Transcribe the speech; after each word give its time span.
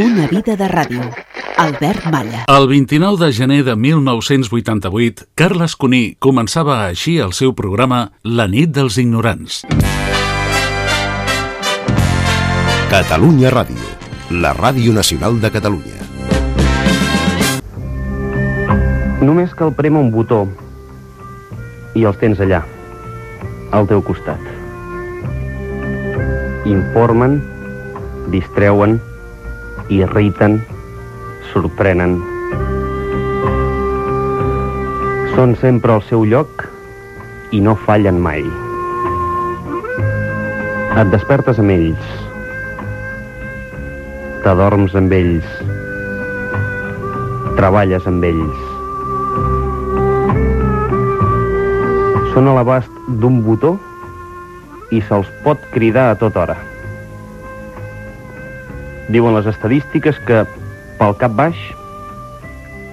Una 0.00 0.26
vida 0.28 0.54
de 0.56 0.64
ràdio. 0.64 1.02
Albert 1.60 2.06
Malla. 2.08 2.46
El 2.48 2.66
29 2.68 3.18
de 3.20 3.34
gener 3.36 3.64
de 3.66 3.74
1988, 3.76 5.26
Carles 5.36 5.74
Cuní 5.76 6.14
començava 6.16 6.78
així 6.86 7.18
el 7.20 7.34
seu 7.36 7.52
programa 7.58 7.98
La 8.24 8.46
nit 8.48 8.72
dels 8.72 8.96
ignorants. 9.02 9.58
Catalunya 12.88 13.52
Ràdio, 13.52 13.90
la 14.30 14.54
ràdio 14.56 14.94
nacional 14.96 15.36
de 15.42 15.52
Catalunya. 15.52 16.00
Només 19.20 19.52
cal 19.52 19.76
prema 19.76 20.00
un 20.00 20.08
botó 20.16 20.46
i 21.92 22.08
els 22.08 22.16
tens 22.24 22.40
allà, 22.40 22.62
al 23.76 23.92
teu 23.92 24.00
costat. 24.00 24.40
Informen, 26.64 27.42
distreuen, 28.32 28.96
irriten, 29.90 30.60
sorprenen. 31.50 32.20
Són 35.34 35.56
sempre 35.58 35.96
al 35.96 36.04
seu 36.06 36.22
lloc 36.30 36.64
i 37.50 37.60
no 37.64 37.74
fallen 37.86 38.20
mai. 38.22 38.44
Et 41.00 41.10
despertes 41.10 41.58
amb 41.62 41.74
ells. 41.74 42.14
T'adorms 44.46 44.94
amb 44.98 45.12
ells. 45.18 45.52
Treballes 47.58 48.06
amb 48.10 48.30
ells. 48.30 48.66
Són 52.30 52.46
a 52.46 52.56
l'abast 52.60 53.06
d'un 53.22 53.42
botó 53.42 53.74
i 54.94 55.02
se'ls 55.06 55.30
pot 55.46 55.70
cridar 55.74 56.12
a 56.12 56.18
tota 56.18 56.46
hora. 56.46 56.60
Diuen 59.10 59.34
les 59.34 59.46
estadístiques 59.50 60.18
que, 60.22 60.44
pel 61.00 61.14
cap 61.18 61.32
baix, 61.34 61.58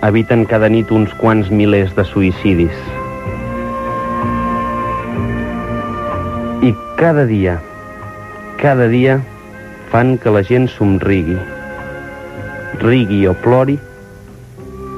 eviten 0.08 0.48
cada 0.50 0.66
nit 0.74 0.90
uns 0.90 1.12
quants 1.22 1.52
milers 1.54 1.92
de 1.94 2.06
suïcidis. 2.10 2.80
I 6.66 6.72
cada 6.98 7.28
dia, 7.30 7.60
cada 8.58 8.88
dia, 8.90 9.20
fan 9.92 10.16
que 10.18 10.34
la 10.34 10.42
gent 10.48 10.66
somrigui, 10.74 11.38
rigui 12.82 13.22
o 13.30 13.36
plori 13.46 13.78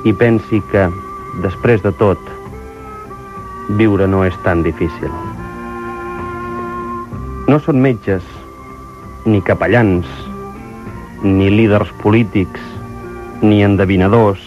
i 0.08 0.16
pensi 0.24 0.62
que, 0.72 0.88
després 1.44 1.84
de 1.84 1.92
tot, 2.00 2.32
viure 3.76 4.08
no 4.08 4.24
és 4.24 4.40
tan 4.48 4.64
difícil. 4.64 5.12
No 7.52 7.60
són 7.68 7.84
metges, 7.84 8.24
ni 9.28 9.44
capellans, 9.44 10.08
ni 11.24 11.50
líders 11.50 11.92
polítics, 12.02 12.62
ni 13.42 13.64
endevinadors, 13.64 14.40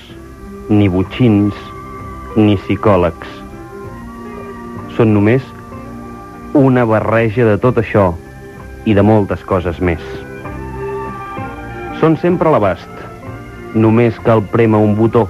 ni 0.69 0.89
butxins, 0.89 1.55
ni 2.37 2.57
psicòlegs. 2.57 3.29
Són 4.97 5.13
només 5.13 5.45
una 6.57 6.85
barreja 6.89 7.47
de 7.49 7.57
tot 7.61 7.81
això 7.81 8.11
i 8.85 8.95
de 8.97 9.05
moltes 9.05 9.45
coses 9.49 9.81
més. 9.81 10.03
Són 12.01 12.17
sempre 12.21 12.49
a 12.51 12.57
l'abast. 12.57 12.89
Només 13.75 14.19
cal 14.25 14.43
prema 14.53 14.81
un 14.83 14.97
botó. 14.99 15.29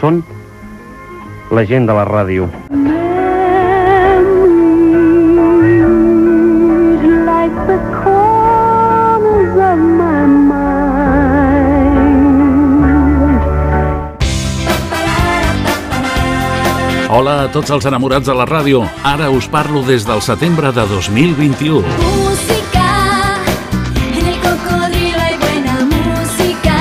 Són 0.00 0.24
la 1.50 1.64
gent 1.64 1.88
de 1.88 1.96
la 1.96 2.04
ràdio. 2.08 2.50
Hola 17.20 17.34
a 17.44 17.48
tots 17.52 17.68
els 17.68 17.84
enamorats 17.84 18.24
de 18.30 18.32
la 18.32 18.46
ràdio. 18.48 18.78
Ara 19.04 19.26
us 19.28 19.44
parlo 19.52 19.82
des 19.84 20.06
del 20.08 20.22
setembre 20.24 20.70
de 20.72 20.86
2021. 20.88 21.82
Música, 22.00 22.86
en 24.16 24.24
el 24.30 24.38
cocodrilo 24.40 25.20
hay 25.20 25.36
buena 25.36 25.74
música, 25.84 26.78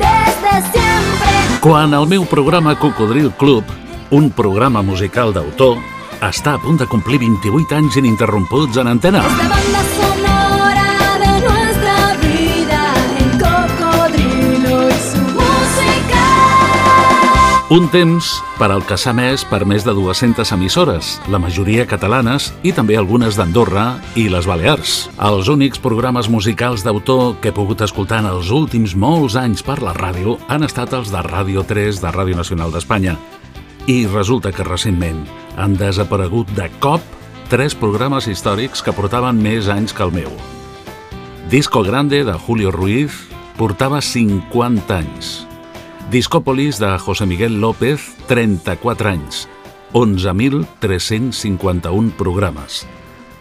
desde 0.00 0.54
siempre. 0.72 1.34
Quan 1.60 1.92
el 1.92 2.08
meu 2.08 2.24
programa 2.24 2.72
Cocodril 2.78 3.28
Club, 3.36 3.68
un 4.08 4.30
programa 4.30 4.80
musical 4.80 5.36
d'autor, 5.36 5.76
està 6.24 6.56
a 6.56 6.62
punt 6.64 6.80
de 6.80 6.88
complir 6.88 7.20
28 7.20 7.82
anys 7.82 8.00
ininterromputs 8.00 8.80
en 8.80 8.94
antena. 8.96 9.20
La 9.28 9.50
banda 9.52 9.81
Un 17.72 17.86
temps 17.88 18.26
per 18.58 18.66
al 18.68 18.82
que 18.84 18.98
s'ha 19.00 19.14
emès 19.14 19.46
per 19.48 19.62
més 19.64 19.80
de 19.86 19.94
200 19.96 20.50
emissores, 20.52 21.14
la 21.32 21.38
majoria 21.40 21.86
catalanes 21.88 22.50
i 22.68 22.72
també 22.76 22.98
algunes 23.00 23.38
d'Andorra 23.38 23.94
i 24.12 24.26
les 24.28 24.44
Balears. 24.44 25.06
Els 25.16 25.48
únics 25.48 25.80
programes 25.80 26.26
musicals 26.28 26.82
d'autor 26.84 27.38
que 27.40 27.48
he 27.48 27.54
pogut 27.56 27.80
escoltar 27.80 28.18
en 28.20 28.28
els 28.28 28.50
últims 28.52 28.92
molts 28.92 29.38
anys 29.40 29.64
per 29.64 29.78
la 29.80 29.94
ràdio 29.96 30.34
han 30.52 30.66
estat 30.66 30.92
els 30.98 31.08
de 31.14 31.22
Ràdio 31.24 31.64
3 31.64 32.02
de 32.02 32.12
Ràdio 32.12 32.36
Nacional 32.36 32.74
d'Espanya. 32.74 33.14
I 33.88 34.04
resulta 34.04 34.52
que 34.52 34.66
recentment 34.68 35.22
han 35.56 35.78
desaparegut 35.80 36.52
de 36.52 36.66
cop 36.76 37.00
tres 37.48 37.72
programes 37.72 38.28
històrics 38.28 38.84
que 38.84 38.92
portaven 38.92 39.40
més 39.40 39.72
anys 39.72 39.96
que 39.96 40.04
el 40.04 40.12
meu. 40.12 40.28
Disco 41.48 41.80
Grande 41.88 42.20
de 42.28 42.36
Julio 42.36 42.68
Ruiz 42.70 43.16
portava 43.56 44.02
50 44.04 44.98
anys. 44.98 45.32
Discòpolis 46.12 46.76
de 46.78 46.98
José 46.98 47.24
Miguel 47.24 47.58
López, 47.58 48.14
34 48.28 49.08
anys, 49.08 49.48
11.351 49.94 52.12
programes. 52.18 52.86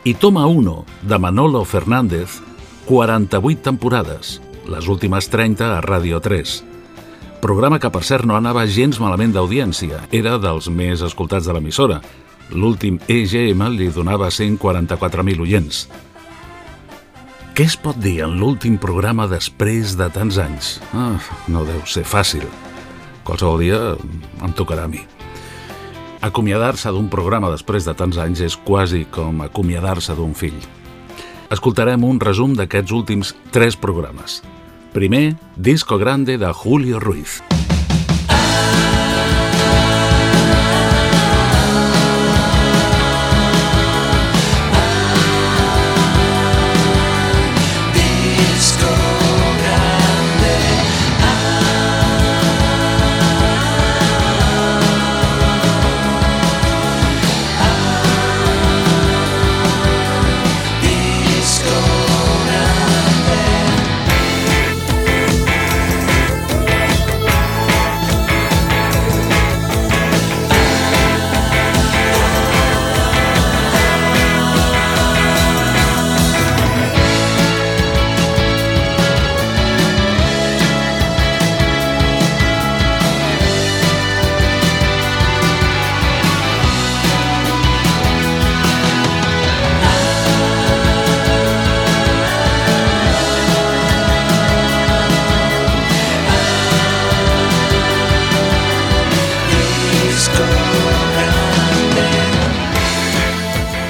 I 0.06 0.14
Toma 0.14 0.48
1, 0.48 0.86
de 1.02 1.18
Manolo 1.20 1.66
Fernández, 1.66 2.40
48 2.86 3.62
temporades, 3.62 4.42
les 4.72 4.88
últimes 4.88 5.28
30 5.28 5.68
a 5.68 5.82
Ràdio 5.84 6.22
3. 6.24 6.64
Programa 7.44 7.76
que, 7.78 7.92
per 7.92 8.08
cert, 8.08 8.24
no 8.24 8.40
anava 8.40 8.64
gens 8.64 9.04
malament 9.04 9.36
d'audiència, 9.36 10.08
era 10.08 10.40
dels 10.40 10.72
més 10.72 11.04
escoltats 11.04 11.52
de 11.52 11.54
l'emissora. 11.58 12.00
L'últim 12.56 13.04
EGM 13.04 13.68
li 13.76 13.92
donava 13.92 14.32
144.000 14.32 15.44
oients. 15.44 15.92
Què 17.62 17.68
es 17.70 17.76
pot 17.78 17.94
dir 18.02 18.24
en 18.26 18.40
l'últim 18.42 18.74
programa 18.82 19.28
després 19.30 19.92
de 19.94 20.08
tants 20.10 20.40
anys? 20.42 20.70
Ah, 20.98 21.20
no 21.46 21.62
deu 21.62 21.84
ser 21.86 22.02
fàcil. 22.10 22.48
Qualsevol 23.22 23.62
dia 23.62 23.78
em 24.42 24.56
tocarà 24.58 24.88
a 24.88 24.90
mi. 24.90 25.04
Acomiadar-se 26.26 26.90
d'un 26.90 27.06
programa 27.14 27.54
després 27.54 27.86
de 27.86 27.94
tants 27.94 28.18
anys 28.18 28.42
és 28.50 28.58
quasi 28.58 29.04
com 29.14 29.46
acomiadar-se 29.46 30.18
d'un 30.18 30.34
fill. 30.34 30.58
Escoltarem 31.54 32.02
un 32.02 32.18
resum 32.26 32.58
d'aquests 32.58 32.98
últims 32.98 33.36
tres 33.54 33.78
programes. 33.78 34.42
Primer, 34.98 35.36
Disco 35.54 36.02
Grande 36.02 36.42
de 36.42 36.50
Julio 36.66 36.98
Ruiz. 36.98 37.44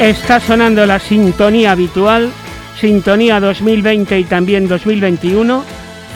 Está 0.01 0.39
sonando 0.39 0.83
la 0.87 0.97
sintonía 0.97 1.73
habitual 1.73 2.31
Sintonía 2.79 3.39
2020 3.39 4.17
y 4.17 4.23
también 4.23 4.67
2021, 4.67 5.63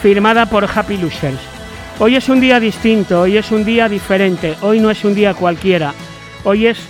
firmada 0.02 0.46
por 0.46 0.64
Happy 0.64 0.96
Losers. 0.96 1.38
Hoy 2.00 2.16
es 2.16 2.28
un 2.28 2.40
día 2.40 2.58
distinto, 2.58 3.20
hoy 3.20 3.36
es 3.36 3.52
un 3.52 3.64
día 3.64 3.88
diferente, 3.88 4.56
hoy 4.62 4.80
no 4.80 4.90
es 4.90 5.04
un 5.04 5.14
día 5.14 5.34
cualquiera, 5.34 5.94
hoy 6.42 6.66
es 6.66 6.80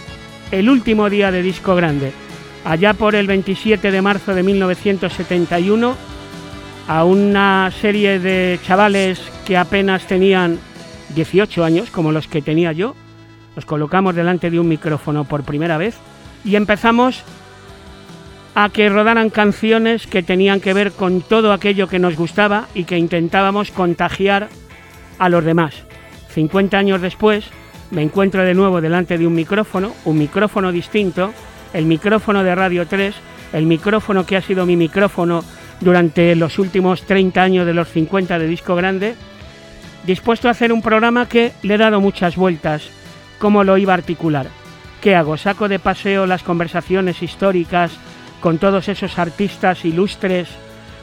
el 0.50 0.70
último 0.70 1.10
día 1.10 1.31
de 1.31 1.43
disco 1.43 1.75
grande. 1.75 2.12
Allá 2.64 2.94
por 2.94 3.14
el 3.14 3.26
27 3.26 3.90
de 3.90 4.00
marzo 4.00 4.34
de 4.34 4.42
1971, 4.42 5.94
a 6.88 7.04
una 7.04 7.70
serie 7.78 8.19
de 8.19 8.58
chavales 8.66 9.20
que 9.44 9.58
apenas 9.58 10.06
tenían 10.06 10.58
18 11.14 11.62
años, 11.62 11.90
como 11.90 12.10
los 12.10 12.26
que 12.26 12.40
tenía 12.40 12.72
yo, 12.72 12.94
nos 13.54 13.66
colocamos 13.66 14.14
delante 14.14 14.49
de 14.49 14.58
un 14.58 14.69
micrófono 14.69 15.25
por 15.25 15.42
primera 15.42 15.76
vez 15.76 15.99
y 16.46 16.56
empezamos 16.56 17.25
a 18.54 18.70
que 18.70 18.88
rodaran 18.88 19.28
canciones 19.28 20.06
que 20.06 20.22
tenían 20.22 20.60
que 20.60 20.72
ver 20.72 20.93
con 20.93 21.20
todo 21.20 21.52
aquello 21.52 21.88
que 21.88 21.98
nos 21.98 22.16
gustaba 22.16 22.69
y 22.72 22.84
que 22.84 22.96
intentábamos 22.96 23.70
contagiar 23.70 24.48
a 25.19 25.28
los 25.28 25.44
demás. 25.44 25.75
50 26.31 26.78
años 26.78 27.02
después 27.02 27.44
me 27.90 28.02
encuentro 28.02 28.44
de 28.44 28.54
nuevo 28.54 28.81
delante 28.81 29.19
de 29.19 29.26
un 29.26 29.34
micrófono, 29.34 29.93
un 30.04 30.19
micrófono 30.19 30.72
distinto, 30.72 31.32
el 31.75 31.84
micrófono 31.84 32.43
de 32.44 32.54
Radio 32.54 32.87
3, 32.87 33.14
el 33.52 33.66
micrófono 33.66 34.25
que 34.25 34.37
ha 34.37 34.42
sido 34.42 34.64
mi 34.64 34.76
micrófono 34.76 35.44
durante 35.81 36.34
los 36.37 36.58
últimos 36.58 37.02
30 37.02 37.42
años 37.42 37.66
de 37.66 37.75
los 37.75 37.88
50 37.88 38.38
de 38.38 38.46
disco 38.46 38.75
grande, 38.76 39.16
dispuesto 40.06 40.49
a 40.49 40.52
hacer 40.52 40.72
un 40.72 40.81
programa 40.81 41.28
que 41.28 41.52
le 41.62 41.75
he 41.75 41.78
dado 41.78 42.00
muchas 42.00 42.37
vueltas, 42.37 42.88
cómo 43.38 43.64
lo 43.64 43.76
iba 43.76 43.92
a 43.92 43.96
articular. 43.96 44.46
¿Qué 45.00 45.14
hago? 45.14 45.37
¿Saco 45.37 45.69
de 45.69 45.78
paseo 45.78 46.26
las 46.26 46.43
conversaciones 46.43 47.22
históricas 47.22 47.93
con 48.40 48.58
todos 48.58 48.88
esos 48.88 49.19
artistas 49.19 49.84
ilustres 49.84 50.48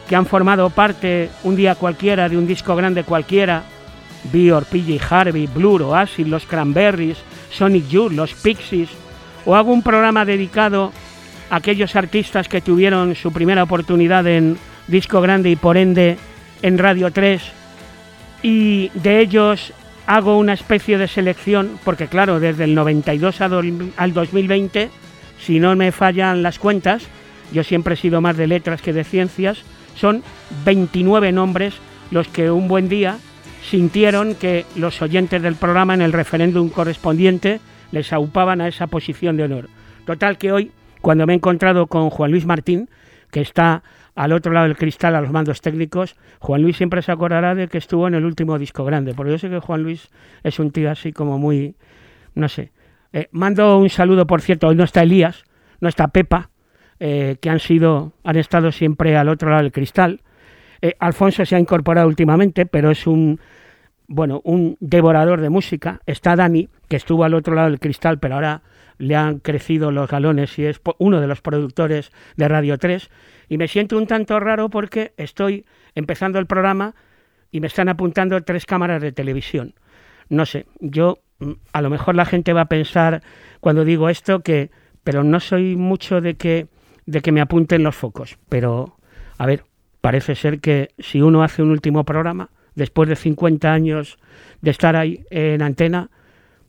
que 0.08 0.16
han 0.16 0.26
formado 0.26 0.70
parte 0.70 1.30
un 1.44 1.56
día 1.56 1.76
cualquiera 1.76 2.28
de 2.30 2.38
un 2.38 2.48
disco 2.48 2.76
grande 2.76 3.04
cualquiera, 3.04 3.64
Bior, 4.32 4.66
PJ 4.66 5.00
Harvey, 5.10 5.48
Blur, 5.48 5.84
Oasis, 5.84 6.28
los 6.28 6.46
Cranberries, 6.46 7.18
Sonic 7.52 7.88
Youth, 7.88 8.12
los 8.12 8.34
Pixies, 8.34 8.90
o 9.46 9.56
hago 9.56 9.72
un 9.72 9.84
programa 9.84 10.26
dedicado 10.26 10.92
a 11.50 11.58
aquellos 11.58 11.96
artistas 11.96 12.48
que 12.48 12.62
tuvieron 12.62 13.16
su 13.16 13.32
primera 13.32 13.64
oportunidad 13.64 14.26
en 14.28 14.58
disco 14.88 15.22
grande 15.22 15.50
y 15.50 15.56
por 15.56 15.78
ende 15.78 16.18
en 16.62 16.78
Radio 16.78 17.12
3 17.12 17.42
y 18.42 18.90
de 18.94 19.20
ellos 19.20 19.74
hago 20.06 20.38
una 20.38 20.54
especie 20.54 20.98
de 20.98 21.08
selección 21.08 21.80
porque 21.84 22.08
claro, 22.08 22.40
desde 22.40 22.66
el 22.66 22.76
92 22.76 23.42
al 23.42 24.14
2020, 24.14 24.90
si 25.40 25.60
no 25.60 25.76
me 25.76 25.92
fallan 25.92 26.44
las 26.44 26.60
cuentas, 26.60 27.04
yo 27.52 27.64
siempre 27.64 27.94
he 27.94 27.98
sido 27.98 28.22
más 28.22 28.38
de 28.38 28.48
letras 28.48 28.82
que 28.82 28.94
de 28.94 29.04
ciencias, 29.04 29.64
son 29.96 30.24
29 30.66 31.32
nombres 31.32 31.76
los 32.12 32.28
que 32.28 32.52
un 32.52 32.68
buen 32.68 32.90
día 32.90 33.18
sintieron 33.70 34.36
que 34.36 34.66
los 34.76 35.02
oyentes 35.02 35.42
del 35.42 35.56
programa 35.56 35.94
en 35.94 36.02
el 36.02 36.14
referéndum 36.14 36.70
correspondiente 36.70 37.60
les 37.92 38.12
aupaban 38.12 38.62
a 38.62 38.68
esa 38.68 38.88
posición 38.88 39.38
de 39.38 39.44
honor. 39.44 39.70
Total 40.06 40.38
que 40.38 40.52
hoy, 40.52 40.72
cuando 41.02 41.26
me 41.26 41.34
he 41.34 41.36
encontrado 41.38 41.88
con 41.88 42.10
Juan 42.10 42.32
Luis 42.32 42.46
Martín, 42.46 42.90
que 43.32 43.42
está 43.42 43.84
al 44.16 44.32
otro 44.32 44.52
lado 44.52 44.68
del 44.68 44.78
cristal 44.78 45.16
a 45.16 45.22
los 45.22 45.32
mandos 45.32 45.62
técnicos, 45.62 46.16
Juan 46.40 46.62
Luis 46.62 46.78
siempre 46.78 47.02
se 47.02 47.12
acordará 47.12 47.56
de 47.56 47.68
que 47.68 47.78
estuvo 47.78 48.08
en 48.08 48.16
el 48.16 48.26
último 48.26 48.60
disco 48.60 48.86
grande, 48.86 49.14
porque 49.14 49.32
yo 49.32 49.38
sé 49.38 49.50
que 49.50 49.60
Juan 49.60 49.84
Luis 49.84 50.10
es 50.44 50.60
un 50.60 50.72
tío 50.72 50.92
así 50.92 51.12
como 51.12 51.38
muy, 51.38 51.76
no 52.36 52.48
sé. 52.48 52.72
Eh, 53.12 53.28
mando 53.32 53.78
un 53.78 53.90
saludo, 53.90 54.28
por 54.28 54.42
cierto, 54.42 54.68
hoy 54.68 54.76
no 54.76 54.84
está 54.84 55.04
Elías, 55.04 55.44
no 55.80 55.90
está 55.90 56.08
Pepa, 56.10 56.50
eh, 57.00 57.38
que 57.42 57.50
han 57.50 57.60
sido, 57.60 58.14
han 58.24 58.38
estado 58.38 58.72
siempre 58.72 59.18
al 59.18 59.30
otro 59.30 59.50
lado 59.50 59.64
del 59.64 59.72
cristal. 59.72 60.22
Eh, 60.82 60.96
Alfonso 61.00 61.46
se 61.46 61.56
ha 61.56 61.60
incorporado 61.60 62.08
últimamente, 62.08 62.66
pero 62.66 62.92
es 62.92 63.08
un, 63.08 63.40
bueno, 64.08 64.42
un 64.44 64.78
devorador 64.80 65.42
de 65.42 65.50
música. 65.50 66.02
Está 66.06 66.36
Dani, 66.36 66.70
que 66.88 66.98
estuvo 66.98 67.24
al 67.24 67.34
otro 67.34 67.56
lado 67.56 67.70
del 67.70 67.80
cristal, 67.80 68.20
pero 68.20 68.36
ahora 68.36 68.62
le 68.98 69.16
han 69.16 69.40
crecido 69.40 69.92
los 69.92 70.10
galones 70.10 70.58
y 70.60 70.66
es 70.66 70.80
uno 70.98 71.20
de 71.20 71.28
los 71.28 71.42
productores 71.42 72.12
de 72.38 72.48
Radio 72.48 72.78
3. 72.78 73.10
Y 73.54 73.58
me 73.60 73.68
siento 73.68 74.00
un 74.00 74.08
tanto 74.08 74.40
raro 74.40 74.68
porque 74.68 75.14
estoy 75.16 75.64
empezando 75.94 76.40
el 76.40 76.48
programa 76.48 76.96
y 77.52 77.60
me 77.60 77.68
están 77.68 77.88
apuntando 77.88 78.42
tres 78.42 78.66
cámaras 78.66 79.00
de 79.00 79.12
televisión. 79.12 79.76
No 80.28 80.48
sé, 80.48 80.66
yo 80.80 81.20
mm, 81.38 81.52
a 81.72 81.84
lo 81.84 81.92
mejor 81.92 82.16
la 82.16 82.26
gente 82.26 82.52
va 82.52 82.62
a 82.62 82.66
pensar 82.66 83.22
cuando 83.60 83.86
digo 83.86 84.10
esto 84.10 84.40
que, 84.40 84.72
pero 85.04 85.24
no 85.24 85.40
soy 85.40 85.76
mucho 85.76 86.20
de 86.20 86.34
que 86.34 86.66
de 87.06 87.22
que 87.22 87.32
me 87.32 87.42
apunten 87.42 87.84
los 87.84 87.96
focos. 87.96 88.40
Pero, 88.50 88.98
a 89.38 89.46
ver, 89.46 89.66
parece 90.02 90.34
ser 90.34 90.60
que 90.60 90.90
si 90.98 91.22
uno 91.22 91.44
hace 91.44 91.62
un 91.62 91.70
último 91.70 92.06
programa, 92.06 92.50
después 92.74 93.08
de 93.08 93.16
50 93.16 93.72
años 93.72 94.18
de 94.62 94.72
estar 94.72 94.96
ahí 94.96 95.26
en 95.30 95.62
antena, 95.62 96.10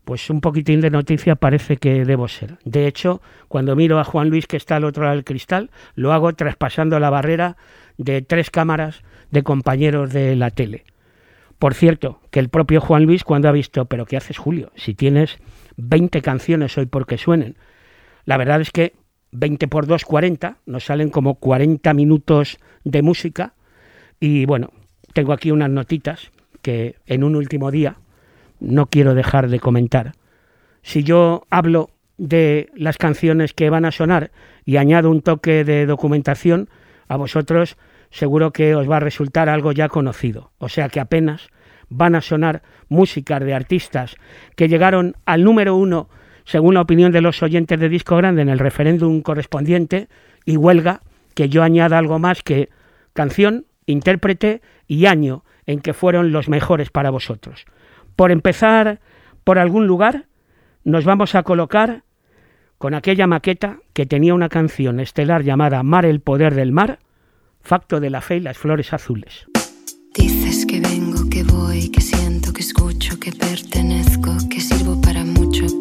pues 0.04 0.28
un 0.30 0.40
poquitín 0.40 0.80
de 0.80 0.90
noticia 0.90 1.34
parece 1.34 1.76
que 1.76 2.04
debo 2.04 2.28
ser. 2.28 2.58
De 2.64 2.86
hecho, 2.86 3.22
cuando 3.48 3.76
miro 3.76 3.98
a 3.98 4.04
Juan 4.04 4.28
Luis 4.28 4.46
que 4.46 4.56
está 4.56 4.76
al 4.76 4.84
otro 4.84 5.04
lado 5.04 5.16
del 5.16 5.24
cristal, 5.24 5.70
lo 5.94 6.12
hago 6.12 6.32
traspasando 6.34 6.98
la 7.00 7.10
barrera 7.10 7.56
de 7.96 8.22
tres 8.22 8.50
cámaras 8.50 9.02
de 9.30 9.42
compañeros 9.42 10.12
de 10.12 10.36
la 10.36 10.50
tele. 10.50 10.84
Por 11.58 11.74
cierto, 11.74 12.20
que 12.30 12.40
el 12.40 12.48
propio 12.48 12.80
Juan 12.80 13.04
Luis 13.04 13.24
cuando 13.24 13.48
ha 13.48 13.52
visto, 13.52 13.86
pero 13.86 14.04
¿qué 14.04 14.16
haces 14.16 14.38
Julio? 14.38 14.70
Si 14.76 14.94
tienes 14.94 15.38
20 15.76 16.20
canciones 16.22 16.76
hoy 16.76 16.86
porque 16.86 17.18
suenen. 17.18 17.56
La 18.24 18.36
verdad 18.36 18.60
es 18.60 18.70
que 18.70 18.94
20 19.32 19.68
por 19.68 19.86
2, 19.86 20.04
40, 20.04 20.58
nos 20.66 20.84
salen 20.84 21.10
como 21.10 21.36
40 21.36 21.92
minutos 21.94 22.58
de 22.84 23.02
música 23.02 23.54
y 24.20 24.46
bueno, 24.46 24.72
tengo 25.12 25.32
aquí 25.32 25.50
unas 25.50 25.70
notitas 25.70 26.30
que 26.62 26.96
en 27.06 27.24
un 27.24 27.36
último 27.36 27.70
día 27.70 27.96
no 28.64 28.86
quiero 28.86 29.14
dejar 29.14 29.48
de 29.48 29.60
comentar. 29.60 30.12
Si 30.82 31.02
yo 31.02 31.46
hablo 31.50 31.90
de 32.16 32.70
las 32.74 32.98
canciones 32.98 33.54
que 33.54 33.70
van 33.70 33.84
a 33.84 33.90
sonar 33.90 34.30
y 34.64 34.76
añado 34.76 35.10
un 35.10 35.22
toque 35.22 35.64
de 35.64 35.86
documentación, 35.86 36.68
a 37.08 37.16
vosotros 37.16 37.76
seguro 38.10 38.52
que 38.52 38.74
os 38.74 38.88
va 38.88 38.98
a 38.98 39.00
resultar 39.00 39.48
algo 39.48 39.72
ya 39.72 39.88
conocido. 39.88 40.52
O 40.58 40.68
sea 40.68 40.88
que 40.88 41.00
apenas 41.00 41.48
van 41.88 42.14
a 42.14 42.20
sonar 42.20 42.62
músicas 42.88 43.40
de 43.44 43.54
artistas 43.54 44.16
que 44.56 44.68
llegaron 44.68 45.16
al 45.26 45.44
número 45.44 45.76
uno 45.76 46.08
según 46.44 46.74
la 46.74 46.82
opinión 46.82 47.10
de 47.12 47.20
los 47.20 47.42
oyentes 47.42 47.80
de 47.80 47.88
Disco 47.88 48.16
Grande 48.16 48.42
en 48.42 48.48
el 48.48 48.58
referéndum 48.58 49.22
correspondiente, 49.22 50.08
y 50.44 50.58
huelga 50.58 51.00
que 51.34 51.48
yo 51.48 51.62
añada 51.62 51.98
algo 51.98 52.18
más 52.18 52.42
que 52.42 52.68
canción, 53.14 53.64
intérprete 53.86 54.60
y 54.86 55.06
año 55.06 55.42
en 55.66 55.80
que 55.80 55.94
fueron 55.94 56.32
los 56.32 56.48
mejores 56.48 56.90
para 56.90 57.10
vosotros. 57.10 57.64
Por 58.16 58.30
empezar 58.30 59.00
por 59.44 59.58
algún 59.58 59.86
lugar, 59.86 60.26
nos 60.84 61.04
vamos 61.04 61.34
a 61.34 61.42
colocar 61.42 62.04
con 62.78 62.94
aquella 62.94 63.26
maqueta 63.26 63.78
que 63.92 64.06
tenía 64.06 64.34
una 64.34 64.48
canción 64.48 65.00
estelar 65.00 65.42
llamada 65.42 65.82
Mar 65.82 66.04
el 66.04 66.20
poder 66.20 66.54
del 66.54 66.72
mar, 66.72 66.98
Facto 67.62 67.98
de 67.98 68.10
la 68.10 68.20
fe 68.20 68.36
y 68.36 68.40
las 68.40 68.58
flores 68.58 68.92
azules. 68.92 69.46
Dices 70.14 70.66
que 70.66 70.80
vengo, 70.80 71.30
que 71.30 71.42
voy, 71.44 71.88
que 71.88 72.02
siento, 72.02 72.52
que 72.52 72.60
escucho, 72.60 73.18
que 73.18 73.32
pertenezco, 73.32 74.36
que 74.50 74.60
sirvo 74.60 75.00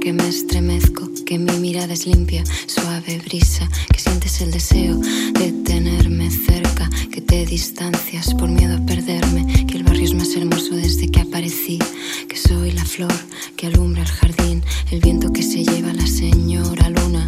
que 0.04 0.12
me 0.12 0.28
estremezco, 0.28 1.10
que 1.26 1.40
mi 1.40 1.54
mirada 1.60 1.94
es 1.94 2.06
limpia, 2.06 2.44
suave 2.66 3.22
brisa, 3.26 3.70
que 3.90 4.02
sientes 4.02 4.42
el 4.42 4.52
deseo 4.52 4.98
de 4.98 5.54
tenerme 5.64 6.30
cerca, 6.30 6.90
que 7.10 7.22
te 7.22 7.46
distancias 7.46 8.34
por 8.34 8.50
miedo 8.50 8.76
a 8.76 8.86
perderme, 8.86 9.66
que 9.66 9.78
el 9.78 9.84
barrio 9.84 10.04
es 10.04 10.14
más 10.14 10.36
hermoso 10.36 10.76
desde 10.76 11.08
que 11.08 11.22
aparecí, 11.22 11.80
que 12.28 12.36
soy 12.36 12.72
la 12.72 12.84
flor 12.84 13.14
que 13.56 13.68
alumbra 13.68 14.02
el 14.02 14.10
jardín, 14.10 14.62
el 14.92 15.00
viento 15.00 15.32
que 15.32 15.42
se 15.42 15.64
lleva 15.64 15.94
la 15.94 16.06
señora 16.06 16.90
luna, 16.90 17.26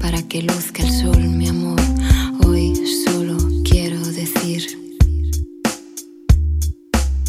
para 0.00 0.20
que 0.22 0.42
luzca 0.42 0.82
el 0.82 0.90
sol, 0.90 1.28
mi 1.28 1.46
amor. 1.46 1.80
Hoy 2.44 2.74
solo 3.04 3.36
quiero 3.62 4.00
decir. 4.00 4.66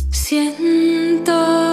Siento 0.10 1.67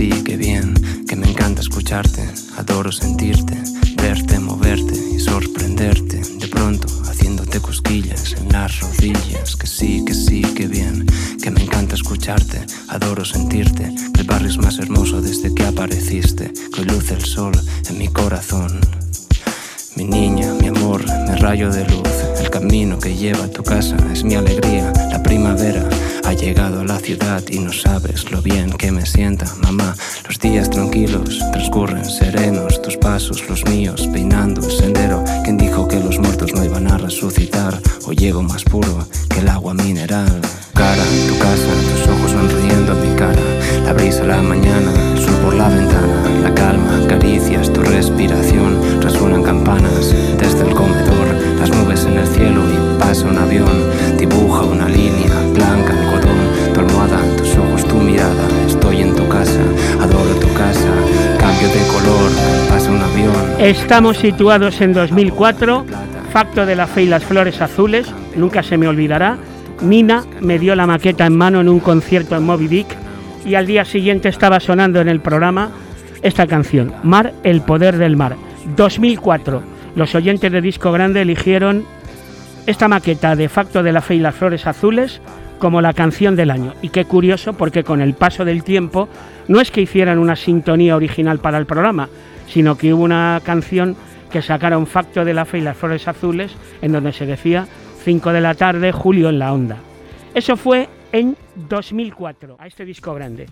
sí, 0.00 0.08
que 0.24 0.38
bien, 0.38 0.72
que 1.06 1.14
me 1.14 1.28
encanta 1.28 1.60
escucharte, 1.60 2.26
adoro 2.56 2.90
sentirte, 2.90 3.54
verte, 3.96 4.38
moverte 4.38 4.94
y 5.14 5.20
sorprenderte, 5.20 6.22
de 6.38 6.48
pronto 6.48 6.88
haciéndote 7.04 7.60
cosquillas 7.60 8.34
en 8.40 8.50
las 8.50 8.80
rodillas. 8.80 9.56
Que 9.56 9.66
sí, 9.66 10.02
que 10.06 10.14
sí, 10.14 10.40
que 10.56 10.68
bien, 10.68 11.04
que 11.42 11.50
me 11.50 11.64
encanta 11.64 11.96
escucharte, 11.96 12.64
adoro 12.88 13.26
sentirte, 13.26 13.94
el 14.18 14.24
barrio 14.24 14.48
es 14.48 14.56
más 14.56 14.78
hermoso 14.78 15.20
desde 15.20 15.54
que 15.54 15.66
apareciste, 15.66 16.50
que 16.74 16.82
luce 16.82 17.12
el 17.12 17.24
sol 17.26 17.52
en 17.90 17.98
mi 17.98 18.08
corazón. 18.08 18.80
mi 19.96 20.04
niña, 20.04 20.54
mi 20.54 20.68
amor, 20.68 21.04
mi 21.28 21.34
rayo 21.34 21.70
de 21.70 21.84
luz. 21.84 22.08
El 22.40 22.48
camino 22.48 22.98
que 22.98 23.14
lleva 23.14 23.44
a 23.44 23.50
tu 23.50 23.62
casa 23.62 23.96
es 24.14 24.24
mi 24.24 24.34
alegría. 24.34 24.90
La 25.10 25.22
primavera 25.22 25.86
ha 26.30 26.34
llegado 26.34 26.80
a 26.80 26.84
la 26.84 27.00
ciudad 27.00 27.42
y 27.50 27.58
no 27.58 27.72
sabes 27.72 28.30
lo 28.30 28.40
bien 28.40 28.70
que 28.74 28.92
me 28.92 29.04
sienta, 29.04 29.46
mamá. 29.62 29.96
Los 30.28 30.38
días 30.38 30.70
tranquilos 30.70 31.40
transcurren 31.50 32.04
serenos, 32.04 32.80
tus 32.82 32.96
pasos, 32.96 33.48
los 33.48 33.64
míos, 33.64 34.08
peinando 34.12 34.64
el 34.64 34.70
sendero. 34.70 35.24
¿Quién 35.42 35.58
dijo 35.58 35.88
que 35.88 35.98
los 35.98 36.20
muertos 36.20 36.52
no 36.54 36.64
iban 36.64 36.86
a 36.86 36.98
resucitar? 36.98 37.80
Hoy 38.06 38.14
llego 38.14 38.44
más 38.44 38.62
puro 38.62 39.08
que 39.28 39.40
el 39.40 39.48
agua 39.48 39.74
mineral. 39.74 40.40
Cara, 40.72 41.02
tu 41.26 41.36
casa, 41.38 41.66
tus 41.90 42.08
ojos 42.08 42.30
sonriendo 42.30 42.92
a 42.92 42.94
mi 42.94 43.16
cara. 43.16 43.42
La 43.84 43.92
brisa, 43.92 44.22
la 44.22 44.40
mañana, 44.40 44.92
el 45.12 45.18
sol 45.18 45.34
por 45.44 45.54
la 45.54 45.68
ventana. 45.68 46.40
La 46.44 46.54
calma, 46.54 47.08
caricias, 47.08 47.72
tu 47.72 47.82
respiración. 47.82 49.02
Resuenan 49.02 49.42
campanas 49.42 50.14
desde 50.38 50.60
el 50.60 50.74
comedor. 50.76 51.26
Las 51.58 51.70
nubes 51.70 52.04
en 52.04 52.18
el 52.18 52.26
cielo 52.28 52.62
y 52.70 53.00
pasa 53.00 53.26
un 53.26 53.36
avión. 53.36 53.90
Dibuja 54.16 54.62
una 54.62 54.88
línea 54.88 55.50
blanca, 55.52 55.92
algodón. 55.92 56.19
Tu 56.80 56.86
almohada, 56.86 57.36
tus 57.36 57.56
ojos, 57.56 57.84
tu 57.84 57.96
mirada. 57.96 58.48
Estoy 58.66 59.02
en 59.02 59.14
tu 59.14 59.28
casa, 59.28 59.60
adoro 60.00 60.34
tu 60.36 60.50
casa. 60.54 60.88
Cambio 61.38 61.68
de 61.68 61.86
color, 61.88 62.30
pasa 62.70 62.90
un 62.90 63.02
avión. 63.02 63.34
Estamos 63.58 64.16
situados 64.16 64.80
en 64.80 64.94
2004, 64.94 65.84
facto 66.32 66.64
de 66.64 66.76
la 66.76 66.86
fe 66.86 67.02
y 67.02 67.06
las 67.06 67.22
flores 67.22 67.60
azules, 67.60 68.06
nunca 68.34 68.62
se 68.62 68.78
me 68.78 68.88
olvidará. 68.88 69.36
Nina 69.82 70.24
me 70.40 70.58
dio 70.58 70.74
la 70.74 70.86
maqueta 70.86 71.26
en 71.26 71.36
mano 71.36 71.60
en 71.60 71.68
un 71.68 71.80
concierto 71.80 72.34
en 72.34 72.44
Moby 72.44 72.68
Dick 72.68 72.96
y 73.44 73.56
al 73.56 73.66
día 73.66 73.84
siguiente 73.84 74.30
estaba 74.30 74.58
sonando 74.58 75.02
en 75.02 75.10
el 75.10 75.20
programa 75.20 75.72
esta 76.22 76.46
canción, 76.46 76.94
Mar, 77.02 77.34
el 77.42 77.60
poder 77.60 77.98
del 77.98 78.16
mar. 78.16 78.36
2004, 78.76 79.62
los 79.96 80.14
oyentes 80.14 80.50
de 80.50 80.62
Disco 80.62 80.92
Grande 80.92 81.20
eligieron 81.20 81.84
esta 82.66 82.88
maqueta 82.88 83.36
de 83.36 83.50
facto 83.50 83.82
de 83.82 83.92
la 83.92 84.00
fe 84.00 84.14
y 84.14 84.20
las 84.20 84.34
flores 84.34 84.66
azules 84.66 85.20
como 85.60 85.80
la 85.80 85.92
canción 85.92 86.34
del 86.34 86.50
año. 86.50 86.74
Y 86.82 86.88
qué 86.88 87.04
curioso 87.04 87.52
porque 87.52 87.84
con 87.84 88.00
el 88.00 88.14
paso 88.14 88.44
del 88.44 88.64
tiempo 88.64 89.08
no 89.46 89.60
es 89.60 89.70
que 89.70 89.82
hicieran 89.82 90.18
una 90.18 90.34
sintonía 90.34 90.96
original 90.96 91.38
para 91.38 91.58
el 91.58 91.66
programa, 91.66 92.08
sino 92.48 92.76
que 92.76 92.92
hubo 92.92 93.04
una 93.04 93.40
canción 93.44 93.94
que 94.32 94.42
sacaron 94.42 94.88
facto 94.88 95.24
de 95.24 95.34
la 95.34 95.44
fe 95.44 95.58
y 95.58 95.60
las 95.60 95.76
flores 95.76 96.08
azules 96.08 96.52
en 96.82 96.90
donde 96.90 97.12
se 97.12 97.26
decía 97.26 97.68
5 98.04 98.32
de 98.32 98.40
la 98.40 98.54
tarde, 98.54 98.90
Julio 98.90 99.28
en 99.28 99.38
la 99.38 99.52
onda. 99.52 99.76
Eso 100.34 100.56
fue 100.56 100.88
en 101.12 101.36
2004, 101.68 102.56
a 102.58 102.66
este 102.66 102.84
disco 102.84 103.14
grande. 103.14 103.46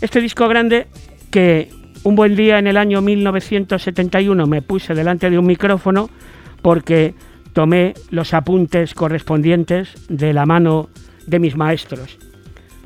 Este 0.00 0.20
disco 0.20 0.46
grande 0.48 0.86
que 1.30 1.70
un 2.04 2.14
buen 2.14 2.36
día 2.36 2.58
en 2.58 2.68
el 2.68 2.76
año 2.76 3.02
1971 3.02 4.46
me 4.46 4.62
puse 4.62 4.94
delante 4.94 5.28
de 5.28 5.38
un 5.38 5.46
micrófono 5.46 6.08
porque 6.62 7.14
tomé 7.52 7.94
los 8.10 8.34
apuntes 8.34 8.94
correspondientes 8.94 10.06
de 10.08 10.32
la 10.32 10.46
mano 10.46 10.90
de 11.28 11.38
mis 11.38 11.56
maestros, 11.56 12.18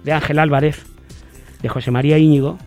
de 0.04 0.12
Ángel 0.12 0.38
Álvarez, 0.38 0.84
de 1.62 1.68
José 1.68 1.90
María 1.90 2.18
Íñigo, 2.18 2.58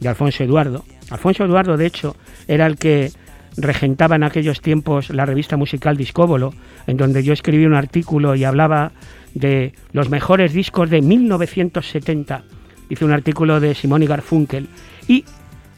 de 0.00 0.08
Alfonso 0.08 0.44
Eduardo. 0.44 0.84
Alfonso 1.10 1.44
Eduardo, 1.44 1.76
de 1.76 1.86
hecho, 1.86 2.16
era 2.46 2.66
el 2.66 2.76
que 2.76 3.10
regentaba 3.56 4.16
en 4.16 4.24
aquellos 4.24 4.60
tiempos 4.60 5.10
la 5.10 5.26
revista 5.26 5.56
musical 5.56 5.96
Discóbolo, 5.96 6.54
en 6.86 6.96
donde 6.96 7.22
yo 7.22 7.32
escribí 7.32 7.66
un 7.66 7.74
artículo 7.74 8.34
y 8.34 8.44
hablaba 8.44 8.92
de 9.34 9.72
los 9.92 10.08
mejores 10.08 10.52
discos 10.52 10.90
de 10.90 11.02
1970. 11.02 12.44
Hice 12.88 13.04
un 13.04 13.12
artículo 13.12 13.60
de 13.60 13.74
Simón 13.74 14.02
y 14.02 14.06
Garfunkel 14.06 14.68
y 15.08 15.24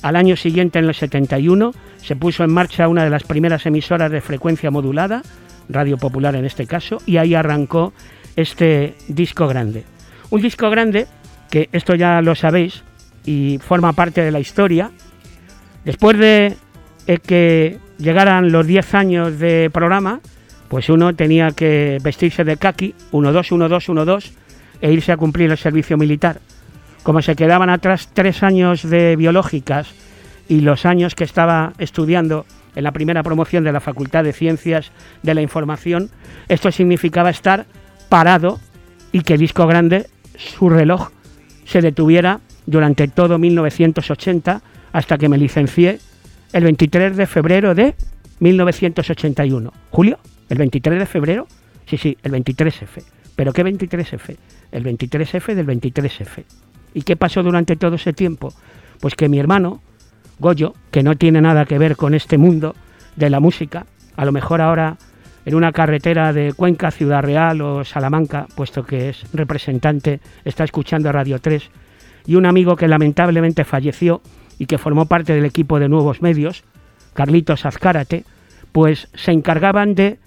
al 0.02 0.16
año 0.16 0.36
siguiente, 0.36 0.78
en 0.78 0.84
el 0.84 0.94
71, 0.94 1.72
se 1.96 2.16
puso 2.16 2.44
en 2.44 2.52
marcha 2.52 2.88
una 2.88 3.04
de 3.04 3.10
las 3.10 3.24
primeras 3.24 3.66
emisoras 3.66 4.10
de 4.10 4.20
frecuencia 4.20 4.70
modulada, 4.70 5.22
Radio 5.68 5.96
Popular 5.96 6.36
en 6.36 6.44
este 6.44 6.66
caso, 6.66 6.98
y 7.06 7.16
ahí 7.16 7.34
arrancó 7.34 7.92
este 8.36 8.94
disco 9.08 9.48
grande. 9.48 9.84
Un 10.30 10.42
disco 10.42 10.70
grande 10.70 11.06
que 11.50 11.68
esto 11.72 11.94
ya 11.94 12.20
lo 12.22 12.34
sabéis 12.34 12.84
y 13.24 13.58
forma 13.58 13.92
parte 13.92 14.22
de 14.22 14.30
la 14.30 14.40
historia. 14.40 14.90
Después 15.84 16.18
de 16.18 16.56
que 17.24 17.78
llegaran 17.98 18.52
los 18.52 18.66
10 18.66 18.94
años 18.94 19.38
de 19.38 19.70
programa, 19.72 20.20
pues 20.68 20.88
uno 20.88 21.14
tenía 21.14 21.52
que 21.52 21.98
vestirse 22.02 22.44
de 22.44 22.56
kaki, 22.56 22.94
1-2-1-2-1-2, 23.12 24.32
e 24.80 24.92
irse 24.92 25.12
a 25.12 25.16
cumplir 25.16 25.50
el 25.50 25.58
servicio 25.58 25.96
militar. 25.96 26.40
Como 27.02 27.22
se 27.22 27.36
quedaban 27.36 27.70
atrás 27.70 28.10
tres 28.12 28.42
años 28.42 28.82
de 28.82 29.16
biológicas 29.16 29.94
y 30.48 30.60
los 30.60 30.84
años 30.84 31.14
que 31.14 31.24
estaba 31.24 31.72
estudiando 31.78 32.44
en 32.74 32.84
la 32.84 32.92
primera 32.92 33.22
promoción 33.22 33.64
de 33.64 33.72
la 33.72 33.80
Facultad 33.80 34.24
de 34.24 34.32
Ciencias 34.32 34.90
de 35.22 35.34
la 35.34 35.40
Información, 35.40 36.10
esto 36.48 36.70
significaba 36.72 37.30
estar 37.30 37.66
parado 38.08 38.60
y 39.12 39.20
que 39.20 39.38
Disco 39.38 39.66
Grande, 39.66 40.06
su 40.36 40.68
reloj, 40.68 41.10
se 41.64 41.80
detuviera 41.80 42.40
durante 42.66 43.08
todo 43.08 43.38
1980 43.38 44.62
hasta 44.92 45.18
que 45.18 45.28
me 45.28 45.38
licencié 45.38 45.98
el 46.52 46.64
23 46.64 47.16
de 47.16 47.26
febrero 47.26 47.74
de 47.74 47.94
1981. 48.40 49.72
¿Julio? 49.90 50.18
¿El 50.48 50.58
23 50.58 50.98
de 50.98 51.06
febrero? 51.06 51.46
Sí, 51.86 51.96
sí, 51.96 52.16
el 52.22 52.32
23F. 52.32 53.02
¿Pero 53.34 53.52
qué 53.52 53.64
23F? 53.64 54.36
El 54.72 54.84
23F 54.84 55.54
del 55.54 55.66
23F. 55.66 56.44
¿Y 56.94 57.02
qué 57.02 57.16
pasó 57.16 57.42
durante 57.42 57.76
todo 57.76 57.96
ese 57.96 58.12
tiempo? 58.12 58.52
Pues 59.00 59.14
que 59.14 59.28
mi 59.28 59.38
hermano, 59.38 59.82
Goyo, 60.38 60.74
que 60.90 61.02
no 61.02 61.16
tiene 61.16 61.40
nada 61.40 61.66
que 61.66 61.78
ver 61.78 61.96
con 61.96 62.14
este 62.14 62.38
mundo 62.38 62.74
de 63.16 63.30
la 63.30 63.40
música, 63.40 63.86
a 64.16 64.24
lo 64.24 64.32
mejor 64.32 64.60
ahora 64.60 64.96
en 65.46 65.54
una 65.54 65.72
carretera 65.72 66.32
de 66.32 66.52
Cuenca, 66.52 66.90
Ciudad 66.90 67.22
Real 67.22 67.60
o 67.60 67.84
Salamanca, 67.84 68.48
puesto 68.56 68.84
que 68.84 69.08
es 69.10 69.24
representante, 69.32 70.20
está 70.44 70.64
escuchando 70.64 71.12
Radio 71.12 71.38
3, 71.38 71.70
y 72.26 72.34
un 72.34 72.46
amigo 72.46 72.74
que 72.74 72.88
lamentablemente 72.88 73.64
falleció 73.64 74.20
y 74.58 74.66
que 74.66 74.76
formó 74.76 75.06
parte 75.06 75.34
del 75.34 75.44
equipo 75.44 75.78
de 75.78 75.88
nuevos 75.88 76.20
medios, 76.20 76.64
Carlitos 77.14 77.64
Azcárate, 77.64 78.24
pues 78.72 79.08
se 79.14 79.30
encargaban 79.30 79.94
de 79.94 80.18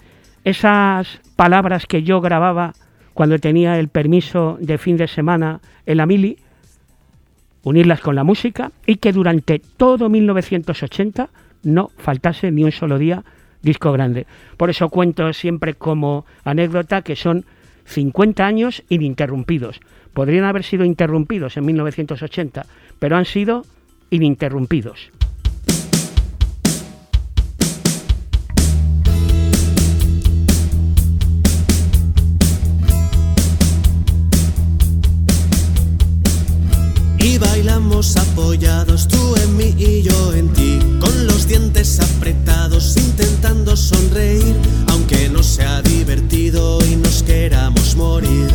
esas 0.42 1.20
palabras 1.36 1.84
que 1.84 2.02
yo 2.02 2.22
grababa 2.22 2.72
cuando 3.12 3.38
tenía 3.38 3.78
el 3.78 3.88
permiso 3.88 4.56
de 4.58 4.78
fin 4.78 4.96
de 4.96 5.06
semana 5.06 5.60
en 5.84 5.98
la 5.98 6.06
mili, 6.06 6.38
unirlas 7.62 8.00
con 8.00 8.16
la 8.16 8.24
música 8.24 8.72
y 8.86 8.96
que 8.96 9.12
durante 9.12 9.60
todo 9.76 10.08
1980 10.08 11.28
no 11.62 11.90
faltase 11.98 12.50
ni 12.50 12.64
un 12.64 12.72
solo 12.72 12.96
día 12.96 13.22
disco 13.62 13.92
grande. 13.92 14.26
Por 14.56 14.70
eso 14.70 14.88
cuento 14.88 15.32
siempre 15.32 15.74
como 15.74 16.24
anécdota 16.44 17.02
que 17.02 17.16
son 17.16 17.44
50 17.84 18.46
años 18.46 18.82
ininterrumpidos. 18.88 19.80
Podrían 20.12 20.44
haber 20.44 20.64
sido 20.64 20.84
interrumpidos 20.84 21.56
en 21.56 21.66
1980, 21.66 22.66
pero 22.98 23.16
han 23.16 23.24
sido 23.24 23.64
ininterrumpidos. 24.10 25.10
Y 37.18 37.38
bailamos 37.38 38.16
apoyados, 38.16 39.06
tú 39.06 39.34
en 39.36 39.56
mí 39.56 39.74
y 39.76 40.02
yo 40.02 40.34
en 40.34 40.48
ti, 40.54 40.78
dientes 41.50 41.98
apretados, 41.98 42.96
intentando 42.96 43.76
sonreír, 43.76 44.54
aunque 44.86 45.28
no 45.28 45.42
sea 45.42 45.82
divertido 45.82 46.78
y 46.86 46.94
nos 46.94 47.24
queramos 47.24 47.96
morir. 47.96 48.46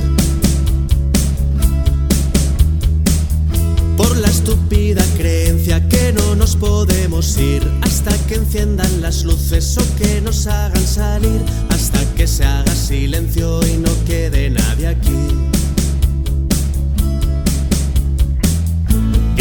Por 3.97 4.15
la 4.15 4.29
estúpida 4.29 5.03
creencia 5.17 5.85
que 5.89 6.13
no 6.13 6.37
nos 6.37 6.55
podemos 6.55 7.37
ir 7.37 7.69
hasta 7.81 8.17
que 8.27 8.35
enciendan 8.35 9.01
las 9.01 9.25
luces 9.25 9.77
o 9.77 9.83
que 9.97 10.21
nos 10.21 10.47
hagan 10.47 10.87
salir, 10.87 11.41
hasta 11.71 11.99
que 12.15 12.25
se 12.25 12.45
haga 12.45 12.73
silencio 12.73 13.59
y 13.67 13.75
no 13.75 13.91
quede 14.05 14.49
nadie 14.51 14.87
aquí. 14.87 15.64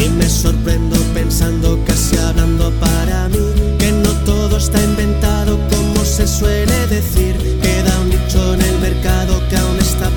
Y 0.05 0.09
me 0.11 0.29
sorprendo 0.29 0.97
pensando, 1.15 1.83
casi 1.87 2.19
hablando 2.19 2.71
para 2.73 3.27
mí, 3.31 3.39
que 3.79 3.91
no 3.91 4.11
todo 4.27 4.59
está 4.59 4.83
inventado 4.83 5.59
como 5.71 6.05
se 6.05 6.27
suele 6.27 6.87
decir. 6.89 7.35
Queda 7.63 8.01
un 8.01 8.11
dicho 8.11 8.53
en 8.53 8.61
el 8.61 8.79
mercado 8.81 9.41
que 9.49 9.57
aún 9.57 9.79
está 9.79 10.11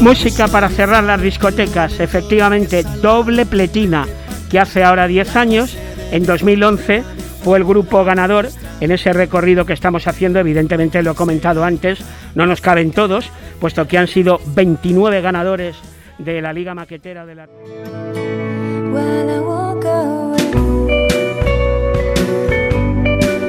Música 0.00 0.48
para 0.48 0.70
cerrar 0.70 1.04
las 1.04 1.20
discotecas, 1.20 2.00
efectivamente, 2.00 2.84
doble 3.02 3.44
pletina, 3.44 4.06
que 4.50 4.58
hace 4.58 4.82
ahora 4.82 5.06
10 5.06 5.36
años, 5.36 5.76
en 6.10 6.24
2011, 6.24 7.04
fue 7.44 7.58
el 7.58 7.64
grupo 7.64 8.02
ganador 8.02 8.48
en 8.80 8.92
ese 8.92 9.12
recorrido 9.12 9.66
que 9.66 9.74
estamos 9.74 10.06
haciendo. 10.06 10.38
Evidentemente, 10.38 11.02
lo 11.02 11.12
he 11.12 11.14
comentado 11.14 11.64
antes, 11.64 11.98
no 12.34 12.46
nos 12.46 12.62
caben 12.62 12.92
todos, 12.92 13.30
puesto 13.60 13.86
que 13.86 13.98
han 13.98 14.08
sido 14.08 14.40
29 14.46 15.20
ganadores 15.20 15.76
de 16.16 16.40
la 16.40 16.54
Liga 16.54 16.74
Maquetera 16.74 17.26
de 17.26 17.34
la. 17.34 17.46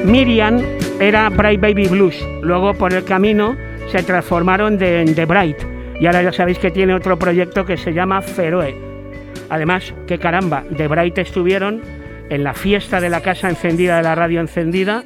Miriam 0.04 0.60
era 1.00 1.30
Bright 1.30 1.60
Baby 1.60 1.88
Blues, 1.88 2.16
luego 2.42 2.74
por 2.74 2.92
el 2.92 3.04
camino 3.04 3.56
se 3.90 4.02
transformaron 4.02 4.76
de, 4.76 5.00
en 5.00 5.14
The 5.14 5.24
Bright 5.24 5.71
y 6.00 6.06
ahora 6.06 6.22
ya 6.22 6.32
sabéis 6.32 6.58
que 6.58 6.70
tiene 6.70 6.94
otro 6.94 7.18
proyecto 7.18 7.64
que 7.64 7.76
se 7.76 7.92
llama 7.92 8.22
Feroe. 8.22 8.76
Además, 9.50 9.94
que 10.06 10.18
caramba, 10.18 10.64
The 10.76 10.88
Bright 10.88 11.18
estuvieron 11.18 11.82
en 12.30 12.44
la 12.44 12.54
fiesta 12.54 13.00
de 13.00 13.10
la 13.10 13.20
casa 13.20 13.48
encendida 13.48 13.96
de 13.96 14.02
la 14.02 14.14
radio 14.14 14.40
encendida 14.40 15.04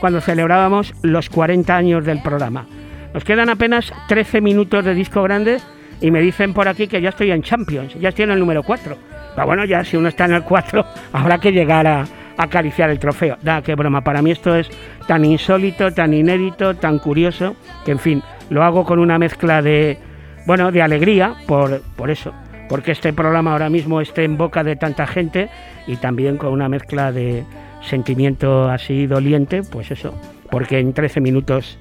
cuando 0.00 0.20
celebrábamos 0.20 0.94
los 1.02 1.30
40 1.30 1.74
años 1.74 2.04
del 2.04 2.22
programa. 2.22 2.66
Nos 3.14 3.24
quedan 3.24 3.48
apenas 3.48 3.92
13 4.08 4.40
minutos 4.40 4.84
de 4.84 4.94
disco 4.94 5.22
grande 5.22 5.58
y 6.00 6.10
me 6.10 6.20
dicen 6.20 6.52
por 6.52 6.68
aquí 6.68 6.86
que 6.86 7.00
ya 7.00 7.08
estoy 7.08 7.30
en 7.30 7.42
Champions, 7.42 7.94
ya 7.94 8.10
estoy 8.10 8.24
en 8.24 8.32
el 8.32 8.38
número 8.38 8.62
4. 8.62 8.96
Pero 9.34 9.46
bueno, 9.46 9.64
ya 9.64 9.84
si 9.84 9.96
uno 9.96 10.08
está 10.08 10.26
en 10.26 10.34
el 10.34 10.42
4, 10.42 10.84
habrá 11.12 11.38
que 11.38 11.52
llegar 11.52 11.86
a, 11.86 12.04
acariciar 12.36 12.90
el 12.90 12.98
trofeo. 12.98 13.38
Da, 13.42 13.62
qué 13.62 13.74
broma, 13.74 14.02
para 14.02 14.20
mí 14.22 14.30
esto 14.30 14.54
es 14.54 14.68
tan 15.06 15.24
insólito, 15.24 15.92
tan 15.92 16.12
inédito, 16.12 16.74
tan 16.74 16.98
curioso, 16.98 17.56
que 17.84 17.92
en 17.92 17.98
fin, 17.98 18.22
lo 18.50 18.62
hago 18.62 18.84
con 18.84 18.98
una 18.98 19.18
mezcla 19.18 19.62
de, 19.62 19.98
bueno, 20.46 20.72
de 20.72 20.82
alegría 20.82 21.34
por, 21.46 21.80
por 21.96 22.10
eso, 22.10 22.32
porque 22.68 22.92
este 22.92 23.12
programa 23.12 23.52
ahora 23.52 23.68
mismo 23.68 24.00
esté 24.00 24.24
en 24.24 24.36
boca 24.36 24.64
de 24.64 24.76
tanta 24.76 25.06
gente 25.06 25.48
y 25.86 25.96
también 25.96 26.36
con 26.36 26.52
una 26.52 26.68
mezcla 26.68 27.12
de 27.12 27.44
sentimiento 27.82 28.68
así 28.68 29.06
doliente, 29.06 29.62
pues 29.62 29.90
eso, 29.90 30.14
porque 30.50 30.78
en 30.78 30.92
13 30.92 31.20
minutos 31.20 31.78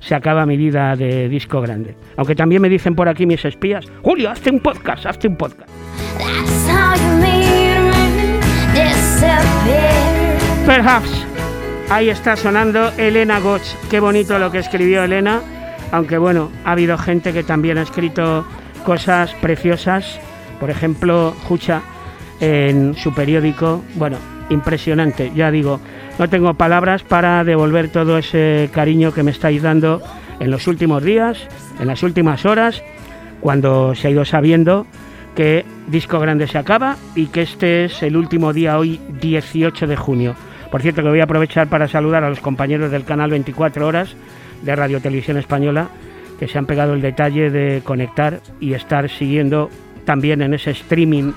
se 0.00 0.14
acaba 0.14 0.46
mi 0.46 0.56
vida 0.56 0.94
de 0.96 1.28
disco 1.28 1.60
grande. 1.60 1.96
Aunque 2.16 2.34
también 2.34 2.62
me 2.62 2.68
dicen 2.68 2.94
por 2.94 3.08
aquí 3.08 3.26
mis 3.26 3.44
espías, 3.44 3.84
Julio, 4.02 4.30
hazte 4.30 4.50
un 4.50 4.60
podcast, 4.60 5.06
hazte 5.06 5.28
un 5.28 5.36
podcast. 5.36 5.68
Perhaps. 10.66 11.26
Ahí 11.90 12.10
está 12.10 12.36
sonando 12.36 12.92
Elena 12.98 13.40
Gotch. 13.40 13.74
Qué 13.90 14.00
bonito 14.00 14.38
lo 14.38 14.50
que 14.50 14.58
escribió 14.58 15.02
Elena. 15.02 15.40
Aunque 15.90 16.18
bueno, 16.18 16.50
ha 16.64 16.72
habido 16.72 16.98
gente 16.98 17.32
que 17.32 17.42
también 17.42 17.78
ha 17.78 17.82
escrito 17.82 18.46
cosas 18.84 19.34
preciosas. 19.40 20.20
Por 20.60 20.70
ejemplo, 20.70 21.34
Jucha 21.44 21.82
en 22.40 22.94
su 22.94 23.14
periódico. 23.14 23.82
Bueno, 23.94 24.18
impresionante. 24.50 25.32
Ya 25.34 25.50
digo, 25.50 25.80
no 26.18 26.28
tengo 26.28 26.54
palabras 26.54 27.02
para 27.02 27.44
devolver 27.44 27.90
todo 27.90 28.18
ese 28.18 28.70
cariño 28.72 29.12
que 29.12 29.22
me 29.22 29.30
estáis 29.30 29.62
dando 29.62 30.02
en 30.40 30.50
los 30.50 30.66
últimos 30.66 31.02
días, 31.02 31.38
en 31.80 31.86
las 31.86 32.02
últimas 32.02 32.44
horas, 32.44 32.82
cuando 33.40 33.94
se 33.94 34.08
ha 34.08 34.10
ido 34.10 34.24
sabiendo 34.24 34.86
que 35.34 35.64
Disco 35.86 36.18
Grande 36.18 36.48
se 36.48 36.58
acaba 36.58 36.96
y 37.14 37.26
que 37.26 37.42
este 37.42 37.84
es 37.84 38.02
el 38.02 38.16
último 38.16 38.52
día 38.52 38.78
hoy, 38.78 39.00
18 39.20 39.86
de 39.86 39.96
junio. 39.96 40.34
Por 40.70 40.82
cierto, 40.82 41.02
que 41.02 41.08
voy 41.08 41.20
a 41.20 41.24
aprovechar 41.24 41.68
para 41.68 41.88
saludar 41.88 42.24
a 42.24 42.28
los 42.28 42.40
compañeros 42.40 42.90
del 42.90 43.04
canal 43.04 43.30
24 43.30 43.86
Horas 43.86 44.14
de 44.62 44.76
Radio 44.76 45.00
Televisión 45.00 45.36
Española 45.36 45.88
que 46.38 46.48
se 46.48 46.58
han 46.58 46.66
pegado 46.66 46.94
el 46.94 47.00
detalle 47.00 47.50
de 47.50 47.82
conectar 47.84 48.40
y 48.60 48.74
estar 48.74 49.08
siguiendo 49.10 49.70
también 50.04 50.40
en 50.42 50.54
ese 50.54 50.70
streaming 50.70 51.32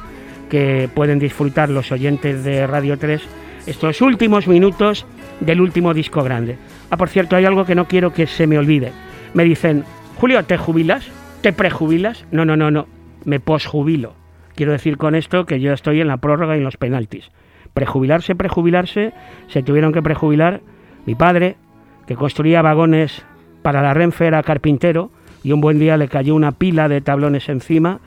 que 0.50 0.90
pueden 0.94 1.18
disfrutar 1.20 1.70
los 1.70 1.92
oyentes 1.92 2.44
de 2.44 2.68
Radio 2.68 2.98
3 2.98 3.22
estos 3.66 4.02
últimos 4.02 4.48
minutos 4.48 5.06
del 5.40 5.62
último 5.62 5.94
disco 5.94 6.24
grande. 6.24 6.58
Ah, 6.90 6.98
por 6.98 7.10
cierto, 7.10 7.36
hay 7.36 7.46
algo 7.46 7.66
que 7.66 7.76
no 7.76 7.88
quiero 7.88 8.14
que 8.14 8.28
se 8.28 8.48
me 8.48 8.58
olvide. 8.58 8.92
Me 9.34 9.44
dicen, 9.44 9.84
Julio, 10.18 10.44
¿te 10.46 10.58
jubilas? 10.58 11.08
¿Te 11.42 11.54
prejubilas? 11.54 12.26
No, 12.32 12.46
no, 12.46 12.56
no, 12.58 12.70
no. 12.70 12.88
Me 13.24 13.40
posjubilo. 13.40 14.14
Quiero 14.56 14.72
decir 14.72 14.98
con 14.98 15.16
esto 15.16 15.46
que 15.46 15.60
yo 15.60 15.74
estoy 15.74 16.02
en 16.02 16.08
la 16.08 16.18
prórroga 16.18 16.56
y 16.56 16.60
en 16.60 16.66
los 16.66 16.78
penaltis 16.78 17.32
prejubilarse, 17.74 18.36
prejubilarse, 18.36 19.14
se 19.48 19.64
tuvieron 19.64 19.94
que 19.94 20.02
prejubilar 20.02 20.62
mi 21.06 21.16
padre, 21.16 21.56
que 22.08 22.16
construía 22.16 22.62
vagones 22.62 23.24
para 23.62 23.82
la 23.82 23.94
Renfe, 23.94 24.28
era 24.28 24.44
carpintero, 24.44 25.12
y 25.44 25.52
un 25.52 25.62
buen 25.62 25.80
día 25.80 25.98
le 25.98 26.08
cayó 26.08 26.36
una 26.36 26.52
pila 26.52 26.88
de 26.88 27.02
tablones 27.02 27.50
encima, 27.50 28.00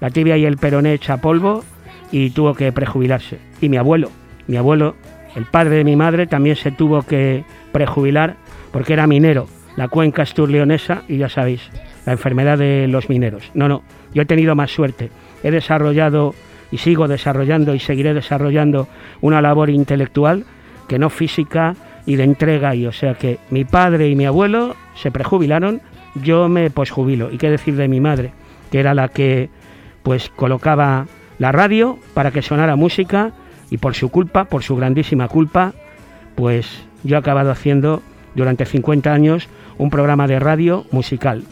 la 0.00 0.10
tibia 0.10 0.36
y 0.36 0.44
el 0.44 0.56
peroné 0.56 0.94
echa 0.94 1.18
polvo, 1.18 1.64
y 2.10 2.30
tuvo 2.30 2.54
que 2.54 2.72
prejubilarse. 2.72 3.38
Y 3.60 3.68
mi 3.68 3.76
abuelo, 3.76 4.10
mi 4.46 4.56
abuelo, 4.56 4.94
el 5.34 5.46
padre 5.46 5.76
de 5.76 5.84
mi 5.84 5.96
madre, 5.96 6.26
también 6.26 6.56
se 6.56 6.70
tuvo 6.70 7.02
que 7.02 7.44
prejubilar 7.72 8.36
porque 8.70 8.92
era 8.92 9.06
minero, 9.06 9.46
la 9.76 9.88
cuenca 9.88 10.22
asturleonesa, 10.22 11.02
y 11.08 11.18
ya 11.18 11.28
sabéis, 11.28 11.70
la 12.06 12.12
enfermedad 12.12 12.58
de 12.58 12.86
los 12.88 13.08
mineros. 13.08 13.50
No, 13.54 13.68
no, 13.68 13.82
yo 14.14 14.22
he 14.22 14.26
tenido 14.26 14.54
más 14.54 14.70
suerte. 14.70 15.10
He 15.42 15.50
desarrollado 15.50 16.34
y 16.70 16.78
sigo 16.78 17.08
desarrollando 17.08 17.74
y 17.74 17.78
seguiré 17.78 18.14
desarrollando 18.14 18.88
una 19.20 19.40
labor 19.42 19.70
intelectual 19.70 20.44
que 20.88 20.98
no 20.98 21.10
física 21.10 21.76
y 22.06 22.16
de 22.16 22.24
entrega 22.24 22.74
y 22.74 22.86
o 22.86 22.92
sea 22.92 23.14
que 23.14 23.38
mi 23.50 23.64
padre 23.64 24.08
y 24.08 24.14
mi 24.14 24.26
abuelo 24.26 24.76
se 24.94 25.10
prejubilaron, 25.10 25.80
yo 26.14 26.48
me 26.48 26.70
posjubilo 26.70 27.30
y 27.30 27.38
qué 27.38 27.50
decir 27.50 27.76
de 27.76 27.88
mi 27.88 28.00
madre, 28.00 28.32
que 28.70 28.80
era 28.80 28.94
la 28.94 29.08
que 29.08 29.50
pues 30.02 30.30
colocaba 30.30 31.06
la 31.38 31.52
radio 31.52 31.98
para 32.14 32.30
que 32.30 32.42
sonara 32.42 32.76
música 32.76 33.32
y 33.70 33.78
por 33.78 33.94
su 33.94 34.10
culpa, 34.10 34.44
por 34.44 34.62
su 34.62 34.76
grandísima 34.76 35.28
culpa, 35.28 35.72
pues 36.34 36.84
yo 37.04 37.16
he 37.16 37.18
acabado 37.18 37.50
haciendo 37.50 38.02
durante 38.34 38.66
50 38.66 39.12
años 39.12 39.48
un 39.78 39.90
programa 39.90 40.26
de 40.26 40.38
radio 40.38 40.84
musical. 40.90 41.44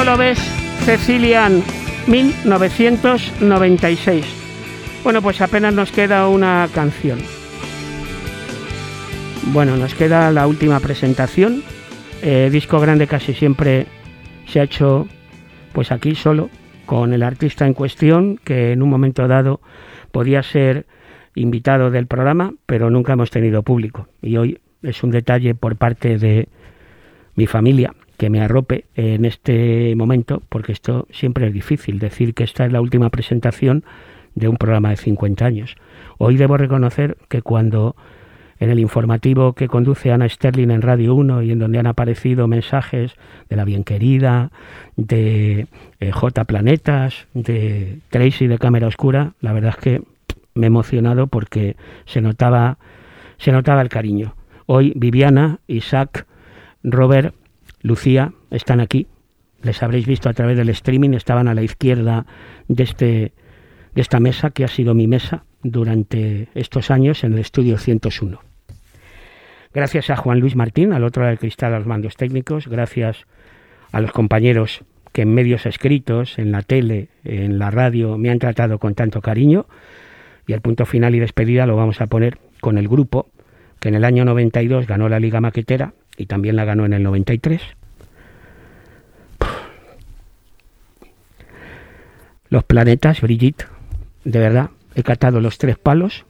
No 0.00 0.12
lo 0.12 0.16
ves, 0.16 0.38
Cecilian, 0.86 1.62
1996. 2.06 4.24
Bueno, 5.04 5.20
pues 5.20 5.42
apenas 5.42 5.74
nos 5.74 5.92
queda 5.92 6.26
una 6.28 6.66
canción. 6.74 7.18
Bueno, 9.52 9.76
nos 9.76 9.94
queda 9.94 10.32
la 10.32 10.46
última 10.46 10.80
presentación. 10.80 11.62
Eh, 12.22 12.48
disco 12.50 12.80
grande 12.80 13.06
casi 13.06 13.34
siempre 13.34 13.84
se 14.46 14.60
ha 14.60 14.62
hecho 14.62 15.06
pues 15.74 15.92
aquí 15.92 16.14
solo, 16.14 16.48
con 16.86 17.12
el 17.12 17.22
artista 17.22 17.66
en 17.66 17.74
cuestión, 17.74 18.40
que 18.42 18.72
en 18.72 18.82
un 18.82 18.88
momento 18.88 19.28
dado 19.28 19.60
podía 20.12 20.42
ser 20.42 20.86
invitado 21.34 21.90
del 21.90 22.06
programa, 22.06 22.54
pero 22.64 22.88
nunca 22.88 23.12
hemos 23.12 23.30
tenido 23.30 23.62
público. 23.62 24.08
Y 24.22 24.38
hoy 24.38 24.60
es 24.82 25.02
un 25.02 25.10
detalle 25.10 25.54
por 25.54 25.76
parte 25.76 26.16
de 26.16 26.48
mi 27.34 27.46
familia 27.46 27.92
que 28.20 28.28
me 28.28 28.42
arrope 28.42 28.84
en 28.96 29.24
este 29.24 29.94
momento, 29.96 30.42
porque 30.50 30.72
esto 30.72 31.06
siempre 31.10 31.46
es 31.46 31.54
difícil, 31.54 31.98
decir 31.98 32.34
que 32.34 32.44
esta 32.44 32.66
es 32.66 32.70
la 32.70 32.82
última 32.82 33.08
presentación 33.08 33.82
de 34.34 34.46
un 34.46 34.58
programa 34.58 34.90
de 34.90 34.98
50 34.98 35.42
años. 35.42 35.76
Hoy 36.18 36.36
debo 36.36 36.58
reconocer 36.58 37.16
que 37.30 37.40
cuando 37.40 37.96
en 38.58 38.68
el 38.68 38.78
informativo 38.78 39.54
que 39.54 39.68
conduce 39.68 40.12
Ana 40.12 40.28
Sterling 40.28 40.70
en 40.70 40.82
Radio 40.82 41.14
1 41.14 41.44
y 41.44 41.52
en 41.52 41.60
donde 41.60 41.78
han 41.78 41.86
aparecido 41.86 42.46
mensajes 42.46 43.14
de 43.48 43.56
la 43.56 43.64
bien 43.64 43.84
querida, 43.84 44.50
de 44.96 45.66
eh, 45.98 46.10
J 46.12 46.44
Planetas, 46.44 47.26
de 47.32 48.00
Tracy 48.10 48.48
de 48.48 48.58
Cámara 48.58 48.86
Oscura, 48.86 49.32
la 49.40 49.54
verdad 49.54 49.76
es 49.78 49.82
que 49.82 50.02
me 50.52 50.66
he 50.66 50.68
emocionado 50.68 51.26
porque 51.26 51.74
se 52.04 52.20
notaba, 52.20 52.76
se 53.38 53.50
notaba 53.50 53.80
el 53.80 53.88
cariño. 53.88 54.34
Hoy 54.66 54.92
Viviana, 54.94 55.60
Isaac, 55.66 56.26
Robert, 56.82 57.34
Lucía 57.82 58.32
están 58.50 58.80
aquí. 58.80 59.06
Les 59.62 59.82
habréis 59.82 60.06
visto 60.06 60.28
a 60.28 60.32
través 60.32 60.56
del 60.56 60.68
streaming, 60.70 61.10
estaban 61.10 61.48
a 61.48 61.54
la 61.54 61.62
izquierda 61.62 62.26
de, 62.68 62.82
este, 62.82 63.32
de 63.94 64.00
esta 64.00 64.20
mesa, 64.20 64.50
que 64.50 64.64
ha 64.64 64.68
sido 64.68 64.94
mi 64.94 65.06
mesa 65.06 65.44
durante 65.62 66.48
estos 66.54 66.90
años 66.90 67.24
en 67.24 67.34
el 67.34 67.40
estudio 67.40 67.76
101. 67.76 68.40
Gracias 69.72 70.10
a 70.10 70.16
Juan 70.16 70.40
Luis 70.40 70.56
Martín, 70.56 70.92
al 70.92 71.04
otro 71.04 71.22
lado 71.22 71.30
del 71.30 71.38
cristal, 71.38 71.74
a 71.74 71.78
los 71.78 71.86
mandos 71.86 72.16
técnicos, 72.16 72.66
gracias 72.66 73.26
a 73.92 74.00
los 74.00 74.12
compañeros 74.12 74.82
que 75.12 75.22
en 75.22 75.34
medios 75.34 75.66
escritos, 75.66 76.38
en 76.38 76.52
la 76.52 76.62
tele, 76.62 77.08
en 77.24 77.58
la 77.58 77.70
radio, 77.70 78.16
me 78.16 78.30
han 78.30 78.38
tratado 78.38 78.78
con 78.78 78.94
tanto 78.94 79.20
cariño 79.20 79.66
Y 80.46 80.52
el 80.52 80.60
punto 80.60 80.86
final 80.86 81.14
y 81.14 81.18
despedida 81.18 81.66
lo 81.66 81.76
vamos 81.76 82.00
a 82.00 82.06
poner 82.06 82.38
con 82.60 82.78
el 82.78 82.88
grupo 82.88 83.28
que 83.80 83.88
en 83.88 83.94
el 83.94 84.04
año 84.04 84.24
92 84.24 84.86
ganó 84.86 85.08
la 85.08 85.18
Liga 85.18 85.40
Maquetera 85.40 85.94
y 86.16 86.26
también 86.26 86.56
la 86.56 86.64
ganó 86.64 86.84
en 86.84 86.92
el 86.92 87.02
93. 87.02 87.60
Los 92.48 92.64
planetas, 92.64 93.20
Brigitte, 93.20 93.66
de 94.24 94.38
verdad, 94.38 94.70
he 94.94 95.02
catado 95.02 95.40
los 95.40 95.58
tres 95.58 95.78
palos, 95.78 96.24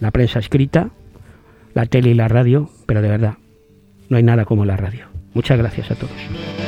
la 0.00 0.10
prensa 0.10 0.38
escrita, 0.38 0.90
la 1.74 1.86
tele 1.86 2.10
y 2.10 2.14
la 2.14 2.28
radio, 2.28 2.70
pero 2.86 3.02
de 3.02 3.08
verdad, 3.08 3.34
no 4.08 4.16
hay 4.16 4.22
nada 4.22 4.44
como 4.44 4.64
la 4.64 4.76
radio. 4.76 5.06
Muchas 5.34 5.58
gracias 5.58 5.90
a 5.90 5.94
todos. 5.94 6.67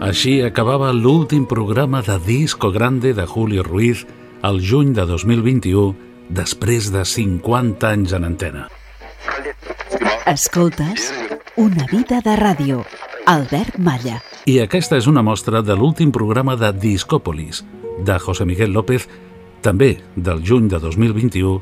Així 0.00 0.38
acabava 0.40 0.94
l'últim 0.96 1.42
programa 1.44 2.00
de 2.00 2.14
Disco 2.24 2.70
Grande 2.72 3.12
de 3.12 3.26
Julio 3.28 3.60
Ruiz 3.62 4.06
al 4.40 4.56
juny 4.64 4.94
de 4.96 5.04
2021, 5.04 5.92
després 6.32 6.88
de 6.88 7.04
50 7.04 7.90
anys 7.90 8.14
en 8.16 8.24
antena. 8.24 8.64
Escoltes 10.24 11.12
Una 11.60 11.84
vida 11.92 12.22
de 12.24 12.36
ràdio. 12.40 12.80
Albert 13.28 13.76
Malla. 13.76 14.22
I 14.48 14.62
aquesta 14.64 14.96
és 14.96 15.06
una 15.06 15.20
mostra 15.20 15.60
de 15.60 15.76
l'últim 15.76 16.08
programa 16.16 16.56
de 16.56 16.72
Discòpolis, 16.72 17.60
de 18.00 18.16
José 18.24 18.48
Miguel 18.48 18.72
López, 18.72 19.04
també 19.60 19.98
del 20.16 20.40
juny 20.40 20.72
de 20.72 20.80
2021, 20.80 21.58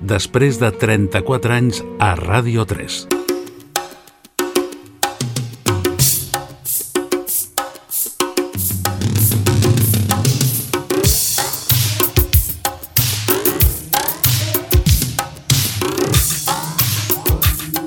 després 0.00 0.62
de 0.62 0.70
34 0.70 1.58
anys 1.58 1.82
a 1.98 2.14
Ràdio 2.14 2.70
3. 2.70 3.29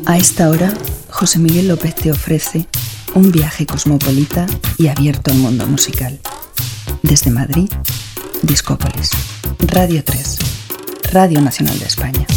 A 0.06 0.18
esta 0.18 0.50
hora, 0.50 0.74
José 1.10 1.40
Miguel 1.40 1.70
López 1.70 1.96
te 1.96 2.12
ofrece 2.12 2.68
un 3.14 3.32
viaje 3.32 3.66
cosmopolita 3.66 4.46
y 4.78 4.88
abierto 4.88 5.32
al 5.32 5.38
mundo 5.38 5.66
musical. 5.66 6.20
Desde 7.02 7.32
Madrid, 7.32 7.70
Discópolis, 8.42 9.12
Radio 9.60 10.04
3, 10.04 10.40
Radio 11.12 11.40
Nacional 11.42 11.80
de 11.80 11.86
España. 11.86 12.28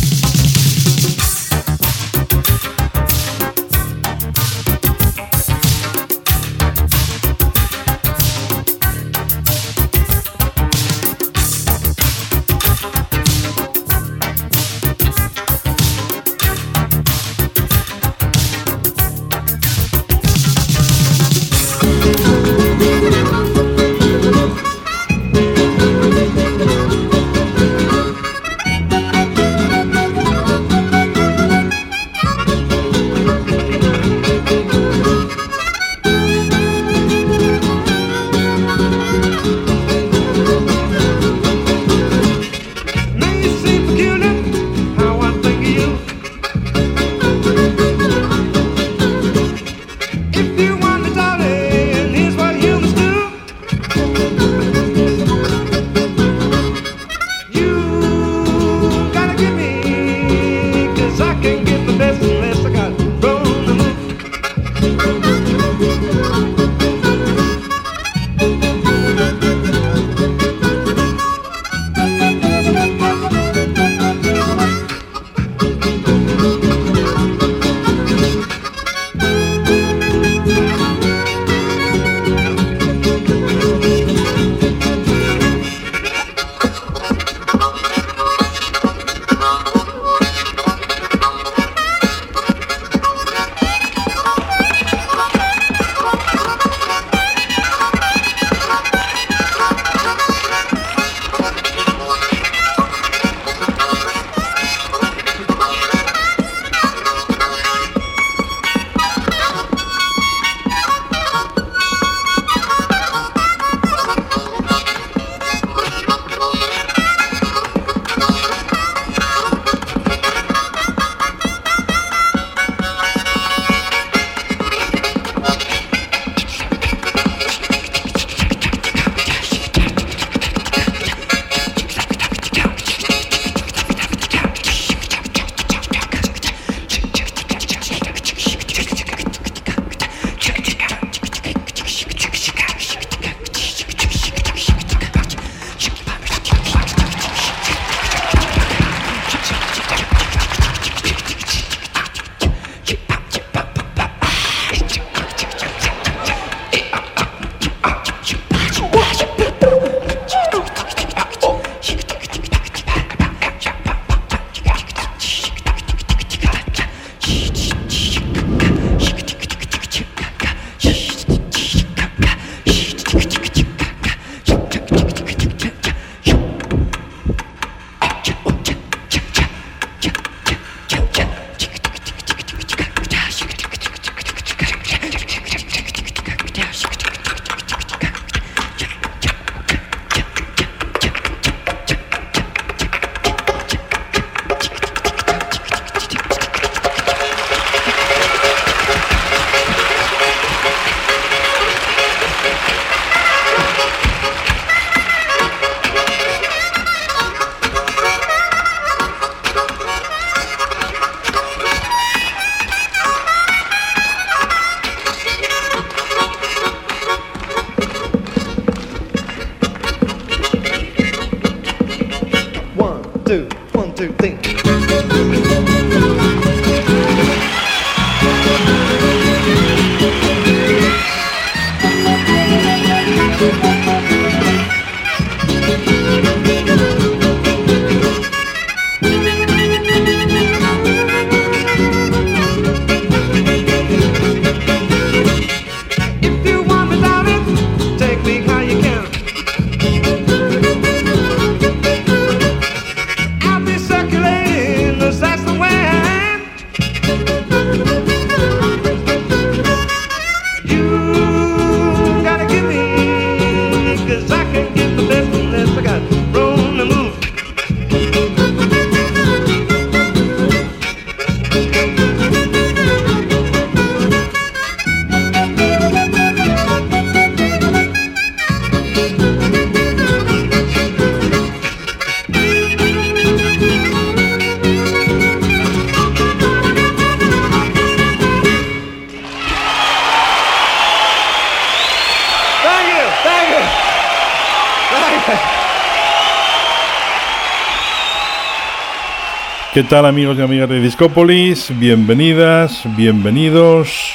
¿Qué 299.76 299.84
tal 299.84 300.06
amigos 300.06 300.38
y 300.38 300.40
amigas 300.40 300.70
de 300.70 300.80
Discópolis? 300.80 301.70
Bienvenidas, 301.78 302.82
bienvenidos, 302.96 304.14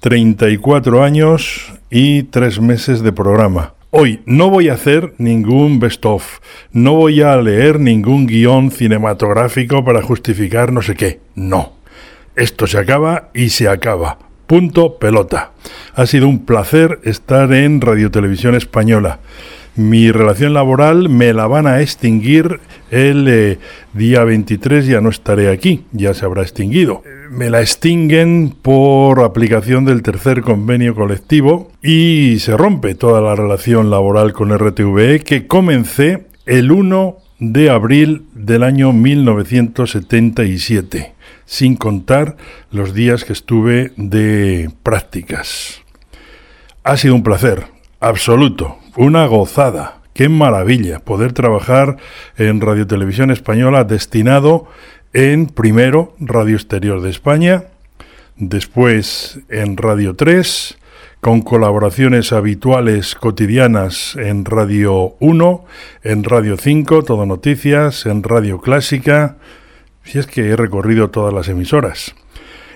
34 0.01 1.05
años 1.05 1.75
y 1.90 2.23
3 2.23 2.61
meses 2.62 3.03
de 3.03 3.12
programa. 3.12 3.75
Hoy 3.90 4.23
no 4.25 4.49
voy 4.49 4.71
a 4.71 4.73
hacer 4.73 5.12
ningún 5.19 5.81
best-of, 5.81 6.38
no 6.73 6.95
voy 6.95 7.21
a 7.21 7.37
leer 7.37 7.79
ningún 7.79 8.27
guion 8.27 8.71
cinematográfico 8.71 9.85
para 9.85 10.01
justificar 10.01 10.73
no 10.73 10.81
sé 10.81 10.95
qué, 10.95 11.21
no. 11.35 11.79
Esto 12.37 12.66
se 12.66 12.79
acaba 12.79 13.31
y 13.35 13.51
se 13.51 13.69
acaba. 13.69 14.19
Punto 14.47 14.99
pelota. 14.99 15.53
Ha 15.95 16.07
sido 16.07 16.29
un 16.29 16.45
placer 16.45 17.01
estar 17.05 17.53
en 17.53 17.81
Radio 17.81 18.11
Televisión 18.11 18.55
Española. 18.55 19.21
Mi 19.77 20.11
relación 20.11 20.53
laboral 20.53 21.09
me 21.09 21.33
la 21.33 21.47
van 21.47 21.66
a 21.66 21.81
extinguir 21.81 22.61
el 22.90 23.27
eh, 23.29 23.59
día 23.95 24.25
23, 24.25 24.87
ya 24.87 25.01
no 25.01 25.11
estaré 25.11 25.51
aquí, 25.51 25.85
ya 25.93 26.12
se 26.12 26.25
habrá 26.25 26.43
extinguido. 26.43 27.03
Me 27.31 27.51
la 27.51 27.61
extinguen 27.61 28.53
por 28.61 29.21
aplicación 29.21 29.85
del 29.85 30.03
tercer 30.03 30.43
convenio 30.43 30.95
colectivo 30.95 31.71
y 31.83 32.38
se 32.40 32.57
rompe 32.57 32.97
toda 32.97 33.21
la 33.21 33.37
relación 33.37 33.90
laboral 33.90 34.33
con 34.33 34.57
RTVE 34.57 35.21
que 35.21 35.47
comencé 35.47 36.27
el 36.47 36.73
1 36.73 37.16
de 37.38 37.71
abril 37.71 38.25
del 38.35 38.64
año 38.64 38.93
1977, 38.93 41.14
sin 41.50 41.74
contar 41.74 42.36
los 42.70 42.94
días 42.94 43.24
que 43.24 43.32
estuve 43.32 43.90
de 43.96 44.70
prácticas. 44.84 45.82
Ha 46.84 46.96
sido 46.96 47.16
un 47.16 47.24
placer, 47.24 47.66
absoluto, 47.98 48.78
una 48.96 49.26
gozada. 49.26 49.98
Qué 50.14 50.28
maravilla 50.28 51.00
poder 51.00 51.32
trabajar 51.32 51.96
en 52.38 52.60
Radio 52.60 52.86
Televisión 52.86 53.32
Española 53.32 53.82
destinado 53.82 54.68
en 55.12 55.46
primero 55.46 56.14
Radio 56.20 56.54
Exterior 56.54 57.02
de 57.02 57.10
España, 57.10 57.64
después 58.36 59.40
en 59.48 59.76
Radio 59.76 60.14
3, 60.14 60.78
con 61.20 61.42
colaboraciones 61.42 62.32
habituales 62.32 63.16
cotidianas 63.16 64.14
en 64.14 64.44
Radio 64.44 65.16
1, 65.18 65.64
en 66.04 66.22
Radio 66.22 66.56
5, 66.56 67.02
Todo 67.02 67.26
Noticias, 67.26 68.06
en 68.06 68.22
Radio 68.22 68.60
Clásica, 68.60 69.36
si 70.04 70.18
es 70.18 70.26
que 70.26 70.48
he 70.48 70.56
recorrido 70.56 71.10
todas 71.10 71.32
las 71.32 71.48
emisoras. 71.48 72.14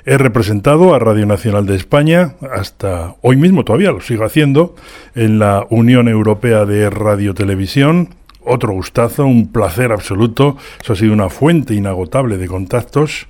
He 0.06 0.18
representado 0.18 0.94
a 0.94 0.98
Radio 0.98 1.24
Nacional 1.24 1.64
de 1.64 1.76
España, 1.76 2.34
hasta 2.52 3.16
hoy 3.22 3.37
mismo 3.37 3.64
todavía 3.64 3.90
lo 3.90 4.02
sigo 4.02 4.24
haciendo, 4.24 4.74
en 5.14 5.38
la 5.38 5.66
Unión 5.70 6.08
Europea 6.08 6.66
de 6.66 6.90
Radio 6.90 7.32
Televisión. 7.32 8.10
Otro 8.42 8.74
gustazo, 8.74 9.24
un 9.24 9.50
placer 9.50 9.92
absoluto. 9.92 10.58
Eso 10.82 10.92
ha 10.92 10.96
sido 10.96 11.14
una 11.14 11.30
fuente 11.30 11.72
inagotable 11.74 12.37
de 12.37 12.46
contactos. 12.46 13.26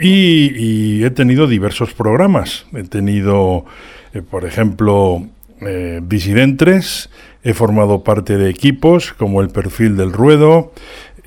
Y, 0.00 0.52
y 0.56 1.04
he 1.04 1.10
tenido 1.10 1.46
diversos 1.46 1.92
programas. 1.92 2.64
He 2.72 2.84
tenido, 2.84 3.66
eh, 4.14 4.22
por 4.22 4.46
ejemplo, 4.46 5.26
eh, 5.60 6.00
Disidentes. 6.02 7.10
He 7.42 7.52
formado 7.52 8.02
parte 8.02 8.36
de 8.36 8.48
equipos 8.48 9.12
como 9.12 9.42
el 9.42 9.50
Perfil 9.50 9.96
del 9.96 10.12
Ruedo. 10.12 10.72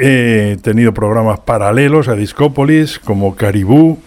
He 0.03 0.57
tenido 0.63 0.93
programas 0.95 1.39
paralelos 1.41 2.07
a 2.07 2.15
Discópolis 2.15 2.97
como 2.97 3.35
Caribú. 3.35 3.99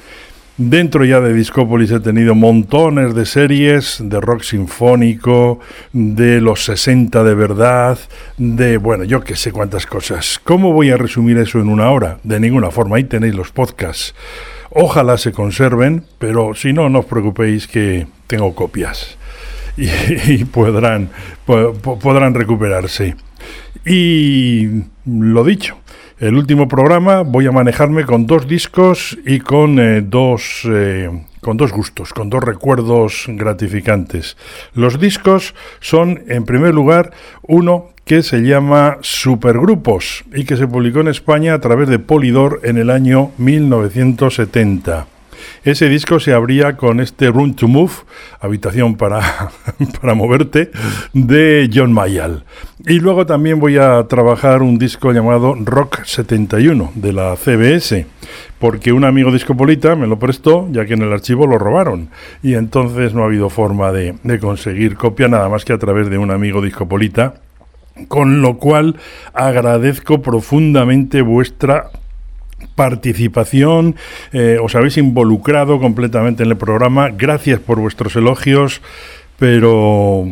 Dentro 0.57 1.05
ya 1.05 1.21
de 1.21 1.33
Discópolis 1.35 1.91
he 1.93 2.01
tenido 2.01 2.35
montones 2.35 3.15
de 3.15 3.27
series 3.27 3.99
de 4.01 4.21
rock 4.21 4.43
sinfónico, 4.43 5.61
de 5.93 6.41
los 6.41 6.65
60 6.65 7.23
de 7.23 7.35
verdad, 7.35 7.99
de, 8.39 8.77
bueno, 8.79 9.05
yo 9.05 9.21
que 9.23 9.37
sé 9.37 9.53
cuántas 9.53 9.87
cosas. 9.87 10.41
¿Cómo 10.43 10.73
voy 10.73 10.91
a 10.91 10.97
resumir 10.97 11.39
eso 11.39 11.61
en 11.61 11.69
una 11.69 11.91
hora? 11.91 12.19
De 12.25 12.39
ninguna 12.41 12.71
forma, 12.73 12.97
ahí 12.97 13.05
tenéis 13.05 13.35
los 13.37 13.51
podcasts. 13.53 14.15
Ojalá 14.71 15.17
se 15.17 15.31
conserven, 15.33 16.05
pero 16.19 16.55
si 16.55 16.73
no, 16.73 16.89
no 16.89 17.01
os 17.01 17.05
preocupéis 17.07 17.67
que 17.69 18.07
tengo 18.27 18.53
copias 18.55 19.17
y, 19.77 20.45
podrán, 20.53 21.11
po- 21.47 21.73
po- 21.75 21.99
podrán 22.01 22.35
recuperarse. 22.35 23.15
Y 23.85 24.69
lo 25.05 25.45
dicho, 25.45 25.77
el 26.19 26.35
último 26.35 26.69
programa 26.69 27.23
voy 27.23 27.47
a 27.47 27.53
manejarme 27.53 28.05
con 28.05 28.27
dos 28.27 28.47
discos 28.47 29.19
y 29.27 29.41
con 29.41 29.79
eh, 29.79 30.03
dos 30.03 30.63
eh, 30.65 31.11
con 31.41 31.57
dos 31.59 31.73
gustos, 31.73 32.15
con 32.15 32.31
dos 32.31 32.43
recuerdos 32.43 33.27
gratificantes. 33.29 34.37
Los 34.75 34.99
discos 34.99 35.55
son, 35.81 36.23
en 36.27 36.45
primer 36.45 36.75
lugar, 36.75 37.13
uno 37.43 37.91
que 38.05 38.23
se 38.23 38.41
llama 38.41 38.99
Supergrupos 39.03 40.25
y 40.35 40.45
que 40.45 40.57
se 40.57 40.67
publicó 40.67 41.01
en 41.01 41.09
España 41.09 41.55
a 41.55 41.61
través 41.61 41.89
de 41.89 41.99
Polydor 41.99 42.61
en 42.65 42.79
el 42.79 42.91
año 42.91 43.31
1970. 43.37 45.14
Ese 45.65 45.89
disco 45.89 46.21
se 46.21 46.35
abría 46.35 46.77
con 46.77 47.01
este 47.01 47.31
Room 47.31 47.55
to 47.55 47.69
Move, 47.69 47.93
habitación 48.39 48.97
para, 48.97 49.23
para 50.01 50.13
moverte, 50.13 50.71
de 51.15 51.71
John 51.73 51.91
Mayall. 51.91 52.45
Y 52.87 53.01
luego 53.01 53.25
también 53.25 53.61
voy 53.61 53.79
a 53.79 54.07
trabajar 54.07 54.61
un 54.61 54.77
disco 54.77 55.11
llamado 55.13 55.55
Rock 55.59 56.05
71 56.05 56.93
de 56.97 57.13
la 57.15 57.35
CBS, 57.37 58.05
porque 58.59 58.93
un 58.93 59.07
amigo 59.07 59.33
discopolita 59.33 59.97
me 59.97 60.07
lo 60.07 60.19
prestó, 60.19 60.69
ya 60.71 60.85
que 60.85 60.93
en 60.93 61.03
el 61.03 61.15
archivo 61.15 61.47
lo 61.47 61.57
robaron. 61.57 62.11
Y 62.43 62.57
entonces 62.57 63.15
no 63.15 63.23
ha 63.23 63.27
habido 63.27 63.49
forma 63.49 63.91
de, 63.91 64.17
de 64.23 64.39
conseguir 64.39 64.97
copia 64.97 65.29
nada 65.29 65.49
más 65.49 65.65
que 65.65 65.73
a 65.73 65.79
través 65.79 66.11
de 66.11 66.19
un 66.19 66.31
amigo 66.31 66.61
discopolita. 66.61 67.37
Con 68.09 68.43
lo 68.43 68.59
cual 68.59 68.97
agradezco 69.33 70.21
profundamente 70.21 71.23
vuestra 71.23 71.91
participación, 72.75 73.97
eh, 74.33 74.59
os 74.63 74.75
habéis 74.75 74.97
involucrado 74.97 75.81
completamente 75.81 76.43
en 76.43 76.51
el 76.51 76.57
programa, 76.57 77.11
gracias 77.11 77.61
por 77.61 77.81
vuestros 77.81 78.17
elogios, 78.17 78.83
pero 79.39 80.29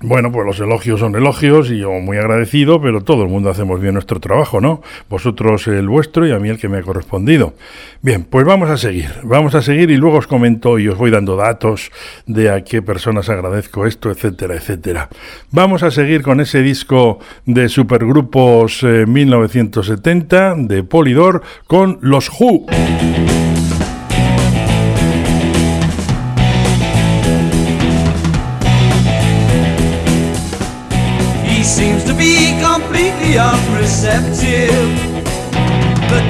bueno, 0.00 0.30
pues 0.30 0.44
los 0.44 0.60
elogios 0.60 1.00
son 1.00 1.14
elogios 1.14 1.70
y 1.70 1.78
yo 1.78 1.90
muy 1.90 2.18
agradecido, 2.18 2.82
pero 2.82 3.00
todo 3.02 3.22
el 3.22 3.28
mundo 3.28 3.48
hacemos 3.48 3.80
bien 3.80 3.94
nuestro 3.94 4.20
trabajo, 4.20 4.60
¿no? 4.60 4.82
Vosotros 5.08 5.66
el 5.68 5.88
vuestro 5.88 6.26
y 6.26 6.32
a 6.32 6.38
mí 6.38 6.50
el 6.50 6.58
que 6.58 6.68
me 6.68 6.78
ha 6.78 6.82
correspondido. 6.82 7.54
Bien, 8.02 8.24
pues 8.24 8.44
vamos 8.44 8.68
a 8.68 8.76
seguir, 8.76 9.10
vamos 9.22 9.54
a 9.54 9.62
seguir 9.62 9.90
y 9.90 9.96
luego 9.96 10.18
os 10.18 10.26
comento 10.26 10.78
y 10.78 10.88
os 10.88 10.98
voy 10.98 11.10
dando 11.10 11.36
datos 11.36 11.90
de 12.26 12.50
a 12.50 12.62
qué 12.62 12.82
personas 12.82 13.30
agradezco 13.30 13.86
esto, 13.86 14.10
etcétera, 14.10 14.54
etcétera. 14.56 15.08
Vamos 15.50 15.82
a 15.82 15.90
seguir 15.90 16.22
con 16.22 16.40
ese 16.40 16.60
disco 16.60 17.18
de 17.46 17.70
supergrupos 17.70 18.82
eh, 18.82 19.06
1970 19.06 20.56
de 20.58 20.82
Polydor 20.82 21.42
con 21.66 21.98
los 22.02 22.30
Who. 22.38 22.66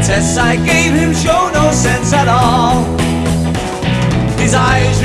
Tests 0.07 0.39
I 0.39 0.55
gave 0.55 0.93
him 0.93 1.13
show 1.13 1.51
no 1.53 1.73
sense 1.73 2.13
at 2.13 2.29
all. 2.29 2.85
His 4.39 4.55
eyes 4.55 5.03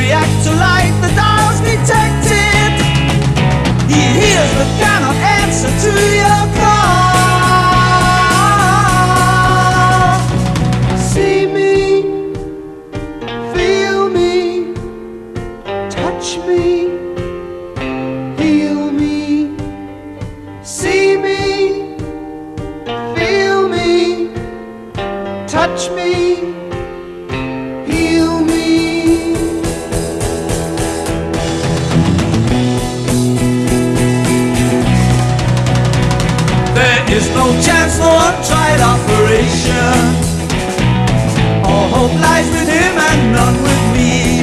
hope 42.01 42.19
lies 42.19 42.49
with 42.49 42.67
him 42.67 42.95
and 43.09 43.21
none 43.37 43.57
with 43.67 43.83
me. 43.95 44.41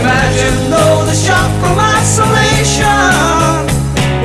Imagine 0.00 0.58
though 0.70 1.00
the 1.10 1.16
shock 1.26 1.50
from 1.62 1.76
isolation 1.98 3.64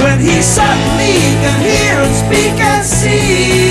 when 0.03 0.19
he 0.19 0.41
suddenly 0.41 1.15
can 1.43 1.57
hear 1.69 1.95
and 2.05 2.15
speak 2.23 2.55
and 2.71 2.85
see. 2.85 3.70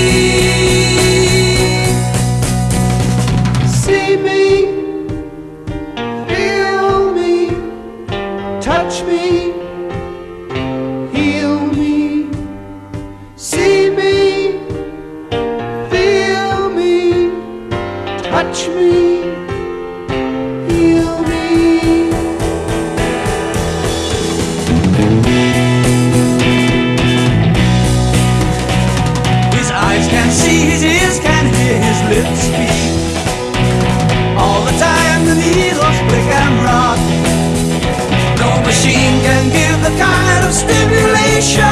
show. 41.41 41.70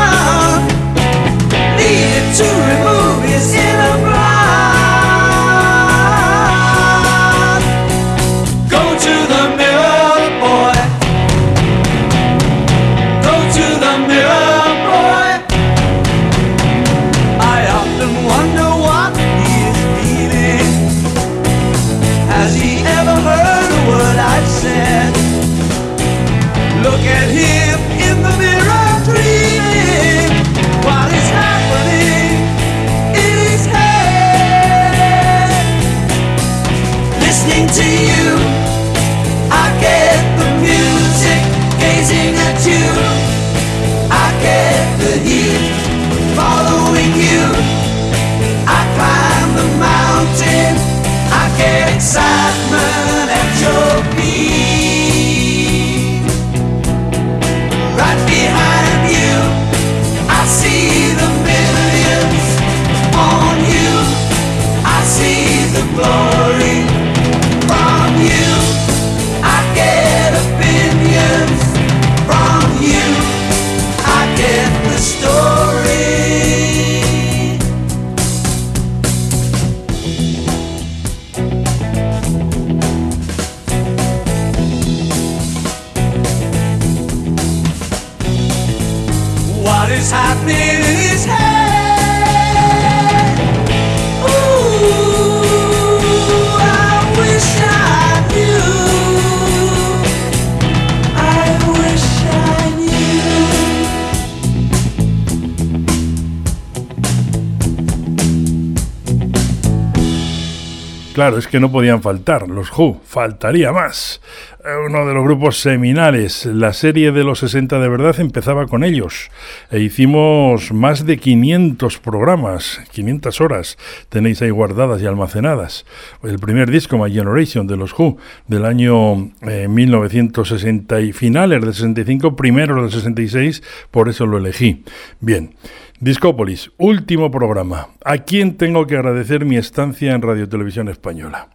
Que 111.49 111.59
no 111.59 111.71
podían 111.71 112.01
faltar 112.01 112.47
los 112.47 112.71
Who, 112.77 113.01
faltaría 113.03 113.71
más. 113.71 114.21
Eh, 114.63 114.69
Uno 114.87 115.05
de 115.05 115.13
los 115.13 115.23
grupos 115.23 115.59
seminales, 115.59 116.45
la 116.45 116.73
serie 116.73 117.11
de 117.11 117.23
los 117.23 117.39
60 117.39 117.79
de 117.79 117.89
verdad 117.89 118.19
empezaba 118.19 118.67
con 118.67 118.83
ellos. 118.83 119.31
E 119.71 119.79
hicimos 119.79 120.71
más 120.71 121.05
de 121.05 121.17
500 121.17 121.99
programas, 121.99 122.81
500 122.91 123.41
horas 123.41 123.77
tenéis 124.09 124.41
ahí 124.41 124.49
guardadas 124.49 125.01
y 125.01 125.05
almacenadas. 125.05 125.85
El 126.23 126.39
primer 126.39 126.69
disco, 126.69 126.97
My 126.97 127.11
Generation, 127.11 127.67
de 127.67 127.77
los 127.77 127.97
Who, 127.97 128.17
del 128.47 128.65
año 128.65 129.31
eh, 129.41 129.67
1960 129.67 131.01
y 131.01 131.13
finales 131.13 131.61
del 131.61 131.73
65, 131.73 132.35
primeros 132.35 132.81
del 132.81 132.91
66, 132.91 133.63
por 133.91 134.09
eso 134.09 134.25
lo 134.25 134.37
elegí. 134.37 134.83
Bien. 135.19 135.55
Discópolis, 136.01 136.71
último 136.77 137.29
programa. 137.29 137.89
¿A 138.05 138.19
quién 138.19 138.55
tengo 138.55 138.87
que 138.87 138.95
agradecer 138.95 139.43
mi 139.43 139.57
estancia 139.57 140.13
en 140.13 140.21
Radio 140.21 140.47
Televisión 140.47 140.87
Española? 140.87 141.49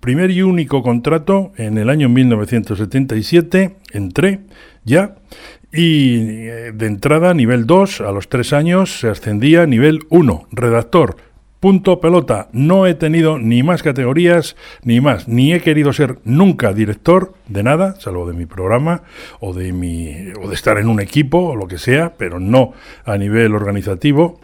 Primer 0.00 0.32
y 0.32 0.42
único 0.42 0.82
contrato 0.82 1.52
en 1.58 1.78
el 1.78 1.88
año 1.88 2.08
1977, 2.08 3.76
entré 3.92 4.40
ya 4.82 5.14
y 5.72 6.16
eh, 6.18 6.72
de 6.74 6.86
entrada 6.86 7.34
nivel 7.34 7.66
2, 7.66 8.00
a 8.00 8.10
los 8.10 8.28
3 8.28 8.52
años 8.54 8.98
se 8.98 9.08
ascendía 9.10 9.62
a 9.62 9.66
nivel 9.66 10.00
1, 10.08 10.48
redactor. 10.50 11.16
Punto 11.64 11.98
pelota, 11.98 12.48
no 12.52 12.86
he 12.86 12.92
tenido 12.92 13.38
ni 13.38 13.62
más 13.62 13.82
categorías 13.82 14.54
ni 14.82 15.00
más, 15.00 15.28
ni 15.28 15.54
he 15.54 15.62
querido 15.62 15.94
ser 15.94 16.18
nunca 16.22 16.74
director 16.74 17.32
de 17.48 17.62
nada, 17.62 17.98
salvo 17.98 18.28
de 18.28 18.34
mi 18.34 18.44
programa 18.44 19.02
o 19.40 19.54
de 19.54 19.72
mi 19.72 20.30
o 20.42 20.46
de 20.46 20.54
estar 20.54 20.76
en 20.76 20.90
un 20.90 21.00
equipo 21.00 21.38
o 21.38 21.56
lo 21.56 21.66
que 21.66 21.78
sea, 21.78 22.12
pero 22.18 22.38
no 22.38 22.74
a 23.06 23.16
nivel 23.16 23.54
organizativo. 23.54 24.40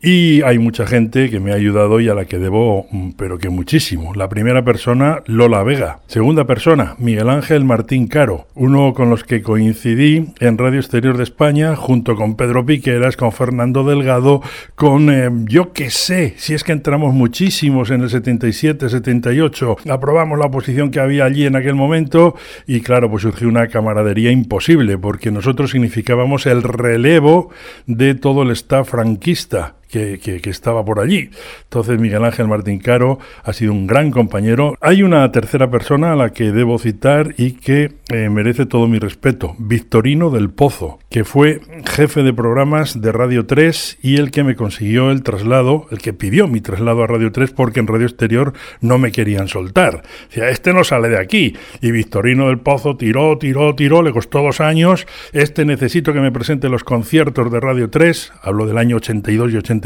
Y 0.00 0.42
hay 0.42 0.58
mucha 0.58 0.86
gente 0.86 1.30
que 1.30 1.40
me 1.40 1.52
ha 1.52 1.54
ayudado 1.54 2.00
y 2.00 2.08
a 2.08 2.14
la 2.14 2.26
que 2.26 2.38
debo, 2.38 2.86
mm, 2.90 3.10
pero 3.16 3.38
que 3.38 3.48
muchísimo. 3.48 4.14
La 4.14 4.28
primera 4.28 4.64
persona, 4.64 5.22
Lola 5.26 5.62
Vega. 5.62 6.00
Segunda 6.06 6.44
persona, 6.44 6.94
Miguel 6.98 7.30
Ángel 7.30 7.64
Martín 7.64 8.06
Caro, 8.06 8.46
uno 8.54 8.92
con 8.94 9.10
los 9.10 9.24
que 9.24 9.42
coincidí 9.42 10.26
en 10.40 10.58
Radio 10.58 10.80
Exterior 10.80 11.16
de 11.16 11.24
España, 11.24 11.76
junto 11.76 12.16
con 12.16 12.36
Pedro 12.36 12.66
Piqueras, 12.66 13.16
con 13.16 13.32
Fernando 13.32 13.84
Delgado, 13.84 14.42
con 14.74 15.10
eh, 15.10 15.30
yo 15.46 15.72
que 15.72 15.90
sé, 15.90 16.34
si 16.36 16.54
es 16.54 16.64
que 16.64 16.72
entramos 16.72 17.14
muchísimos 17.14 17.90
en 17.90 18.02
el 18.02 18.10
77, 18.10 18.88
78, 18.88 19.76
aprobamos 19.90 20.38
la 20.38 20.46
oposición 20.46 20.90
que 20.90 21.00
había 21.00 21.24
allí 21.24 21.46
en 21.46 21.56
aquel 21.56 21.74
momento 21.74 22.36
y 22.66 22.80
claro, 22.80 23.10
pues 23.10 23.22
surgió 23.22 23.48
una 23.48 23.68
camaradería 23.68 24.30
imposible, 24.30 24.98
porque 24.98 25.30
nosotros 25.30 25.70
significábamos 25.70 26.46
el 26.46 26.62
relevo 26.62 27.50
de 27.86 28.14
todo 28.14 28.42
el 28.42 28.50
staff 28.50 28.90
franquista 28.90 29.74
que, 29.94 30.50
estaba 30.50 30.84
por 30.84 31.00
allí. 31.00 31.30
Entonces 31.64 31.98
Miguel 31.98 32.24
Ángel 32.24 32.48
Martín 32.48 32.78
Caro 32.78 33.18
ha 33.42 33.52
sido 33.52 33.72
un 33.72 33.86
gran 33.86 34.10
compañero. 34.10 34.76
Hay 34.80 35.02
una 35.02 35.30
tercera 35.30 35.70
persona 35.70 36.12
a 36.12 36.16
la 36.16 36.30
que 36.30 36.52
debo 36.52 36.78
citar 36.78 37.34
y 37.36 37.52
que 37.52 37.92
eh, 38.08 38.28
merece 38.28 38.66
todo 38.66 38.88
mi 38.88 38.98
respeto, 38.98 39.54
Victorino 39.58 40.30
del 40.30 40.50
Pozo, 40.50 40.98
que 41.10 41.24
fue 41.24 41.60
jefe 41.86 42.22
de 42.22 42.32
programas 42.32 43.00
de 43.00 43.12
Radio 43.12 43.46
3 43.46 43.98
y 44.02 44.16
el 44.16 44.30
que 44.30 44.44
me 44.44 44.56
consiguió 44.56 45.10
el 45.10 45.22
traslado, 45.22 45.86
el 45.90 45.98
que 45.98 46.12
pidió 46.12 46.48
mi 46.48 46.60
traslado 46.60 47.02
a 47.02 47.06
Radio 47.06 47.30
3 47.32 47.52
porque 47.52 47.80
en 47.80 47.86
Radio 47.86 48.06
Exterior 48.06 48.52
no 48.80 48.98
me 48.98 49.12
querían 49.12 49.48
soltar. 49.48 50.02
Decía, 50.28 50.48
este 50.48 50.72
no 50.72 50.84
sale 50.84 51.08
de 51.08 51.18
aquí. 51.18 51.56
Y 51.80 51.90
Victorino 51.90 52.48
del 52.48 52.58
Pozo 52.58 52.96
tiró, 52.96 53.38
tiró, 53.38 53.74
tiró, 53.74 54.02
le 54.02 54.12
costó 54.12 54.42
dos 54.42 54.60
años. 54.60 55.06
Este 55.32 55.64
necesito 55.64 56.12
que 56.12 56.20
me 56.20 56.32
presente 56.32 56.68
los 56.68 56.84
conciertos 56.84 57.50
de 57.50 57.60
Radio 57.60 57.90
3, 57.90 58.32
hablo 58.42 58.66
del 58.66 58.78
año 58.78 58.96
82 58.96 59.52
y 59.52 59.56
83 59.56 59.83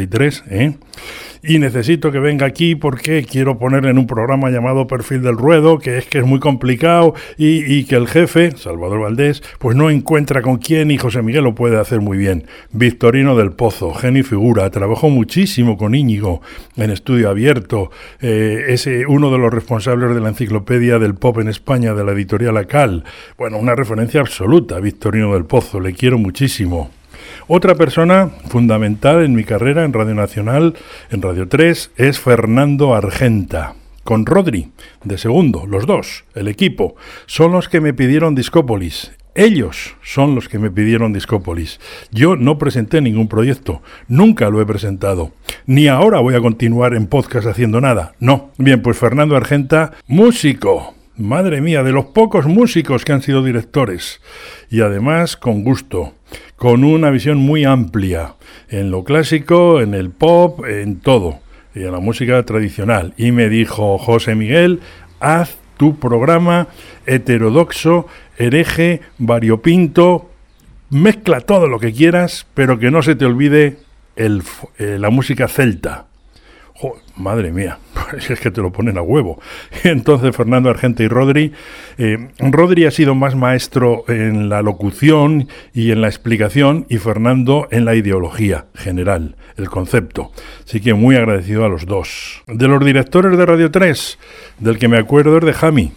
¿eh? 0.51 0.74
y 1.42 1.59
necesito 1.59 2.11
que 2.11 2.18
venga 2.18 2.46
aquí 2.46 2.74
porque 2.74 3.24
quiero 3.24 3.59
ponerle 3.59 3.90
en 3.90 3.99
un 3.99 4.07
programa 4.07 4.51
llamado 4.51 4.86
Perfil 4.86 5.22
del 5.22 5.36
Ruedo, 5.36 5.78
que 5.78 5.99
es 5.99 6.07
que 6.07 6.18
es 6.18 6.24
muy 6.24 6.40
complicado 6.40 7.14
y, 7.36 7.84
que 7.84 7.96
el 7.96 8.09
jefe, 8.09 8.53
Salvador 8.57 9.01
Valdés, 9.01 9.42
pues 9.59 9.76
no 9.76 9.90
encuentra 9.90 10.42
con 10.42 10.59
quién 10.59 10.90
y 10.90 10.99
José 10.99 11.22
Miguel 11.22 11.44
lo 11.44 11.55
puede 11.55 11.78
hacer 11.78 12.01
muy 12.01 12.18
bien. 12.18 12.46
Victorino 12.72 13.36
del 13.36 13.53
Pozo, 13.53 13.94
genio 13.94 14.24
figura, 14.24 14.68
trabajó 14.70 15.11
muchísimo 15.11 15.76
con 15.76 15.94
Íñigo 15.94 16.42
en 16.76 16.90
estudio 16.90 17.30
abierto, 17.30 17.90
eh, 18.20 18.66
es 18.68 18.88
uno 19.07 19.30
de 19.30 19.38
los 19.38 19.53
responsables 19.53 20.14
de 20.14 20.20
la 20.20 20.28
enciclopedia 20.28 20.99
del 20.99 21.14
pop 21.14 21.38
en 21.38 21.49
España 21.49 21.94
de 21.94 22.05
la 22.05 22.12
editorial 22.12 22.57
Acal. 22.57 23.05
Bueno, 23.36 23.59
una 23.59 23.74
referencia 23.74 24.20
absoluta, 24.20 24.80
Victorino 24.80 25.34
del 25.34 25.44
Pozo, 25.44 25.80
le 25.80 25.92
quiero 25.92 26.18
muchísimo. 26.18 26.97
Otra 27.51 27.76
persona 27.76 28.28
fundamental 28.51 29.24
en 29.24 29.34
mi 29.34 29.42
carrera 29.42 29.86
en 29.86 29.94
Radio 29.94 30.14
Nacional, 30.14 30.74
en 31.11 31.22
Radio 31.22 31.49
3, 31.49 31.92
es 31.96 32.20
Fernando 32.20 32.94
Argenta 32.94 33.74
con 34.05 34.26
Rodri, 34.26 34.70
de 35.03 35.16
segundo, 35.16 35.66
los 35.66 35.86
dos, 35.86 36.24
el 36.34 36.49
equipo, 36.49 36.94
son 37.24 37.53
los 37.53 37.70
que 37.70 37.80
me 37.80 37.94
pidieron 37.94 38.34
Discópolis. 38.34 39.12
Ellos 39.34 39.96
son 40.03 40.34
los 40.34 40.51
que 40.51 40.59
me 40.59 40.70
pidieron 40.70 41.14
Discópolis. 41.14 41.80
Yo 42.11 42.36
no 42.36 42.59
presenté 42.59 43.01
ningún 43.01 43.28
proyecto, 43.28 43.80
nunca 44.09 44.51
lo 44.51 44.61
he 44.61 44.66
presentado, 44.66 45.32
ni 45.64 45.88
ahora 45.88 46.20
voy 46.20 46.34
a 46.34 46.42
continuar 46.42 46.92
en 46.92 47.07
podcast 47.07 47.46
haciendo 47.46 47.80
nada, 47.80 48.12
no. 48.20 48.51
Bien, 48.59 48.82
pues 48.82 48.99
Fernando 48.99 49.36
Argenta, 49.36 49.92
músico, 50.07 50.97
madre 51.19 51.61
mía, 51.61 51.83
de 51.83 51.93
los 51.93 52.07
pocos 52.07 52.47
músicos 52.47 53.05
que 53.05 53.12
han 53.12 53.23
sido 53.23 53.43
directores, 53.43 54.21
y 54.71 54.81
además 54.81 55.37
con 55.37 55.64
gusto 55.64 56.14
con 56.57 56.83
una 56.85 57.11
visión 57.11 57.39
muy 57.39 57.64
amplia 57.64 58.35
en 58.69 58.91
lo 58.91 59.05
clásico, 59.05 59.81
en 59.81 59.95
el 59.95 60.11
pop, 60.11 60.64
en 60.66 61.01
todo, 61.01 61.39
y 61.75 61.85
en 61.85 61.93
la 61.93 62.01
música 62.01 62.43
tradicional. 62.45 63.14
Y 63.16 63.31
me 63.31 63.49
dijo, 63.49 63.97
José 63.97 64.35
Miguel, 64.35 64.81
haz 65.21 65.57
tu 65.77 65.99
programa 65.99 66.66
heterodoxo, 67.07 68.09
hereje, 68.37 69.01
variopinto, 69.19 70.31
mezcla 70.91 71.41
todo 71.41 71.69
lo 71.69 71.79
que 71.79 71.93
quieras, 71.93 72.47
pero 72.55 72.79
que 72.79 72.91
no 72.91 73.03
se 73.03 73.14
te 73.14 73.25
olvide 73.25 73.79
el, 74.16 74.43
eh, 74.79 74.97
la 74.99 75.11
música 75.11 75.47
celta 75.47 76.08
madre 77.16 77.51
mía, 77.51 77.79
es 78.31 78.41
que 78.41 78.51
te 78.51 78.61
lo 78.61 78.72
ponen 78.72 78.99
a 78.99 79.03
huevo. 79.03 79.41
Entonces 79.85 80.35
Fernando 80.35 80.70
Argente 80.70 81.05
y 81.05 81.09
Rodri, 81.09 81.53
eh, 81.99 82.29
Rodri 82.39 82.85
ha 82.87 82.91
sido 82.91 83.14
más 83.14 83.35
maestro 83.35 84.05
en 84.09 84.49
la 84.49 84.62
locución 84.62 85.49
y 85.72 85.91
en 85.91 86.01
la 86.01 86.09
explicación 86.09 86.87
y 86.89 86.99
Fernando 86.99 87.68
en 87.70 87.85
la 87.85 87.95
ideología 87.95 88.66
general, 88.74 89.37
el 89.57 89.68
concepto. 89.68 90.31
Así 90.64 90.81
que 90.81 90.95
muy 90.95 91.16
agradecido 91.16 91.64
a 91.64 91.68
los 91.68 91.87
dos. 91.87 92.43
De 92.47 92.68
los 92.68 92.85
directores 92.85 93.37
de 93.37 93.47
Radio 93.47 93.70
3, 93.70 94.18
del 94.59 94.79
que 94.79 94.89
me 94.89 94.99
acuerdo 94.99 95.39
es 95.39 95.45
de 95.45 95.53
Jami, 95.53 95.93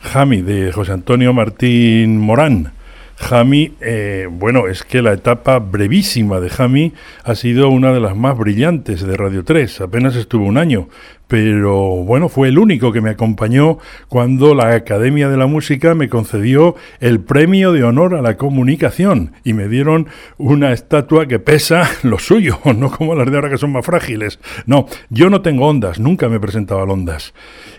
Jami, 0.00 0.42
de 0.42 0.70
José 0.72 0.92
Antonio 0.92 1.32
Martín 1.32 2.18
Morán 2.18 2.73
Jami, 3.16 3.74
eh, 3.80 4.28
bueno, 4.30 4.66
es 4.68 4.82
que 4.82 5.02
la 5.02 5.12
etapa 5.12 5.58
brevísima 5.58 6.40
de 6.40 6.50
Jami 6.50 6.92
ha 7.22 7.34
sido 7.34 7.68
una 7.68 7.92
de 7.92 8.00
las 8.00 8.16
más 8.16 8.36
brillantes 8.36 9.02
de 9.06 9.16
Radio 9.16 9.44
3. 9.44 9.82
Apenas 9.82 10.16
estuvo 10.16 10.44
un 10.44 10.58
año, 10.58 10.88
pero 11.26 12.04
bueno, 12.04 12.28
fue 12.28 12.48
el 12.48 12.58
único 12.58 12.92
que 12.92 13.00
me 13.00 13.10
acompañó 13.10 13.78
cuando 14.08 14.54
la 14.54 14.74
Academia 14.74 15.28
de 15.28 15.36
la 15.36 15.46
Música 15.46 15.94
me 15.94 16.08
concedió 16.08 16.76
el 17.00 17.20
premio 17.20 17.72
de 17.72 17.82
honor 17.82 18.14
a 18.14 18.22
la 18.22 18.36
comunicación 18.36 19.32
y 19.42 19.54
me 19.54 19.68
dieron 19.68 20.08
una 20.36 20.72
estatua 20.72 21.26
que 21.26 21.38
pesa 21.38 21.88
lo 22.02 22.18
suyo, 22.18 22.58
no 22.76 22.90
como 22.90 23.14
las 23.14 23.30
de 23.30 23.36
ahora 23.36 23.50
que 23.50 23.58
son 23.58 23.72
más 23.72 23.86
frágiles. 23.86 24.38
No, 24.66 24.86
yo 25.08 25.30
no 25.30 25.42
tengo 25.42 25.66
ondas, 25.66 25.98
nunca 25.98 26.28
me 26.28 26.40
presentaba 26.40 26.82
al 26.82 26.90
ondas. 26.90 27.32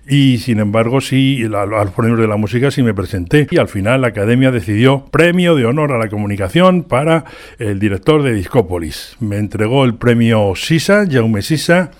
Y 0.07 0.37
sin 0.37 0.59
embargo, 0.59 1.01
sí, 1.01 1.43
a 1.43 1.65
los 1.65 1.91
premios 1.91 2.19
de 2.19 2.27
la 2.27 2.37
música 2.37 2.69
sí 2.69 2.83
me 2.83 2.93
presenté. 2.93 3.47
Y 3.49 3.57
al 3.57 3.67
final 3.67 4.01
la 4.01 4.07
Academia 4.07 4.51
decidió 4.51 5.05
premio 5.11 5.55
de 5.55 5.65
honor 5.65 5.93
a 5.93 5.97
la 5.97 6.09
comunicación 6.09 6.83
para 6.83 7.25
el 7.57 7.79
director 7.79 8.21
de 8.21 8.33
Discópolis. 8.33 9.17
Me 9.19 9.37
entregó 9.37 9.83
el 9.83 9.95
premio 9.95 10.53
Sisa, 10.55 11.05
Jaume 11.09 11.41
Sisa, 11.41 11.91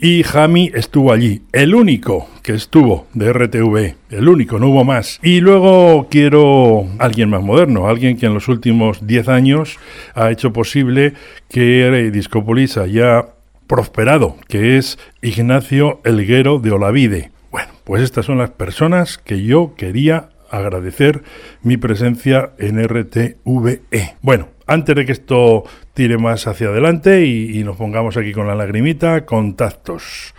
y 0.00 0.22
Jami 0.22 0.70
estuvo 0.74 1.12
allí, 1.12 1.42
el 1.52 1.74
único 1.74 2.28
que 2.42 2.54
estuvo 2.54 3.06
de 3.12 3.32
RTV, 3.32 3.96
el 4.10 4.28
único, 4.28 4.58
no 4.58 4.68
hubo 4.68 4.84
más. 4.84 5.20
Y 5.22 5.40
luego 5.40 6.08
quiero 6.10 6.86
alguien 6.98 7.28
más 7.28 7.42
moderno, 7.42 7.86
alguien 7.86 8.16
que 8.16 8.26
en 8.26 8.34
los 8.34 8.48
últimos 8.48 9.06
10 9.06 9.28
años 9.28 9.78
ha 10.14 10.30
hecho 10.30 10.52
posible 10.52 11.12
que 11.50 12.10
Discópolis 12.10 12.78
haya 12.78 13.26
prosperado, 13.66 14.36
que 14.48 14.78
es 14.78 14.98
Ignacio 15.20 16.00
Elguero 16.04 16.58
de 16.58 16.70
Olavide. 16.70 17.30
Bueno, 17.50 17.72
pues 17.84 18.02
estas 18.02 18.24
son 18.24 18.38
las 18.38 18.50
personas 18.50 19.18
que 19.18 19.42
yo 19.42 19.74
quería 19.76 20.30
agradecer 20.50 21.22
mi 21.62 21.76
presencia 21.76 22.52
en 22.58 22.82
RTVE. 22.82 24.16
Bueno, 24.22 24.48
antes 24.70 24.94
de 24.94 25.04
que 25.04 25.12
esto 25.12 25.64
tire 25.94 26.16
más 26.16 26.46
hacia 26.46 26.68
adelante 26.68 27.26
y, 27.26 27.62
nos 27.64 27.76
pongamos 27.76 28.16
aquí 28.16 28.32
con 28.32 28.46
la 28.46 28.54
lagrimita, 28.54 29.26
contactos. 29.26 30.32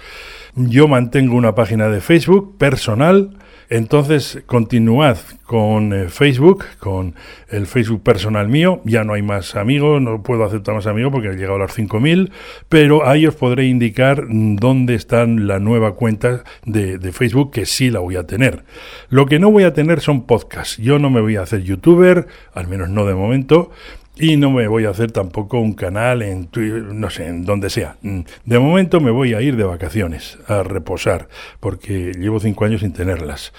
Yo 0.56 0.88
mantengo 0.88 1.36
una 1.36 1.54
página 1.54 1.90
de 1.90 2.00
Facebook 2.00 2.58
personal, 2.58 3.38
entonces 3.70 4.42
continuad 4.46 5.18
con 5.46 5.94
eh, 5.94 6.08
Facebook, 6.08 6.64
con 6.80 7.16
el 7.50 7.68
Facebook 7.68 8.04
personal 8.04 8.48
mío. 8.48 8.82
Ya 8.86 9.04
no 9.04 9.14
hay 9.14 9.22
más 9.22 9.56
amigos, 9.58 10.02
no 10.02 10.24
puedo 10.24 10.46
aceptar 10.46 10.76
más 10.76 10.88
amigos 10.88 11.12
porque 11.12 11.28
he 11.28 11.34
llegado 11.34 11.56
a 11.56 11.60
los 11.60 11.78
5.000, 11.78 12.32
pero 12.70 13.06
ahí 13.06 13.28
os 13.28 13.36
podré 13.36 13.66
indicar 13.66 14.28
dónde 14.30 14.96
está 14.96 15.26
la 15.26 15.60
nueva 15.60 15.96
cuenta 15.96 16.46
de, 16.66 17.00
de, 17.00 17.12
Facebook 17.12 17.52
que 17.52 17.66
sí 17.66 17.90
la 17.90 18.00
voy 18.00 18.16
a 18.16 18.26
tener. 18.26 18.64
Lo 19.10 19.26
que 19.26 19.40
no 19.40 19.52
voy 19.52 19.64
a 19.64 19.74
tener 19.74 20.00
son 20.00 20.26
podcasts. 20.26 20.78
Yo 20.78 21.00
no 21.00 21.10
me 21.10 21.20
voy 21.20 21.36
a 21.36 21.42
hacer 21.42 21.64
youtuber, 21.64 22.28
al 22.54 22.68
menos 22.68 22.90
no 22.90 23.06
de 23.06 23.14
momento. 23.14 23.72
Y 24.18 24.36
no 24.36 24.52
me 24.52 24.68
voy 24.68 24.86
a 24.86 24.90
hacer 24.90 25.12
tampoco 25.12 25.60
un 25.60 25.74
canal 25.74 26.22
en 26.22 26.48
Twitter, 26.48 26.84
no 26.84 27.10
sé, 27.10 27.28
en 27.28 27.46
donde 27.46 27.70
sea. 27.70 27.96
Mm, 28.02 28.22
de 28.46 28.60
momento 28.60 29.00
me 29.00 29.10
voy 29.10 29.34
a 29.34 29.42
ir 29.42 29.56
de 29.56 29.64
vacaciones, 29.64 30.38
a 30.48 30.64
reposar, 30.64 31.30
porque 31.62 32.12
llevo 32.18 32.40
cinco 32.40 32.66
años 32.66 32.82
sin 32.82 32.92
tenerlas. 32.92 33.54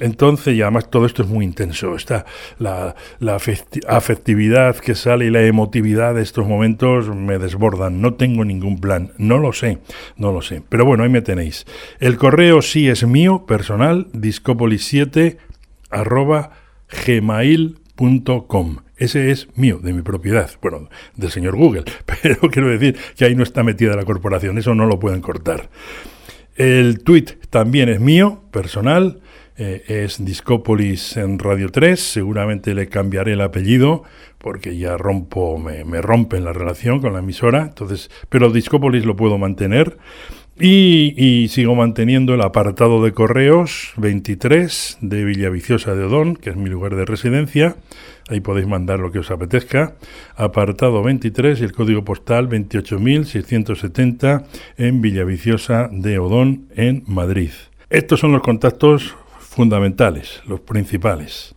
Entonces, 0.00 0.56
y 0.56 0.62
además 0.62 0.90
todo 0.90 1.04
esto 1.06 1.22
es 1.22 1.28
muy 1.28 1.44
intenso. 1.44 1.94
Está 1.94 2.24
la, 2.58 2.94
afectividad 3.86 4.76
que 4.76 4.94
sale 4.94 5.26
y 5.26 5.30
la 5.30 5.42
emotividad 5.42 6.14
de 6.14 6.22
estos 6.22 6.46
momentos 6.46 7.14
me 7.14 7.38
desbordan. 7.38 8.00
No 8.00 8.14
tengo 8.14 8.44
ningún 8.44 8.80
plan. 8.80 9.12
No 9.18 9.38
lo 9.38 9.52
sé, 9.52 9.78
no 10.16 10.32
lo 10.32 10.40
sé. 10.40 10.62
Pero 10.68 10.86
bueno, 10.86 11.04
ahí 11.04 11.10
me 11.10 11.22
tenéis. 11.22 11.66
El 12.00 12.16
correo 12.16 12.62
sí 12.62 12.88
es 12.88 13.06
mío, 13.06 13.44
personal, 13.46 14.06
discopolis7 14.12 15.36
arroba 15.90 16.52
gmail.com. 17.06 18.78
Ese 18.98 19.30
es 19.30 19.48
mío, 19.56 19.78
de 19.82 19.92
mi 19.92 20.02
propiedad, 20.02 20.50
bueno, 20.60 20.88
del 21.16 21.30
señor 21.30 21.56
Google, 21.56 21.84
pero 22.22 22.40
quiero 22.50 22.68
decir 22.68 22.96
que 23.16 23.24
ahí 23.24 23.34
no 23.34 23.42
está 23.42 23.62
metida 23.62 23.96
la 23.96 24.04
corporación, 24.04 24.58
eso 24.58 24.74
no 24.74 24.86
lo 24.86 24.98
pueden 24.98 25.20
cortar. 25.20 25.70
El 26.56 27.04
tweet 27.04 27.38
también 27.50 27.88
es 27.88 28.00
mío, 28.00 28.42
personal, 28.50 29.20
eh, 29.60 29.82
es 29.88 30.24
Discópolis 30.24 31.16
en 31.16 31.38
Radio 31.40 31.70
3. 31.70 31.98
Seguramente 31.98 32.74
le 32.74 32.88
cambiaré 32.88 33.32
el 33.32 33.40
apellido 33.40 34.04
porque 34.38 34.76
ya 34.76 34.96
rompo, 34.96 35.58
me, 35.58 35.84
me 35.84 36.00
rompen 36.00 36.44
la 36.44 36.52
relación 36.52 37.00
con 37.00 37.12
la 37.12 37.18
emisora. 37.18 37.62
Entonces, 37.62 38.08
pero 38.28 38.50
Discópolis 38.50 39.04
lo 39.04 39.16
puedo 39.16 39.36
mantener. 39.36 39.98
Y, 40.60 41.46
sigo 41.50 41.76
manteniendo 41.76 42.34
el 42.34 42.40
apartado 42.40 43.00
de 43.04 43.12
correos 43.12 43.92
23 43.96 44.98
de 45.00 45.24
Villaviciosa 45.24 45.94
de 45.94 46.02
Odón, 46.04 46.34
que 46.34 46.50
es 46.50 46.56
mi 46.56 46.68
lugar 46.68 46.96
de 46.96 47.04
residencia. 47.04 47.76
Ahí 48.28 48.40
podéis 48.40 48.66
mandar 48.66 48.98
lo 48.98 49.12
que 49.12 49.20
os 49.20 49.30
apetezca. 49.30 49.94
Apartado 50.34 51.00
23 51.04 51.60
y 51.60 51.64
el 51.64 51.70
código 51.72 52.04
postal 52.04 52.48
28.670 52.48 54.46
en 54.78 55.00
Villaviciosa 55.00 55.88
de 55.92 56.18
Odón, 56.18 56.66
en 56.74 57.04
Madrid. 57.06 57.50
Estos 57.88 58.18
son 58.18 58.32
los 58.32 58.42
contactos 58.42 59.14
fundamentales, 59.38 60.42
los 60.48 60.58
principales. 60.60 61.54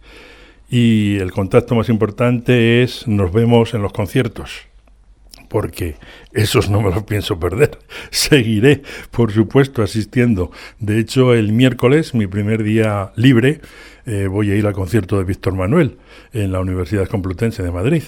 Y 0.70 1.18
el 1.18 1.32
contacto 1.32 1.74
más 1.74 1.89
importante 1.89 2.84
es 2.84 3.08
nos 3.08 3.34
vemos 3.34 3.74
en 3.74 3.82
los 3.82 3.93
conciertos 3.93 4.71
porque 5.52 5.97
esos 6.32 6.70
no 6.70 6.82
me 6.82 6.89
los 6.91 7.04
pienso 7.04 7.38
perder. 7.38 7.78
Seguiré, 8.10 8.84
por 9.12 9.34
supuesto, 9.34 9.84
asistiendo. 9.84 10.49
De 10.80 10.97
hecho, 10.97 11.34
el 11.34 11.52
miércoles, 11.52 12.14
mi 12.14 12.26
primer 12.26 12.64
día 12.64 13.12
libre, 13.18 13.60
eh, 14.12 14.28
voy 14.28 14.51
a 14.51 14.55
ir 14.55 14.68
al 14.68 14.74
concierto 14.74 15.18
de 15.18 15.24
Víctor 15.24 15.55
Manuel 15.55 15.95
en 16.34 16.51
la 16.51 16.59
Universidad 16.59 17.07
Complutense 17.07 17.64
de 17.64 17.72
Madrid 17.72 18.03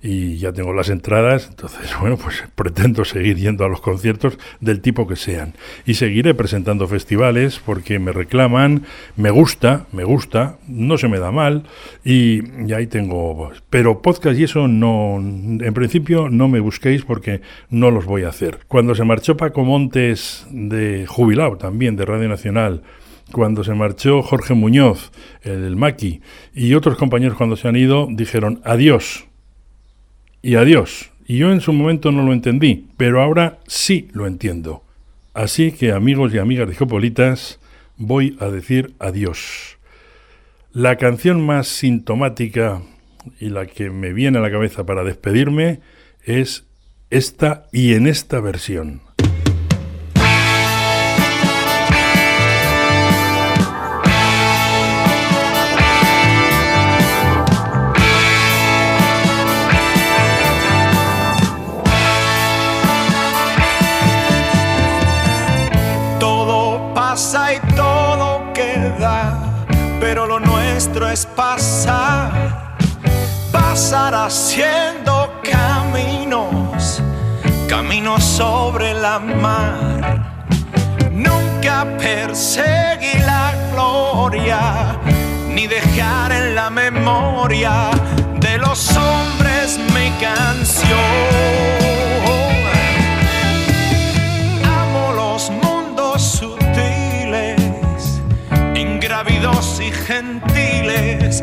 y 0.00 0.36
ya 0.36 0.52
tengo 0.52 0.72
las 0.72 0.88
entradas, 0.88 1.48
entonces 1.50 1.90
bueno, 2.00 2.16
pues 2.16 2.44
pretendo 2.54 3.04
seguir 3.04 3.36
yendo 3.38 3.64
a 3.64 3.68
los 3.68 3.80
conciertos 3.80 4.38
del 4.60 4.80
tipo 4.80 5.08
que 5.08 5.16
sean 5.16 5.54
y 5.84 5.94
seguiré 5.94 6.32
presentando 6.32 6.86
festivales 6.86 7.60
porque 7.64 7.98
me 7.98 8.12
reclaman, 8.12 8.84
me 9.16 9.30
gusta, 9.30 9.86
me 9.90 10.04
gusta, 10.04 10.58
no 10.68 10.96
se 10.96 11.08
me 11.08 11.18
da 11.18 11.32
mal 11.32 11.64
y, 12.04 12.40
y 12.64 12.72
ahí 12.72 12.86
tengo, 12.86 13.50
pero 13.68 14.00
podcast 14.00 14.38
y 14.38 14.44
eso 14.44 14.68
no, 14.68 15.16
en 15.18 15.74
principio 15.74 16.28
no 16.28 16.46
me 16.46 16.60
busquéis 16.60 17.02
porque 17.02 17.40
no 17.68 17.90
los 17.90 18.04
voy 18.04 18.22
a 18.22 18.28
hacer. 18.28 18.60
Cuando 18.68 18.94
se 18.94 19.02
marchó 19.02 19.36
Paco 19.36 19.64
Montes 19.64 20.46
de 20.52 21.04
jubilado 21.08 21.56
también 21.56 21.96
de 21.96 22.04
Radio 22.04 22.28
Nacional, 22.28 22.84
cuando 23.32 23.64
se 23.64 23.74
marchó 23.74 24.22
Jorge 24.22 24.54
Muñoz, 24.54 25.12
el 25.42 25.76
Maki, 25.76 26.20
y 26.54 26.74
otros 26.74 26.96
compañeros 26.96 27.36
cuando 27.36 27.56
se 27.56 27.68
han 27.68 27.76
ido, 27.76 28.08
dijeron 28.10 28.60
adiós 28.64 29.26
y 30.42 30.54
adiós. 30.54 31.10
Y 31.26 31.38
yo 31.38 31.52
en 31.52 31.60
su 31.60 31.72
momento 31.72 32.10
no 32.10 32.22
lo 32.22 32.32
entendí, 32.32 32.86
pero 32.96 33.22
ahora 33.22 33.58
sí 33.66 34.08
lo 34.12 34.26
entiendo. 34.26 34.82
Así 35.34 35.72
que 35.72 35.92
amigos 35.92 36.32
y 36.32 36.38
amigas 36.38 36.68
de 36.68 36.74
Geopolitas, 36.74 37.60
voy 37.96 38.36
a 38.40 38.46
decir 38.46 38.94
adiós. 38.98 39.78
La 40.72 40.96
canción 40.96 41.44
más 41.44 41.68
sintomática 41.68 42.82
y 43.38 43.50
la 43.50 43.66
que 43.66 43.90
me 43.90 44.12
viene 44.12 44.38
a 44.38 44.40
la 44.40 44.50
cabeza 44.50 44.86
para 44.86 45.04
despedirme 45.04 45.80
es 46.24 46.64
esta 47.10 47.66
y 47.72 47.94
en 47.94 48.06
esta 48.06 48.40
versión. 48.40 49.07
Es 71.10 71.24
pasar, 71.24 72.76
pasar 73.50 74.14
haciendo 74.14 75.32
caminos, 75.42 77.02
caminos 77.68 78.22
sobre 78.22 78.94
la 78.94 79.18
mar. 79.18 80.46
Nunca 81.10 81.86
perseguir 81.98 83.20
la 83.24 83.52
gloria, 83.72 84.98
ni 85.48 85.66
dejar 85.66 86.32
en 86.32 86.54
la 86.54 86.70
memoria 86.70 87.90
de 88.40 88.58
los 88.58 88.96
hombres 88.96 89.78
mi 89.94 90.10
canción. 90.20 92.07
Ingrávidos 99.08 99.80
y 99.80 99.90
gentiles, 99.90 101.40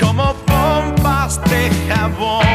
como 0.00 0.34
pompas 0.46 1.40
de 1.50 1.68
jabón. 1.88 2.46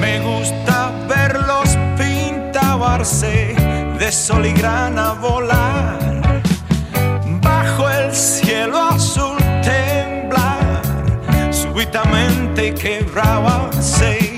Me 0.00 0.20
gusta 0.20 0.92
verlos 1.08 1.76
pintarse 1.98 3.56
de 3.98 4.12
sol 4.12 4.46
y 4.46 4.52
grana 4.52 5.14
volar, 5.14 6.40
bajo 7.42 7.90
el 7.90 8.14
cielo 8.14 8.78
azul 8.78 9.38
temblar, 9.64 10.82
súbitamente 11.50 12.74
y. 12.74 14.29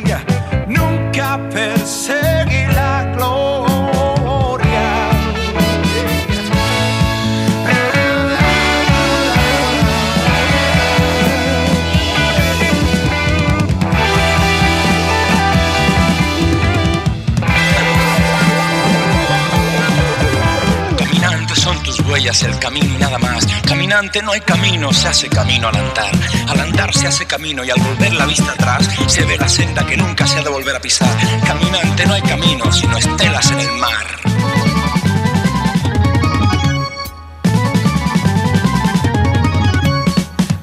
huellas, 22.32 22.42
el 22.42 22.58
camino 22.58 22.94
y 22.94 22.98
nada 22.98 23.18
más. 23.18 23.46
Caminante 23.66 24.22
no 24.22 24.32
hay 24.32 24.40
camino, 24.40 24.92
se 24.92 25.08
hace 25.08 25.28
camino 25.28 25.68
al 25.68 25.76
andar. 25.76 26.12
Al 26.48 26.60
andar 26.60 26.94
se 26.94 27.06
hace 27.06 27.26
camino 27.26 27.64
y 27.64 27.70
al 27.70 27.80
volver 27.80 28.14
la 28.14 28.26
vista 28.26 28.52
atrás 28.52 28.88
se 29.06 29.24
ve 29.24 29.36
la 29.36 29.48
senda 29.48 29.84
que 29.86 29.96
nunca 29.96 30.26
se 30.26 30.38
ha 30.38 30.42
de 30.42 30.50
volver 30.50 30.76
a 30.76 30.80
pisar. 30.80 31.08
Caminante 31.46 32.06
no 32.06 32.14
hay 32.14 32.22
camino, 32.22 32.72
sino 32.72 32.96
estelas 32.96 33.50
en 33.50 33.60
el 33.60 33.72
mar. 33.72 34.06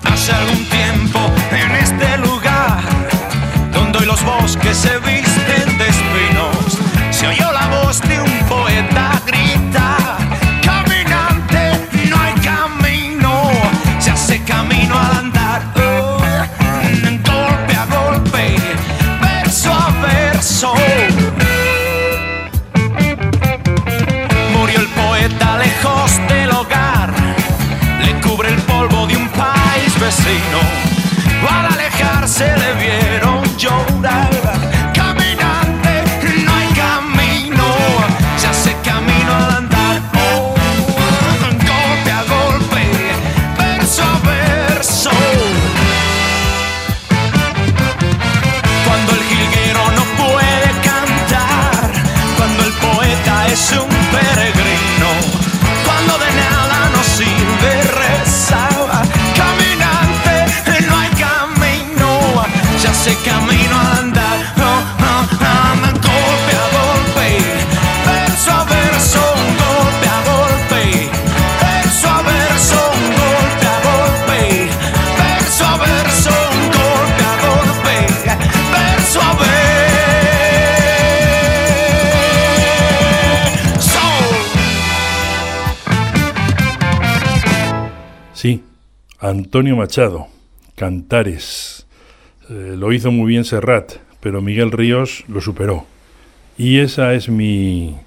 Hace 0.04 0.32
algún 0.32 0.70
tiempo 0.70 1.20
en 1.52 1.72
este 1.72 2.18
lugar, 2.18 2.84
donde 3.72 4.00
hoy 4.00 4.06
los 4.06 4.24
bosques 4.24 4.78
se 4.78 4.98
visten 4.98 5.09
vecino. 30.30 30.60
Al 31.50 31.66
alejarse 31.74 32.56
le 32.58 32.74
vieron 32.74 33.29
Antonio 89.20 89.76
Machado, 89.76 90.28
Cantares. 90.76 91.86
Eh, 92.50 92.76
lo 92.78 92.94
hizo 92.94 93.12
muy 93.12 93.28
bien 93.28 93.44
Serrat, 93.44 93.96
pero 94.22 94.42
Miguel 94.42 94.72
Ríos 94.72 95.26
lo 95.28 95.42
superó. 95.42 95.86
Y 96.58 96.80
esa 96.80 97.14
es 97.14 97.28
mi. 97.28 97.98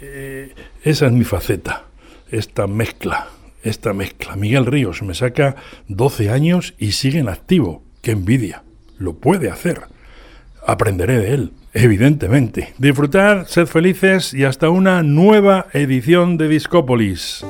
eh, 0.00 0.54
esa 0.84 1.06
es 1.06 1.12
mi 1.12 1.24
faceta, 1.24 1.84
esta 2.30 2.68
mezcla, 2.68 3.26
esta 3.64 3.92
mezcla. 3.92 4.36
Miguel 4.36 4.66
Ríos 4.66 5.02
me 5.02 5.14
saca 5.14 5.56
12 5.88 6.30
años 6.30 6.74
y 6.78 6.92
sigue 6.92 7.18
en 7.18 7.28
activo. 7.28 7.82
¡Qué 8.02 8.12
envidia! 8.12 8.62
Lo 8.98 9.14
puede 9.14 9.50
hacer. 9.50 9.80
Aprenderé 10.64 11.18
de 11.18 11.34
él, 11.34 11.52
evidentemente. 11.72 12.72
Disfrutar, 12.78 13.48
sed 13.48 13.66
felices 13.66 14.32
y 14.32 14.44
hasta 14.44 14.70
una 14.70 15.02
nueva 15.02 15.66
edición 15.72 16.36
de 16.38 16.48
Discópolis. 16.48 17.44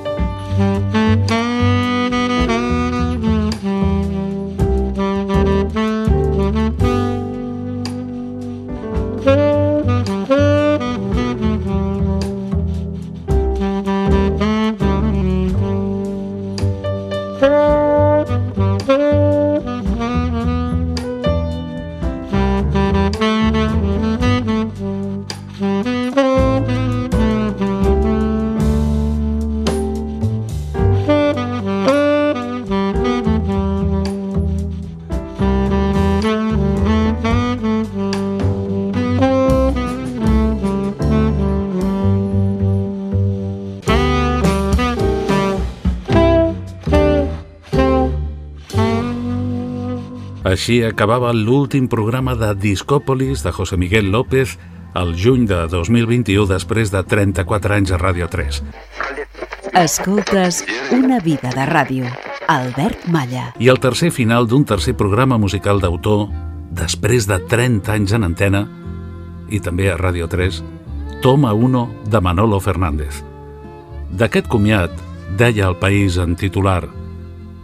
Així 50.67 50.81
acabava 50.83 51.29
l'últim 51.31 51.85
programa 51.87 52.33
de 52.35 52.49
Discòpolis 52.59 53.45
de 53.45 53.53
José 53.55 53.77
Miguel 53.79 54.09
López 54.11 54.57
al 54.99 55.13
juny 55.15 55.45
de 55.47 55.61
2021 55.71 56.43
després 56.51 56.91
de 56.91 57.05
34 57.07 57.77
anys 57.77 57.93
a 57.95 58.01
Ràdio 58.01 58.27
3. 58.27 58.59
Escoltes 59.79 60.65
Una 60.91 61.21
vida 61.23 61.53
de 61.55 61.69
ràdio. 61.71 62.11
Albert 62.51 63.07
Malla. 63.07 63.45
I 63.63 63.71
el 63.71 63.79
tercer 63.79 64.11
final 64.11 64.51
d'un 64.51 64.65
tercer 64.67 64.97
programa 64.99 65.39
musical 65.39 65.79
d'autor 65.79 66.27
després 66.75 67.31
de 67.31 67.39
30 67.47 67.95
anys 67.95 68.17
en 68.19 68.27
antena 68.27 68.65
i 69.47 69.63
també 69.63 69.87
a 69.93 69.95
Ràdio 69.95 70.27
3, 70.27 70.59
Toma 71.23 71.55
1 71.55 71.85
de 72.11 72.25
Manolo 72.27 72.59
Fernández. 72.59 73.23
D'aquest 74.11 74.51
comiat, 74.51 74.91
deia 75.39 75.71
el 75.71 75.79
país 75.79 76.19
en 76.19 76.35
titular, 76.35 76.89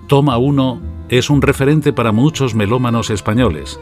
Toma 0.07 0.39
1 0.39 0.92
es 1.19 1.29
un 1.29 1.43
referente 1.43 1.93
para 1.93 2.11
muchos 2.11 2.55
melómanos 2.55 3.11
españoles, 3.11 3.79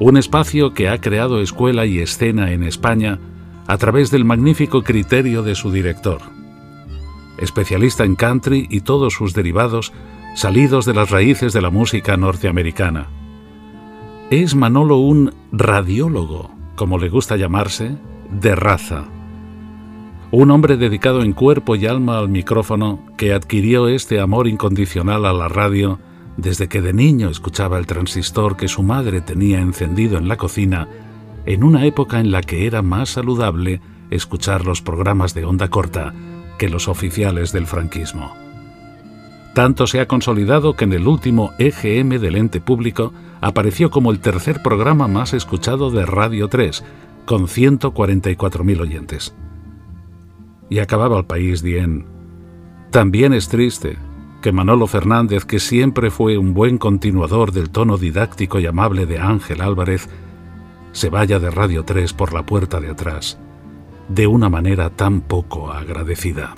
un 0.00 0.16
espacio 0.16 0.74
que 0.74 0.88
ha 0.88 1.00
creado 1.00 1.40
escuela 1.40 1.86
y 1.86 2.00
escena 2.00 2.50
en 2.50 2.64
España 2.64 3.20
a 3.68 3.78
través 3.78 4.10
del 4.10 4.24
magnífico 4.24 4.82
criterio 4.82 5.44
de 5.44 5.54
su 5.54 5.70
director. 5.70 6.20
Especialista 7.38 8.02
en 8.02 8.16
country 8.16 8.66
y 8.68 8.80
todos 8.80 9.14
sus 9.14 9.32
derivados 9.32 9.92
salidos 10.34 10.86
de 10.86 10.94
las 10.94 11.10
raíces 11.10 11.52
de 11.52 11.62
la 11.62 11.70
música 11.70 12.16
norteamericana. 12.16 13.06
Es 14.30 14.56
Manolo 14.56 14.96
un 14.96 15.32
radiólogo, 15.52 16.50
como 16.74 16.98
le 16.98 17.10
gusta 17.10 17.36
llamarse, 17.36 17.96
de 18.28 18.56
raza. 18.56 19.04
Un 20.32 20.50
hombre 20.50 20.76
dedicado 20.76 21.22
en 21.22 21.32
cuerpo 21.32 21.76
y 21.76 21.86
alma 21.86 22.18
al 22.18 22.28
micrófono 22.28 23.06
que 23.16 23.32
adquirió 23.32 23.86
este 23.86 24.18
amor 24.18 24.48
incondicional 24.48 25.26
a 25.26 25.32
la 25.32 25.46
radio 25.46 26.00
desde 26.40 26.68
que 26.68 26.80
de 26.80 26.92
niño 26.92 27.28
escuchaba 27.28 27.78
el 27.78 27.86
transistor 27.86 28.56
que 28.56 28.68
su 28.68 28.82
madre 28.82 29.20
tenía 29.20 29.60
encendido 29.60 30.18
en 30.18 30.28
la 30.28 30.36
cocina 30.36 30.88
en 31.46 31.64
una 31.64 31.86
época 31.86 32.20
en 32.20 32.30
la 32.30 32.42
que 32.42 32.66
era 32.66 32.82
más 32.82 33.10
saludable 33.10 33.80
escuchar 34.10 34.66
los 34.66 34.82
programas 34.82 35.34
de 35.34 35.44
onda 35.44 35.68
corta 35.68 36.14
que 36.58 36.68
los 36.68 36.88
oficiales 36.88 37.52
del 37.52 37.66
franquismo. 37.66 38.34
Tanto 39.54 39.86
se 39.86 40.00
ha 40.00 40.06
consolidado 40.06 40.74
que 40.74 40.84
en 40.84 40.92
el 40.92 41.08
último 41.08 41.52
EGM 41.58 42.20
del 42.20 42.36
ente 42.36 42.60
público 42.60 43.12
apareció 43.40 43.90
como 43.90 44.10
el 44.10 44.20
tercer 44.20 44.62
programa 44.62 45.08
más 45.08 45.32
escuchado 45.32 45.90
de 45.90 46.06
Radio 46.06 46.48
3, 46.48 46.84
con 47.24 47.46
144.000 47.46 48.80
oyentes. 48.80 49.34
Y 50.68 50.78
acababa 50.78 51.18
el 51.18 51.24
país 51.24 51.62
bien. 51.62 52.06
También 52.90 53.32
es 53.32 53.48
triste 53.48 53.98
que 54.40 54.52
Manolo 54.52 54.86
Fernández, 54.86 55.44
que 55.44 55.58
siempre 55.58 56.10
fue 56.10 56.38
un 56.38 56.54
buen 56.54 56.78
continuador 56.78 57.52
del 57.52 57.70
tono 57.70 57.98
didáctico 57.98 58.58
y 58.58 58.66
amable 58.66 59.06
de 59.06 59.18
Ángel 59.18 59.60
Álvarez, 59.60 60.08
se 60.92 61.10
vaya 61.10 61.38
de 61.38 61.50
Radio 61.50 61.84
3 61.84 62.12
por 62.12 62.32
la 62.32 62.44
puerta 62.44 62.80
de 62.80 62.90
atrás, 62.90 63.38
de 64.08 64.26
una 64.26 64.48
manera 64.48 64.90
tan 64.90 65.20
poco 65.20 65.70
agradecida. 65.70 66.54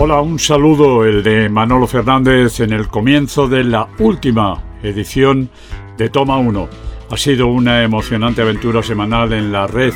Hola, 0.00 0.20
un 0.20 0.38
saludo, 0.38 1.04
el 1.04 1.24
de 1.24 1.48
Manolo 1.48 1.88
Fernández 1.88 2.60
en 2.60 2.72
el 2.72 2.86
comienzo 2.86 3.48
de 3.48 3.64
la 3.64 3.88
última 3.98 4.62
edición 4.80 5.50
de 5.96 6.08
Toma 6.08 6.38
1. 6.38 6.68
Ha 7.10 7.16
sido 7.16 7.48
una 7.48 7.82
emocionante 7.82 8.40
aventura 8.40 8.80
semanal 8.80 9.32
en 9.32 9.50
la 9.50 9.66
red 9.66 9.92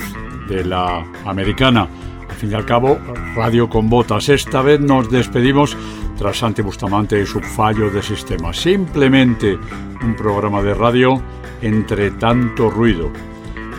de 0.48 0.64
la 0.64 1.06
americana. 1.24 1.86
Al 2.28 2.34
fin 2.34 2.50
y 2.50 2.54
al 2.54 2.66
cabo, 2.66 2.98
Radio 3.36 3.68
con 3.68 3.88
Botas. 3.88 4.28
Esta 4.28 4.60
vez 4.60 4.80
nos 4.80 5.08
despedimos 5.08 5.76
tras 6.18 6.38
Santi 6.38 6.62
Bustamante 6.62 7.22
y 7.22 7.24
su 7.24 7.40
fallo 7.40 7.88
de 7.88 8.02
sistema. 8.02 8.52
Simplemente 8.52 9.56
un 10.02 10.16
programa 10.16 10.62
de 10.62 10.74
radio 10.74 11.22
entre 11.60 12.10
tanto 12.10 12.70
ruido, 12.70 13.08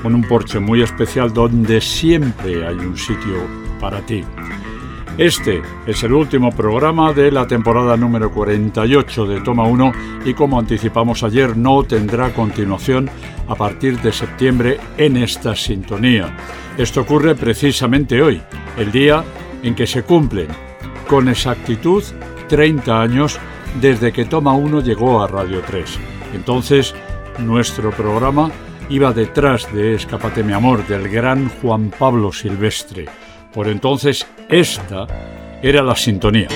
con 0.01 0.15
un 0.15 0.23
porche 0.23 0.57
muy 0.57 0.83
especial 0.83 1.33
donde 1.33 1.81
siempre 1.81 2.65
hay 2.65 2.75
un 2.75 2.97
sitio 2.97 3.45
para 3.81 3.99
ti. 4.05 4.23
Este 5.17 5.61
es 5.85 6.01
el 6.01 6.11
último 6.11 6.49
programa 6.51 7.13
de 7.13 7.31
la 7.31 7.45
temporada 7.45 7.95
número 7.95 8.31
48 8.31 9.27
de 9.27 9.41
Toma 9.41 9.63
1 9.63 9.91
y 10.25 10.33
como 10.33 10.57
anticipamos 10.57 11.21
ayer 11.21 11.55
no 11.55 11.83
tendrá 11.83 12.33
continuación 12.33 13.11
a 13.47 13.53
partir 13.53 14.01
de 14.01 14.11
septiembre 14.11 14.79
en 14.97 15.17
esta 15.17 15.55
sintonía. 15.55 16.35
Esto 16.79 17.01
ocurre 17.01 17.35
precisamente 17.35 18.23
hoy, 18.23 18.41
el 18.75 18.91
día 18.91 19.23
en 19.61 19.75
que 19.75 19.85
se 19.85 20.01
cumplen 20.01 20.47
con 21.07 21.29
exactitud 21.29 22.03
30 22.49 22.99
años 22.99 23.39
desde 23.79 24.11
que 24.11 24.25
Toma 24.25 24.53
1 24.53 24.81
llegó 24.81 25.21
a 25.21 25.27
Radio 25.27 25.61
3. 25.63 25.99
Entonces, 26.33 26.95
nuestro 27.37 27.91
programa 27.91 28.49
iba 28.89 29.13
detrás 29.13 29.71
de 29.71 29.93
Escapate 29.93 30.41
mi 30.43 30.53
amor 30.53 30.87
del 30.87 31.07
gran 31.07 31.49
Juan 31.49 31.91
Pablo 31.99 32.33
Silvestre. 32.33 33.05
Por 33.53 33.67
entonces, 33.67 34.25
esta 34.49 35.07
era 35.61 35.83
la 35.83 35.95
sintonía. 35.95 36.47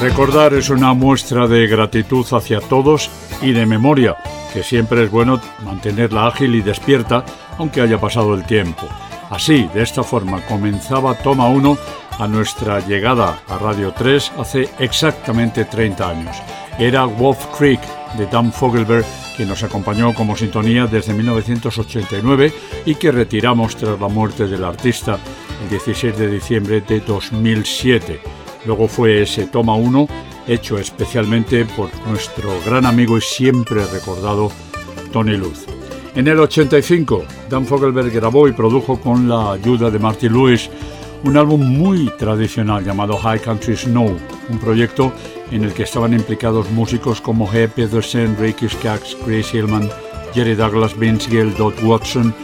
Recordar 0.00 0.54
es 0.54 0.70
una 0.70 0.94
muestra 0.94 1.46
de 1.46 1.66
gratitud 1.66 2.26
hacia 2.32 2.60
todos 2.60 3.10
y 3.42 3.52
de 3.52 3.66
memoria, 3.66 4.16
que 4.50 4.62
siempre 4.62 5.04
es 5.04 5.10
bueno 5.10 5.38
mantenerla 5.62 6.26
ágil 6.26 6.54
y 6.54 6.62
despierta, 6.62 7.22
aunque 7.58 7.82
haya 7.82 8.00
pasado 8.00 8.34
el 8.34 8.46
tiempo. 8.46 8.88
Así, 9.28 9.68
de 9.74 9.82
esta 9.82 10.02
forma, 10.02 10.40
comenzaba 10.46 11.18
Toma 11.18 11.48
1 11.48 11.76
a 12.18 12.26
nuestra 12.26 12.80
llegada 12.80 13.42
a 13.46 13.58
Radio 13.58 13.92
3 13.92 14.32
hace 14.38 14.70
exactamente 14.78 15.66
30 15.66 16.08
años. 16.08 16.36
Era 16.78 17.04
Wolf 17.04 17.58
Creek 17.58 17.80
de 18.16 18.26
Dan 18.26 18.52
Fogelberg 18.54 19.04
que 19.36 19.44
nos 19.44 19.62
acompañó 19.62 20.14
como 20.14 20.34
sintonía 20.34 20.86
desde 20.86 21.12
1989 21.12 22.54
y 22.86 22.94
que 22.94 23.12
retiramos 23.12 23.76
tras 23.76 24.00
la 24.00 24.08
muerte 24.08 24.46
del 24.46 24.64
artista 24.64 25.18
el 25.62 25.68
16 25.68 26.16
de 26.16 26.28
diciembre 26.28 26.80
de 26.80 27.00
2007. 27.00 28.39
Luego 28.66 28.88
fue 28.88 29.22
ese 29.22 29.46
Toma 29.46 29.74
1 29.74 30.08
hecho 30.46 30.78
especialmente 30.78 31.64
por 31.64 31.90
nuestro 32.06 32.50
gran 32.66 32.86
amigo 32.86 33.16
y 33.16 33.20
siempre 33.20 33.84
recordado 33.86 34.50
Tony 35.12 35.36
Luz. 35.36 35.66
En 36.14 36.26
el 36.26 36.40
85, 36.40 37.24
Dan 37.48 37.66
Fogelberg 37.66 38.10
grabó 38.10 38.48
y 38.48 38.52
produjo 38.52 39.00
con 39.00 39.28
la 39.28 39.52
ayuda 39.52 39.90
de 39.90 39.98
Marty 39.98 40.28
Lewis 40.28 40.68
un 41.22 41.36
álbum 41.36 41.60
muy 41.60 42.10
tradicional 42.18 42.84
llamado 42.84 43.16
High 43.16 43.40
Country 43.40 43.76
Snow, 43.76 44.16
un 44.48 44.58
proyecto 44.58 45.12
en 45.50 45.64
el 45.64 45.72
que 45.72 45.82
estaban 45.82 46.12
implicados 46.12 46.70
músicos 46.70 47.20
como 47.20 47.46
G. 47.46 47.68
Pedersen, 47.68 48.36
Ricky 48.38 48.68
Skaggs, 48.68 49.16
Chris 49.24 49.54
Hillman, 49.54 49.88
Jerry 50.34 50.54
Douglas, 50.54 50.98
Vince 50.98 51.30
Gill, 51.30 51.54
Dot 51.56 51.80
Watson, 51.82 52.34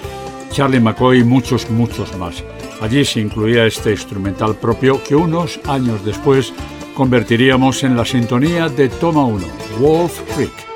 Charlie 0.51 0.81
McCoy 0.81 1.21
y 1.21 1.25
muchos, 1.25 1.69
muchos 1.71 2.17
más. 2.19 2.45
Allí 2.81 3.05
se 3.05 3.21
incluía 3.21 3.67
este 3.67 3.93
instrumental 3.93 4.57
propio 4.57 5.03
que 5.03 5.17
unos 5.17 5.59
años 5.67 6.05
después 6.05 6.53
convertiríamos 6.95 7.83
en 7.85 7.97
la 7.97 8.05
sintonía 8.05 8.69
de 8.69 8.89
Toma 8.89 9.25
1, 9.25 9.47
Wolf 9.81 10.21
Creek. 10.35 10.76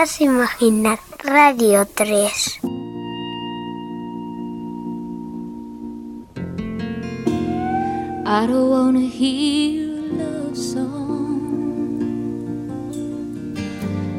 Puedas 0.00 0.20
imaginar. 0.20 0.98
Radio 1.22 1.84
3. 1.84 2.30
I 8.24 8.46
don't 8.46 8.70
wanna 8.70 9.00
hear 9.00 10.00
love 10.16 10.56
song. 10.56 11.92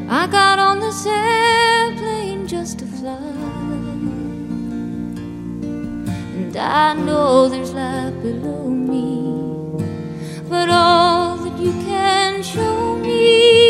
I 0.08 0.28
got 0.28 0.60
on 0.60 0.78
this 0.78 1.04
airplane 1.04 2.46
just 2.46 2.78
to 2.78 2.86
fly. 2.86 3.18
And 6.36 6.56
I 6.56 6.94
know 6.94 7.48
there's 7.48 7.72
life 7.72 8.14
below 8.22 8.68
me. 8.68 9.34
But 10.48 10.68
all 10.68 11.38
that 11.38 11.58
you 11.58 11.72
can 11.84 12.42
show 12.44 12.94
me 12.98 13.61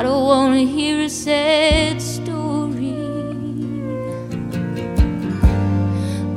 I 0.00 0.02
don't 0.02 0.24
wanna 0.24 0.60
hear 0.60 1.02
a 1.02 1.10
sad 1.10 2.00
story 2.00 2.94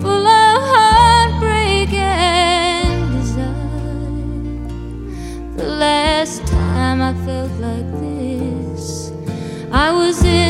full 0.02 0.28
of 0.28 0.64
heartbreak 0.74 1.94
and 1.94 3.10
desire. 3.14 4.68
The 5.56 5.70
last 5.86 6.46
time 6.46 7.02
I 7.02 7.14
felt 7.26 7.52
like 7.62 7.90
this, 8.02 9.14
I 9.72 9.94
was 9.94 10.22
in 10.26 10.43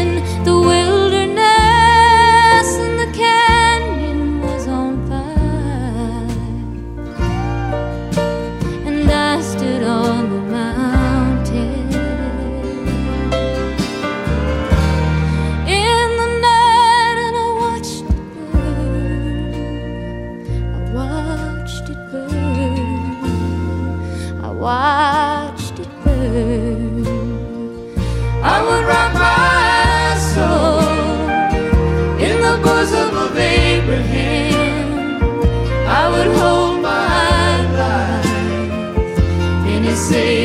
say 40.13 40.42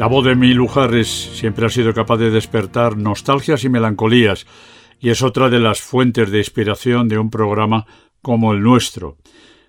La 0.00 0.06
voz 0.06 0.24
de 0.24 0.34
Milu 0.34 0.66
Harris 0.74 1.08
siempre 1.08 1.66
ha 1.66 1.68
sido 1.68 1.92
capaz 1.92 2.16
de 2.16 2.30
despertar 2.30 2.96
nostalgias 2.96 3.64
y 3.64 3.68
melancolías, 3.68 4.46
y 4.98 5.10
es 5.10 5.20
otra 5.20 5.50
de 5.50 5.60
las 5.60 5.82
fuentes 5.82 6.30
de 6.30 6.38
inspiración 6.38 7.06
de 7.06 7.18
un 7.18 7.28
programa 7.28 7.84
como 8.22 8.54
el 8.54 8.62
nuestro. 8.62 9.18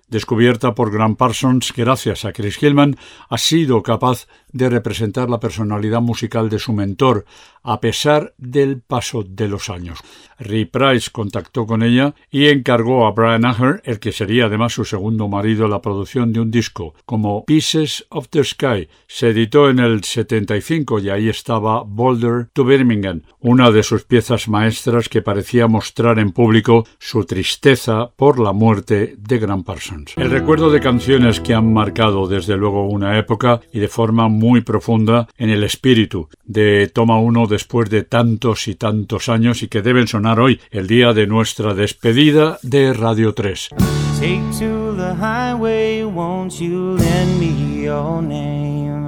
Descubierta 0.08 0.74
por 0.74 0.90
Grant 0.90 1.18
Parsons, 1.18 1.74
gracias 1.76 2.24
a 2.24 2.32
Chris 2.32 2.62
Hillman, 2.62 2.96
ha 3.28 3.36
sido 3.36 3.82
capaz 3.82 4.26
de 4.52 4.68
representar 4.68 5.28
la 5.28 5.40
personalidad 5.40 6.00
musical 6.00 6.48
de 6.48 6.58
su 6.58 6.72
mentor, 6.72 7.24
a 7.62 7.80
pesar 7.80 8.34
del 8.38 8.80
paso 8.80 9.22
de 9.22 9.48
los 9.48 9.70
años. 9.70 9.98
Ray 10.38 10.64
Price 10.64 11.10
contactó 11.10 11.66
con 11.66 11.82
ella 11.82 12.14
y 12.30 12.48
encargó 12.48 13.06
a 13.06 13.12
Brian 13.12 13.44
Aher, 13.44 13.80
el 13.84 14.00
que 14.00 14.12
sería 14.12 14.46
además 14.46 14.72
su 14.72 14.84
segundo 14.84 15.28
marido, 15.28 15.68
la 15.68 15.80
producción 15.80 16.32
de 16.32 16.40
un 16.40 16.50
disco 16.50 16.94
como 17.04 17.44
Pieces 17.44 18.06
of 18.08 18.28
the 18.28 18.42
Sky. 18.42 18.88
Se 19.06 19.28
editó 19.28 19.70
en 19.70 19.78
el 19.78 20.02
75 20.02 20.98
y 20.98 21.10
ahí 21.10 21.28
estaba 21.28 21.82
Boulder 21.82 22.48
to 22.52 22.64
Birmingham, 22.64 23.22
una 23.40 23.70
de 23.70 23.82
sus 23.82 24.04
piezas 24.04 24.48
maestras 24.48 25.08
que 25.08 25.22
parecía 25.22 25.68
mostrar 25.68 26.18
en 26.18 26.32
público 26.32 26.86
su 26.98 27.24
tristeza 27.24 28.10
por 28.16 28.38
la 28.38 28.52
muerte 28.52 29.14
de 29.18 29.38
Grant 29.38 29.64
Parsons. 29.64 30.14
El 30.16 30.30
recuerdo 30.30 30.70
de 30.70 30.80
canciones 30.80 31.40
que 31.40 31.54
han 31.54 31.72
marcado 31.72 32.26
desde 32.26 32.56
luego 32.56 32.88
una 32.88 33.18
época 33.18 33.60
y 33.72 33.78
de 33.78 33.88
forma 33.88 34.28
muy 34.28 34.41
profunda 34.64 35.28
en 35.38 35.50
el 35.50 35.62
espíritu 35.62 36.28
de 36.44 36.90
Toma 36.92 37.18
1 37.18 37.46
después 37.46 37.88
de 37.90 38.02
tantos 38.02 38.66
y 38.68 38.74
tantos 38.74 39.28
años 39.28 39.62
y 39.62 39.68
que 39.68 39.82
deben 39.82 40.08
sonar 40.08 40.40
hoy, 40.40 40.60
el 40.70 40.86
día 40.86 41.12
de 41.12 41.26
nuestra 41.26 41.74
despedida 41.74 42.58
de 42.62 42.92
Radio 42.92 43.34
3. 43.34 43.70
Take 44.18 44.42
to 44.58 44.96
the 44.96 45.14
highway, 45.14 46.04
won't 46.04 46.60
you 46.60 46.96
lend 46.96 47.38
me 47.38 47.82
your 47.84 48.22
name? 48.22 49.04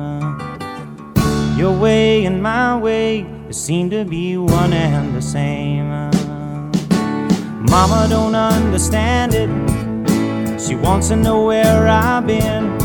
Your 1.59 1.78
way 1.78 2.26
and 2.26 2.43
my 2.43 2.76
way 2.80 3.26
seem 3.51 3.91
to 3.91 4.05
be 4.05 4.37
one 4.37 4.72
and 4.72 5.14
the 5.14 5.22
same. 5.22 6.11
Mama 7.70 8.07
don't 8.09 8.35
understand 8.35 9.35
it. 9.35 9.51
She 10.61 10.74
wants 10.76 11.09
to 11.09 11.16
know 11.16 11.47
where 11.47 11.89
I've 11.89 12.26
been. 12.26 12.84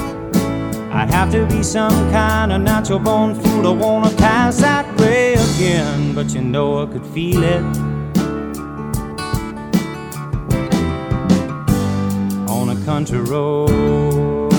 I'd 0.91 1.09
have 1.11 1.31
to 1.31 1.45
be 1.45 1.63
some 1.63 1.93
kind 2.11 2.51
of 2.51 2.61
natural 2.61 2.99
born 2.99 3.35
fool 3.35 3.63
to 3.63 3.71
wanna 3.71 4.09
pass 4.15 4.57
that 4.61 4.85
way 4.99 5.33
again. 5.33 6.13
But 6.13 6.33
you 6.33 6.41
know 6.41 6.83
I 6.83 6.85
could 6.87 7.05
feel 7.05 7.43
it. 7.43 7.63
On 12.49 12.69
a 12.69 12.85
country 12.85 13.19
road. 13.19 14.49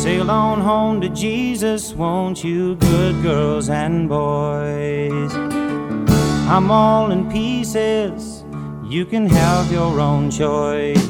Sail 0.00 0.30
on 0.30 0.60
home 0.60 1.00
to 1.02 1.08
Jesus, 1.10 1.92
won't 1.92 2.42
you, 2.42 2.74
good 2.76 3.22
girls 3.22 3.68
and 3.68 4.08
boys? 4.08 5.34
I'm 6.48 6.70
all 6.70 7.10
in 7.10 7.30
pieces, 7.30 8.39
you 8.90 9.04
can 9.04 9.24
have 9.24 9.70
your 9.70 10.00
own 10.00 10.28
choice. 10.30 11.08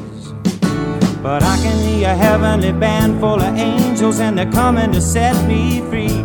But 1.22 1.43
I 1.43 1.57
can 1.62 1.89
hear 1.89 2.11
a 2.11 2.14
heavenly 2.14 2.72
band 2.72 3.20
full 3.20 3.41
of 3.41 3.57
angels, 3.57 4.20
and 4.20 4.37
they're 4.37 4.53
coming 4.53 4.93
to 4.93 5.01
set 5.01 5.47
me 5.49 5.81
free. 5.89 6.22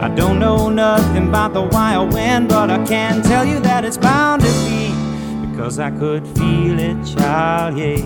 I 0.00 0.08
don't 0.08 0.38
know 0.38 0.70
nothing 0.70 1.28
about 1.28 1.52
the 1.52 1.62
wild 1.62 2.14
wind, 2.14 2.48
but 2.48 2.70
I 2.70 2.82
can 2.86 3.22
tell 3.22 3.44
you 3.44 3.60
that 3.60 3.84
it's 3.84 3.98
bound 3.98 4.40
to 4.42 4.48
be 4.64 5.50
because 5.50 5.78
I 5.78 5.90
could 5.90 6.26
feel 6.28 6.78
it, 6.78 7.04
child, 7.04 7.76
yeah. 7.76 8.00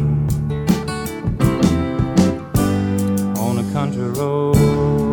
On 3.38 3.58
a 3.58 3.72
country 3.72 4.08
road. 4.10 5.03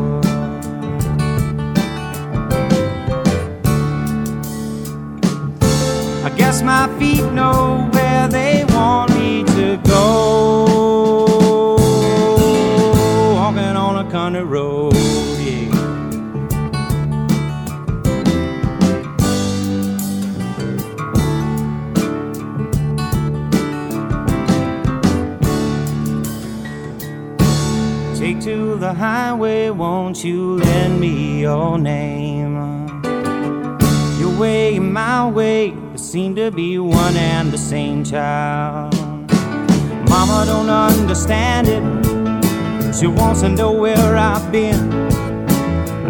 My 6.63 6.87
feet 6.99 7.23
know 7.31 7.89
where 7.91 8.27
they 8.27 8.65
want 8.69 9.11
me 9.15 9.43
to 9.43 9.77
go. 9.85 11.75
Walking 13.35 13.75
on 13.75 14.05
a 14.05 14.11
country 14.11 14.43
road. 14.43 14.93
Take 28.15 28.39
to 28.41 28.75
the 28.77 28.93
highway, 28.93 29.71
won't 29.71 30.23
you 30.23 30.57
lend 30.57 30.99
me 30.99 31.41
your 31.41 31.79
name? 31.79 32.55
Your 34.19 34.39
way, 34.39 34.77
my 34.77 35.27
way, 35.27 35.73
seem 36.11 36.35
to 36.35 36.51
be 36.51 36.77
one 36.77 37.15
and 37.15 37.53
the 37.53 37.57
same 37.57 38.03
child. 38.03 38.93
Mama 40.09 40.43
don't 40.45 40.69
understand 40.69 41.69
it. 41.69 42.93
She 42.93 43.07
wants 43.07 43.39
to 43.39 43.47
know 43.47 43.71
where 43.71 44.17
I've 44.17 44.51
been. 44.51 44.91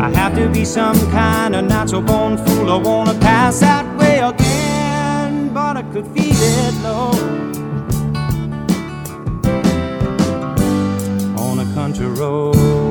I 0.02 0.10
have 0.16 0.34
to 0.38 0.50
be 0.50 0.66
some 0.66 1.00
kind 1.12 1.56
of 1.56 1.66
natural 1.66 2.02
born 2.02 2.36
fool. 2.36 2.72
I 2.72 2.78
wanna 2.78 3.14
pass 3.20 3.60
that 3.60 3.86
way 4.00 4.18
again, 4.18 5.54
but 5.54 5.78
I 5.78 5.84
could 5.94 6.08
feel 6.08 6.42
it, 6.58 6.74
Lord. 6.82 7.22
On 11.38 11.60
a 11.60 11.74
country 11.76 12.08
road. 12.08 12.91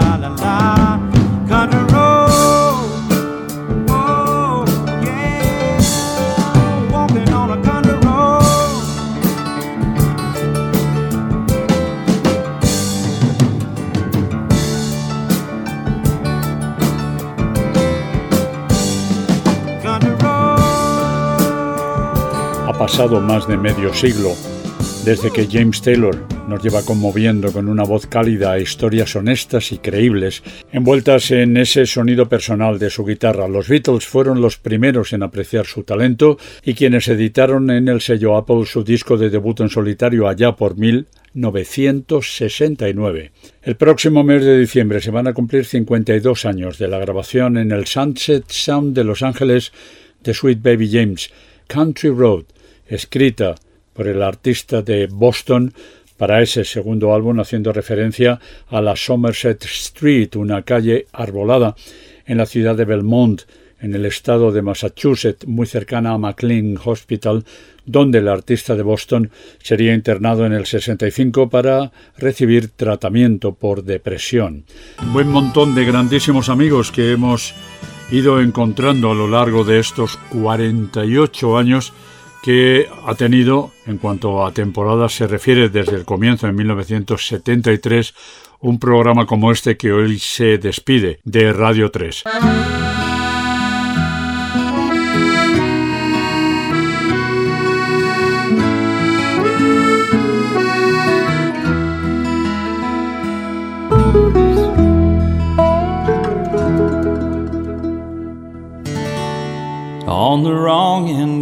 pasado 22.81 23.21
más 23.21 23.47
de 23.47 23.57
medio 23.57 23.93
siglo 23.93 24.33
desde 25.05 25.31
que 25.31 25.45
James 25.45 25.83
Taylor 25.83 26.17
nos 26.47 26.63
lleva 26.63 26.81
conmoviendo 26.81 27.53
con 27.53 27.69
una 27.69 27.83
voz 27.83 28.07
cálida 28.07 28.57
historias 28.57 29.15
honestas 29.15 29.71
y 29.71 29.77
creíbles, 29.77 30.41
envueltas 30.71 31.29
en 31.29 31.57
ese 31.57 31.85
sonido 31.85 32.27
personal 32.27 32.79
de 32.79 32.89
su 32.89 33.05
guitarra. 33.05 33.47
Los 33.47 33.67
Beatles 33.67 34.07
fueron 34.07 34.41
los 34.41 34.57
primeros 34.57 35.13
en 35.13 35.21
apreciar 35.21 35.67
su 35.67 35.83
talento 35.83 36.39
y 36.63 36.73
quienes 36.73 37.07
editaron 37.07 37.69
en 37.69 37.87
el 37.87 38.01
sello 38.01 38.35
Apple 38.35 38.65
su 38.65 38.83
disco 38.83 39.15
de 39.15 39.29
debut 39.29 39.59
en 39.59 39.69
solitario 39.69 40.27
allá 40.27 40.55
por 40.55 40.75
1969. 40.75 43.31
El 43.61 43.75
próximo 43.75 44.23
mes 44.23 44.43
de 44.43 44.57
diciembre 44.57 45.01
se 45.01 45.11
van 45.11 45.27
a 45.27 45.35
cumplir 45.35 45.65
52 45.65 46.45
años 46.45 46.79
de 46.79 46.87
la 46.87 46.97
grabación 46.97 47.59
en 47.59 47.71
el 47.71 47.85
Sunset 47.85 48.49
Sound 48.49 48.95
de 48.95 49.03
Los 49.03 49.21
Ángeles 49.21 49.71
de 50.23 50.33
Sweet 50.33 50.63
Baby 50.63 50.89
James, 50.91 51.29
Country 51.67 52.09
Road, 52.09 52.45
escrita 52.91 53.55
por 53.93 54.07
el 54.07 54.21
artista 54.21 54.81
de 54.81 55.07
Boston 55.07 55.73
para 56.17 56.41
ese 56.41 56.63
segundo 56.65 57.15
álbum 57.15 57.39
haciendo 57.39 57.73
referencia 57.73 58.39
a 58.69 58.81
la 58.81 58.95
Somerset 58.95 59.63
Street, 59.65 60.35
una 60.35 60.61
calle 60.61 61.07
arbolada 61.13 61.75
en 62.27 62.37
la 62.37 62.45
ciudad 62.45 62.75
de 62.75 62.85
Belmont, 62.85 63.41
en 63.79 63.95
el 63.95 64.05
estado 64.05 64.51
de 64.51 64.61
Massachusetts, 64.61 65.47
muy 65.47 65.65
cercana 65.65 66.11
a 66.11 66.19
McLean 66.19 66.77
Hospital, 66.83 67.43
donde 67.85 68.19
el 68.19 68.27
artista 68.27 68.75
de 68.75 68.83
Boston 68.83 69.31
sería 69.63 69.95
internado 69.95 70.45
en 70.45 70.53
el 70.53 70.67
65 70.67 71.49
para 71.49 71.91
recibir 72.17 72.69
tratamiento 72.69 73.55
por 73.55 73.83
depresión. 73.83 74.65
Un 75.01 75.13
buen 75.13 75.27
montón 75.27 75.73
de 75.73 75.85
grandísimos 75.85 76.49
amigos 76.49 76.91
que 76.91 77.11
hemos 77.11 77.55
ido 78.11 78.39
encontrando 78.39 79.09
a 79.09 79.15
lo 79.15 79.27
largo 79.27 79.63
de 79.63 79.79
estos 79.79 80.17
48 80.31 81.57
años 81.57 81.93
que 82.41 82.87
ha 83.05 83.15
tenido, 83.15 83.71
en 83.85 83.97
cuanto 83.97 84.45
a 84.45 84.51
temporadas 84.51 85.13
se 85.13 85.27
refiere 85.27 85.69
desde 85.69 85.95
el 85.95 86.05
comienzo 86.05 86.47
en 86.47 86.55
1973, 86.55 88.13
un 88.59 88.79
programa 88.79 89.25
como 89.25 89.51
este 89.51 89.77
que 89.77 89.91
hoy 89.91 90.19
se 90.19 90.57
despide 90.57 91.19
de 91.23 91.53
Radio 91.53 91.91
3. 91.91 92.23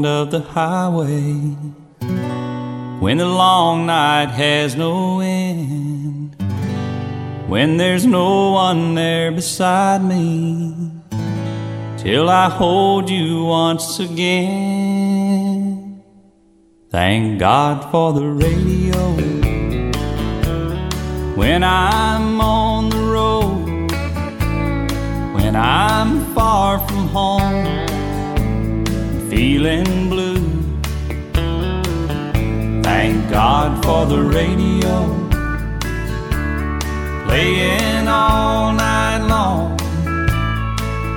Of 0.06 0.32
the 0.32 0.40
highway. 0.40 1.34
When 3.02 3.18
the 3.18 3.26
long 3.26 3.86
night 3.86 4.30
has 4.30 4.76
no 4.76 5.20
end. 5.20 6.36
When 7.48 7.78
there's 7.78 8.06
no 8.06 8.52
one 8.52 8.96
there 8.96 9.32
beside 9.32 10.02
me. 10.04 10.92
Till 11.98 12.30
I 12.30 12.50
hold 12.50 13.10
you 13.10 13.44
once 13.44 14.00
again. 14.00 15.50
Thank 16.90 17.40
God 17.40 17.92
for 17.92 18.14
the 18.14 18.28
radio. 18.46 19.02
When 21.36 21.64
I'm 21.64 22.40
on 22.40 22.90
the 22.90 23.04
road. 23.18 23.92
When 25.36 25.56
I'm 25.56 26.34
far 26.34 26.80
from 26.88 27.08
home 27.10 27.69
feeling 29.30 30.10
blue. 30.10 30.40
Thank 32.82 33.30
God 33.30 33.84
for 33.84 34.08
the 34.08 34.24
radio, 34.24 34.96
playing 37.28 38.08
all 38.08 38.74
night 38.74 39.20
long, 39.28 39.78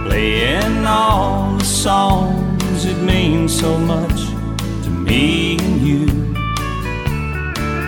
playing 0.07 0.85
all 0.85 1.57
the 1.57 1.65
songs 1.65 2.85
that 2.85 2.99
mean 3.03 3.49
so 3.49 3.79
much 3.79 4.27
to 4.85 4.91
me 4.91 5.57
and 5.59 5.81
you. 5.81 6.07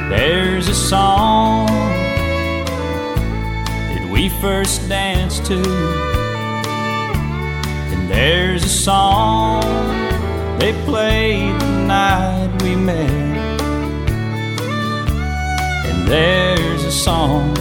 There's 0.08 0.68
a 0.68 0.74
song 0.74 1.66
that 3.92 4.08
we 4.10 4.30
first 4.40 4.88
danced 4.88 5.44
to, 5.46 5.60
and 7.92 8.10
there's 8.10 8.64
a 8.64 8.68
song 8.70 10.03
they 10.58 10.72
played 10.84 11.60
the 11.60 11.84
night 11.86 12.62
we 12.62 12.76
met. 12.76 13.10
And 15.88 16.08
there's 16.08 16.84
a 16.84 16.92
song 16.92 17.54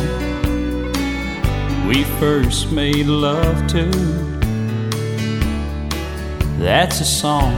we 1.87 2.03
first 2.19 2.71
made 2.71 3.07
love 3.07 3.67
to. 3.67 3.85
That's 6.59 7.01
a 7.01 7.05
song 7.05 7.53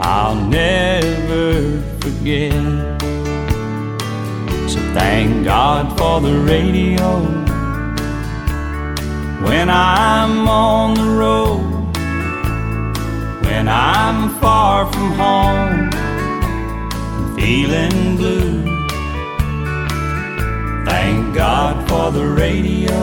I'll 0.00 0.34
never 0.34 1.80
forget. 2.00 2.52
So 4.70 4.78
thank 4.92 5.44
God 5.44 5.98
for 5.98 6.20
the 6.20 6.38
radio. 6.40 7.20
When 9.46 9.68
I'm 9.70 10.48
on 10.48 10.94
the 10.94 11.04
road 11.04 11.75
when 13.46 13.68
I'm 13.68 14.34
far 14.40 14.90
from 14.92 15.12
home 15.12 15.90
and 17.16 17.36
feeling 17.38 18.16
blue. 18.16 18.64
Thank 20.84 21.34
God 21.34 21.88
for 21.88 22.10
the 22.10 22.26
radio, 22.44 22.96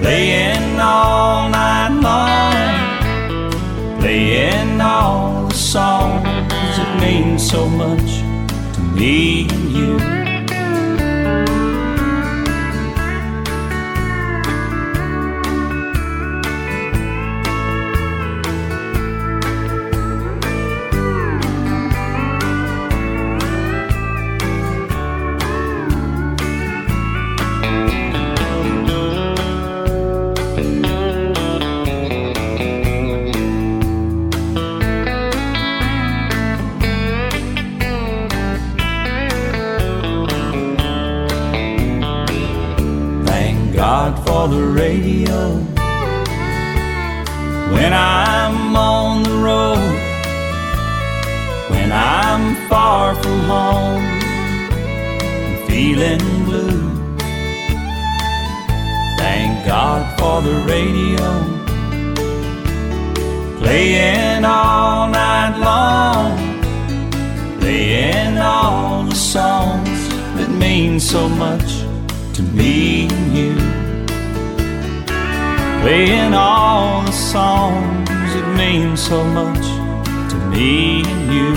playing 0.00 0.80
all 0.80 1.48
night 1.48 1.94
long, 2.08 2.54
playing 4.00 4.80
all 4.80 5.48
the 5.48 5.54
songs 5.54 6.24
that 6.78 7.00
mean 7.00 7.38
so 7.38 7.68
much 7.68 8.10
to 8.74 8.80
me 8.80 9.48
and 9.48 9.72
you. 9.72 10.23
For 60.34 60.42
the 60.42 60.56
radio, 60.66 61.26
playing 63.58 64.44
all 64.44 65.08
night 65.08 65.56
long, 65.58 66.60
playing 67.60 68.36
all 68.38 69.04
the 69.04 69.14
songs 69.14 70.08
that 70.36 70.50
mean 70.50 70.98
so 70.98 71.28
much 71.28 71.70
to 72.34 72.42
me 72.42 73.06
and 73.06 73.38
you 73.38 73.54
playing 75.82 76.34
all 76.34 77.02
the 77.02 77.12
songs 77.12 78.08
that 78.34 78.48
mean 78.56 78.96
so 78.96 79.22
much 79.38 79.66
to 80.30 80.36
me 80.50 81.04
and 81.12 81.32
you. 81.36 81.52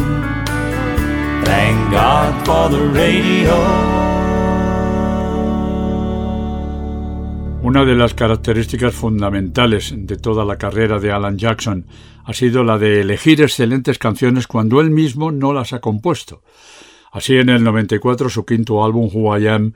Thank 1.46 1.92
God 1.92 2.46
for 2.46 2.70
the 2.70 2.84
radio. 2.90 4.17
Una 7.78 7.86
de 7.86 7.96
las 7.96 8.16
características 8.16 8.96
fundamentales 8.96 9.94
de 9.96 10.16
toda 10.16 10.44
la 10.44 10.58
carrera 10.58 10.98
de 10.98 11.12
Alan 11.12 11.38
Jackson 11.38 11.86
ha 12.24 12.34
sido 12.34 12.64
la 12.64 12.80
de 12.80 13.02
elegir 13.02 13.40
excelentes 13.40 14.00
canciones 14.00 14.48
cuando 14.48 14.82
él 14.82 14.90
mismo 14.90 15.32
no 15.32 15.54
las 15.54 15.74
ha 15.74 15.80
compuesto. 15.80 16.42
Así 17.12 17.38
en 17.38 17.50
el 17.50 17.64
94 17.64 18.30
su 18.30 18.48
quinto 18.48 18.84
álbum 18.84 19.12
Who 19.14 19.38
I 19.38 19.48
Am 19.50 19.74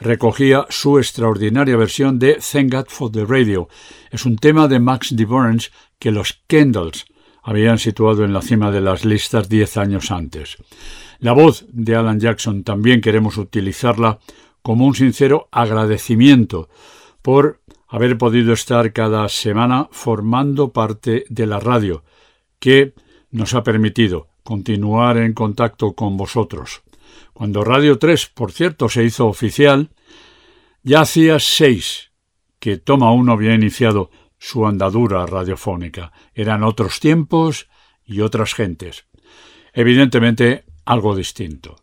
recogía 0.00 0.66
su 0.68 0.98
extraordinaria 0.98 1.76
versión 1.76 2.18
de 2.18 2.40
Thank 2.40 2.72
God 2.72 2.86
for 2.88 3.12
the 3.12 3.24
Radio. 3.24 3.68
Es 4.10 4.26
un 4.26 4.34
tema 4.34 4.66
de 4.66 4.80
Max 4.80 5.14
de 5.14 5.24
Burns 5.24 5.70
que 6.00 6.10
los 6.10 6.42
Kendalls 6.48 7.04
habían 7.44 7.78
situado 7.78 8.24
en 8.24 8.32
la 8.32 8.42
cima 8.42 8.72
de 8.72 8.80
las 8.80 9.04
listas 9.04 9.48
diez 9.48 9.76
años 9.76 10.10
antes. 10.10 10.56
La 11.20 11.30
voz 11.30 11.66
de 11.68 11.94
Alan 11.94 12.18
Jackson 12.18 12.64
también 12.64 13.00
queremos 13.00 13.36
utilizarla 13.36 14.18
como 14.60 14.86
un 14.86 14.96
sincero 14.96 15.48
agradecimiento 15.52 16.68
por 17.24 17.62
haber 17.88 18.18
podido 18.18 18.52
estar 18.52 18.92
cada 18.92 19.26
semana 19.30 19.88
formando 19.90 20.74
parte 20.74 21.24
de 21.30 21.46
la 21.46 21.58
radio, 21.58 22.04
que 22.58 22.92
nos 23.30 23.54
ha 23.54 23.62
permitido 23.62 24.28
continuar 24.42 25.16
en 25.16 25.32
contacto 25.32 25.94
con 25.94 26.18
vosotros. 26.18 26.82
Cuando 27.32 27.64
Radio 27.64 27.98
3, 27.98 28.26
por 28.26 28.52
cierto, 28.52 28.90
se 28.90 29.04
hizo 29.04 29.26
oficial, 29.26 29.88
ya 30.82 31.00
hacía 31.00 31.38
seis 31.38 32.10
que 32.58 32.76
Toma 32.76 33.10
1 33.10 33.32
había 33.32 33.54
iniciado 33.54 34.10
su 34.38 34.66
andadura 34.66 35.24
radiofónica. 35.24 36.12
Eran 36.34 36.62
otros 36.62 37.00
tiempos 37.00 37.70
y 38.04 38.20
otras 38.20 38.52
gentes. 38.52 39.06
Evidentemente, 39.72 40.66
algo 40.84 41.16
distinto. 41.16 41.76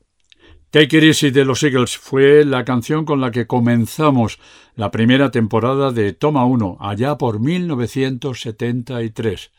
Take 0.72 0.98
It 0.98 1.04
Easy 1.04 1.30
de 1.32 1.44
los 1.44 1.64
Eagles 1.64 1.98
fue 1.98 2.46
la 2.46 2.64
canción 2.64 3.04
con 3.04 3.20
la 3.20 3.32
que 3.32 3.46
comenzamos 3.46 4.40
la 4.76 4.90
primera 4.90 5.30
temporada 5.30 5.92
de 5.92 6.14
Toma 6.14 6.46
1, 6.46 6.78
allá 6.80 7.18
por 7.18 7.42
1973. 7.42 9.52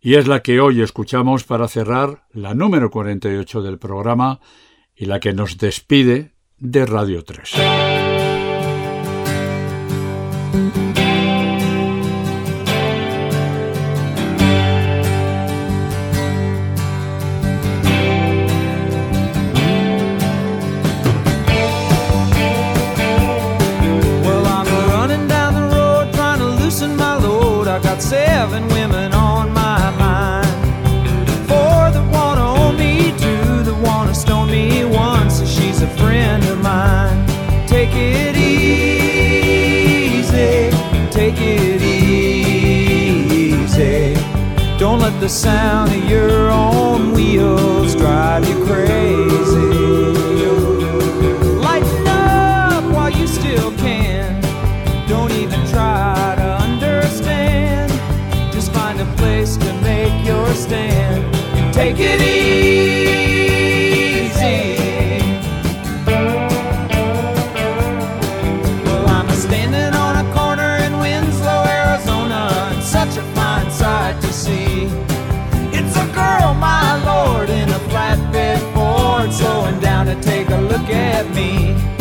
Y 0.00 0.14
es 0.14 0.28
la 0.28 0.40
que 0.40 0.60
hoy 0.60 0.80
escuchamos 0.80 1.42
para 1.42 1.66
cerrar 1.66 2.22
la 2.32 2.54
número 2.54 2.88
48 2.88 3.62
del 3.62 3.80
programa 3.80 4.38
y 4.94 5.06
la 5.06 5.18
que 5.18 5.32
nos 5.32 5.58
despide 5.58 6.34
de 6.56 6.86
Radio 6.86 7.24
3. 7.24 7.54
Let 45.10 45.20
the 45.20 45.28
sound 45.28 45.90
of 45.90 46.04
your 46.04 46.50
own 46.50 47.12
wheels 47.14 47.94
drive 47.94 48.46
you 48.46 48.62
crazy. 48.66 49.27
At 81.18 81.28
me. 81.34 81.97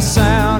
The 0.00 0.06
sound 0.06 0.59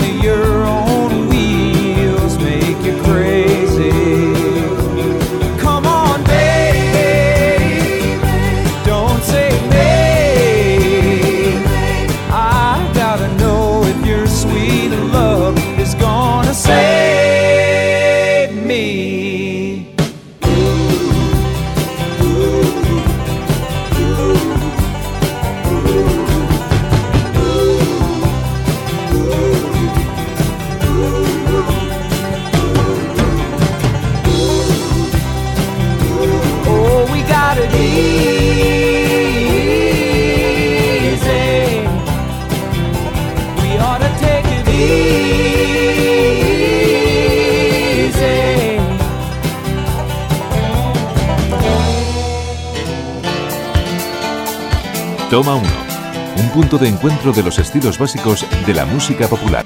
1. 55.54 55.66
Un 56.36 56.50
punto 56.50 56.78
de 56.78 56.88
encuentro 56.88 57.32
de 57.32 57.42
los 57.42 57.58
estilos 57.58 57.98
básicos 57.98 58.46
de 58.66 58.74
la 58.74 58.86
música 58.86 59.28
popular. 59.28 59.64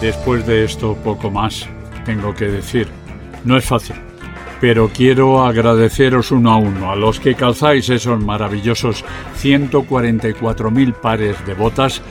Después 0.00 0.46
de 0.46 0.64
esto, 0.64 0.96
poco 0.96 1.30
más 1.30 1.66
tengo 2.04 2.34
que 2.34 2.46
decir. 2.46 2.88
No 3.44 3.56
es 3.56 3.64
fácil, 3.64 3.96
pero 4.60 4.88
quiero 4.88 5.44
agradeceros 5.44 6.30
uno 6.30 6.52
a 6.52 6.56
uno 6.56 6.90
a 6.90 6.96
los 6.96 7.20
que 7.20 7.34
calzáis 7.34 7.88
esos 7.88 8.22
maravillosos 8.22 9.04
144.000 9.40 10.94
pares 10.94 11.46
de 11.46 11.54
botas, 11.54 12.02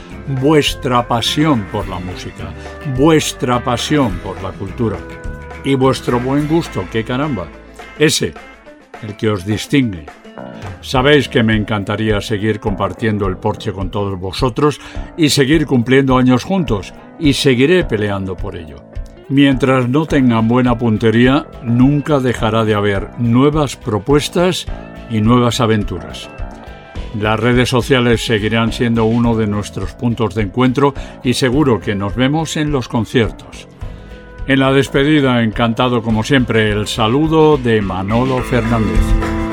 vuestra 0.41 1.07
pasión 1.07 1.65
por 1.71 1.87
la 1.87 1.99
música, 1.99 2.53
vuestra 2.95 3.63
pasión 3.63 4.19
por 4.23 4.41
la 4.41 4.51
cultura 4.51 4.97
y 5.63 5.75
vuestro 5.75 6.19
buen 6.19 6.47
gusto, 6.47 6.85
qué 6.91 7.03
caramba. 7.03 7.47
Ese, 7.99 8.33
el 9.01 9.17
que 9.17 9.29
os 9.29 9.45
distingue. 9.45 10.05
Sabéis 10.81 11.27
que 11.27 11.43
me 11.43 11.55
encantaría 11.55 12.21
seguir 12.21 12.59
compartiendo 12.59 13.27
el 13.27 13.37
porche 13.37 13.71
con 13.71 13.91
todos 13.91 14.19
vosotros 14.19 14.79
y 15.17 15.29
seguir 15.29 15.65
cumpliendo 15.65 16.17
años 16.17 16.43
juntos, 16.43 16.93
y 17.19 17.33
seguiré 17.33 17.83
peleando 17.83 18.35
por 18.35 18.55
ello. 18.55 18.83
Mientras 19.29 19.89
no 19.89 20.05
tengan 20.05 20.47
buena 20.47 20.77
puntería, 20.77 21.47
nunca 21.61 22.19
dejará 22.19 22.63
de 22.63 22.75
haber 22.75 23.09
nuevas 23.19 23.75
propuestas 23.75 24.65
y 25.09 25.19
nuevas 25.19 25.59
aventuras. 25.59 26.29
Las 27.19 27.39
redes 27.39 27.69
sociales 27.69 28.25
seguirán 28.25 28.71
siendo 28.71 29.05
uno 29.05 29.35
de 29.35 29.47
nuestros 29.47 29.93
puntos 29.93 30.35
de 30.35 30.43
encuentro 30.43 30.93
y 31.23 31.33
seguro 31.33 31.79
que 31.79 31.95
nos 31.95 32.15
vemos 32.15 32.57
en 32.57 32.71
los 32.71 32.87
conciertos. 32.87 33.67
En 34.47 34.59
la 34.59 34.71
despedida, 34.71 35.43
encantado 35.43 36.01
como 36.01 36.23
siempre, 36.23 36.71
el 36.71 36.87
saludo 36.87 37.57
de 37.57 37.81
Manolo 37.81 38.37
Fernández. 38.43 39.46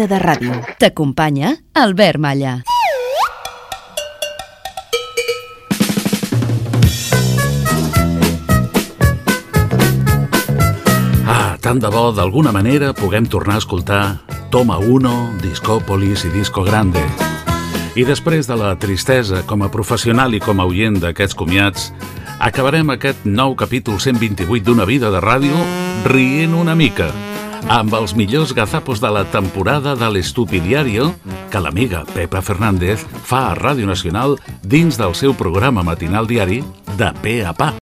Vida 0.00 0.16
de 0.16 0.18
ràdio. 0.22 0.52
T'acompanya 0.78 1.56
Albert 1.74 2.18
Malla. 2.18 2.62
Ah, 11.26 11.56
tant 11.60 11.80
de 11.80 11.90
bo 11.92 12.12
d'alguna 12.16 12.52
manera 12.52 12.94
puguem 12.94 13.26
tornar 13.26 13.58
a 13.58 13.64
escoltar 13.64 14.04
Toma 14.50 14.78
1, 14.78 15.40
Discòpolis 15.42 16.24
i 16.24 16.32
Disco 16.32 16.64
Grande. 16.64 17.04
I 17.94 18.06
després 18.06 18.48
de 18.48 18.56
la 18.56 18.76
tristesa 18.80 19.42
com 19.44 19.62
a 19.62 19.68
professional 19.68 20.32
i 20.32 20.40
com 20.40 20.60
a 20.60 20.68
oient 20.70 20.96
d'aquests 21.02 21.36
comiats, 21.36 21.90
acabarem 22.38 22.88
aquest 22.94 23.26
nou 23.26 23.52
capítol 23.54 24.00
128 24.00 24.64
d'una 24.64 24.88
vida 24.88 25.10
de 25.12 25.20
ràdio 25.20 25.58
rient 26.08 26.54
una 26.56 26.74
mica, 26.78 27.10
amb 27.68 27.94
els 27.94 28.14
millors 28.16 28.54
gazapos 28.54 29.00
de 29.00 29.10
la 29.10 29.24
temporada 29.28 29.96
de 29.96 30.08
l'Estupidiario 30.10 31.12
que 31.50 31.60
l'amiga 31.60 32.04
Pepa 32.14 32.40
Fernández 32.40 33.04
fa 33.26 33.50
a 33.50 33.56
Ràdio 33.58 33.86
Nacional 33.90 34.38
dins 34.62 34.96
del 35.00 35.14
seu 35.14 35.34
programa 35.34 35.82
matinal 35.82 36.26
diari 36.30 36.62
de 36.96 37.12
P 37.22 37.40
a 37.44 37.52
Pa. 37.52 37.74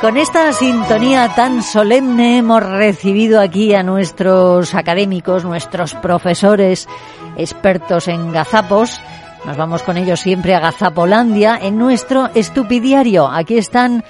Con 0.00 0.16
esta 0.16 0.52
sintonía 0.52 1.34
tan 1.34 1.62
solemne 1.62 2.38
hemos 2.38 2.62
recibido 2.62 3.40
aquí 3.40 3.74
a 3.74 3.82
nuestros 3.82 4.74
académicos, 4.74 5.44
nuestros 5.44 5.94
profesores 5.94 6.88
expertos 7.36 8.08
en 8.08 8.32
gazapos. 8.32 9.00
Nos 9.44 9.56
vamos 9.56 9.82
con 9.82 9.96
ellos 9.96 10.20
siempre 10.20 10.54
a 10.54 10.60
Gazapolandia 10.60 11.58
en 11.60 11.78
nuestro 11.78 12.28
estupidiario. 12.34 13.28
Aquí 13.28 13.56
están 13.56 14.04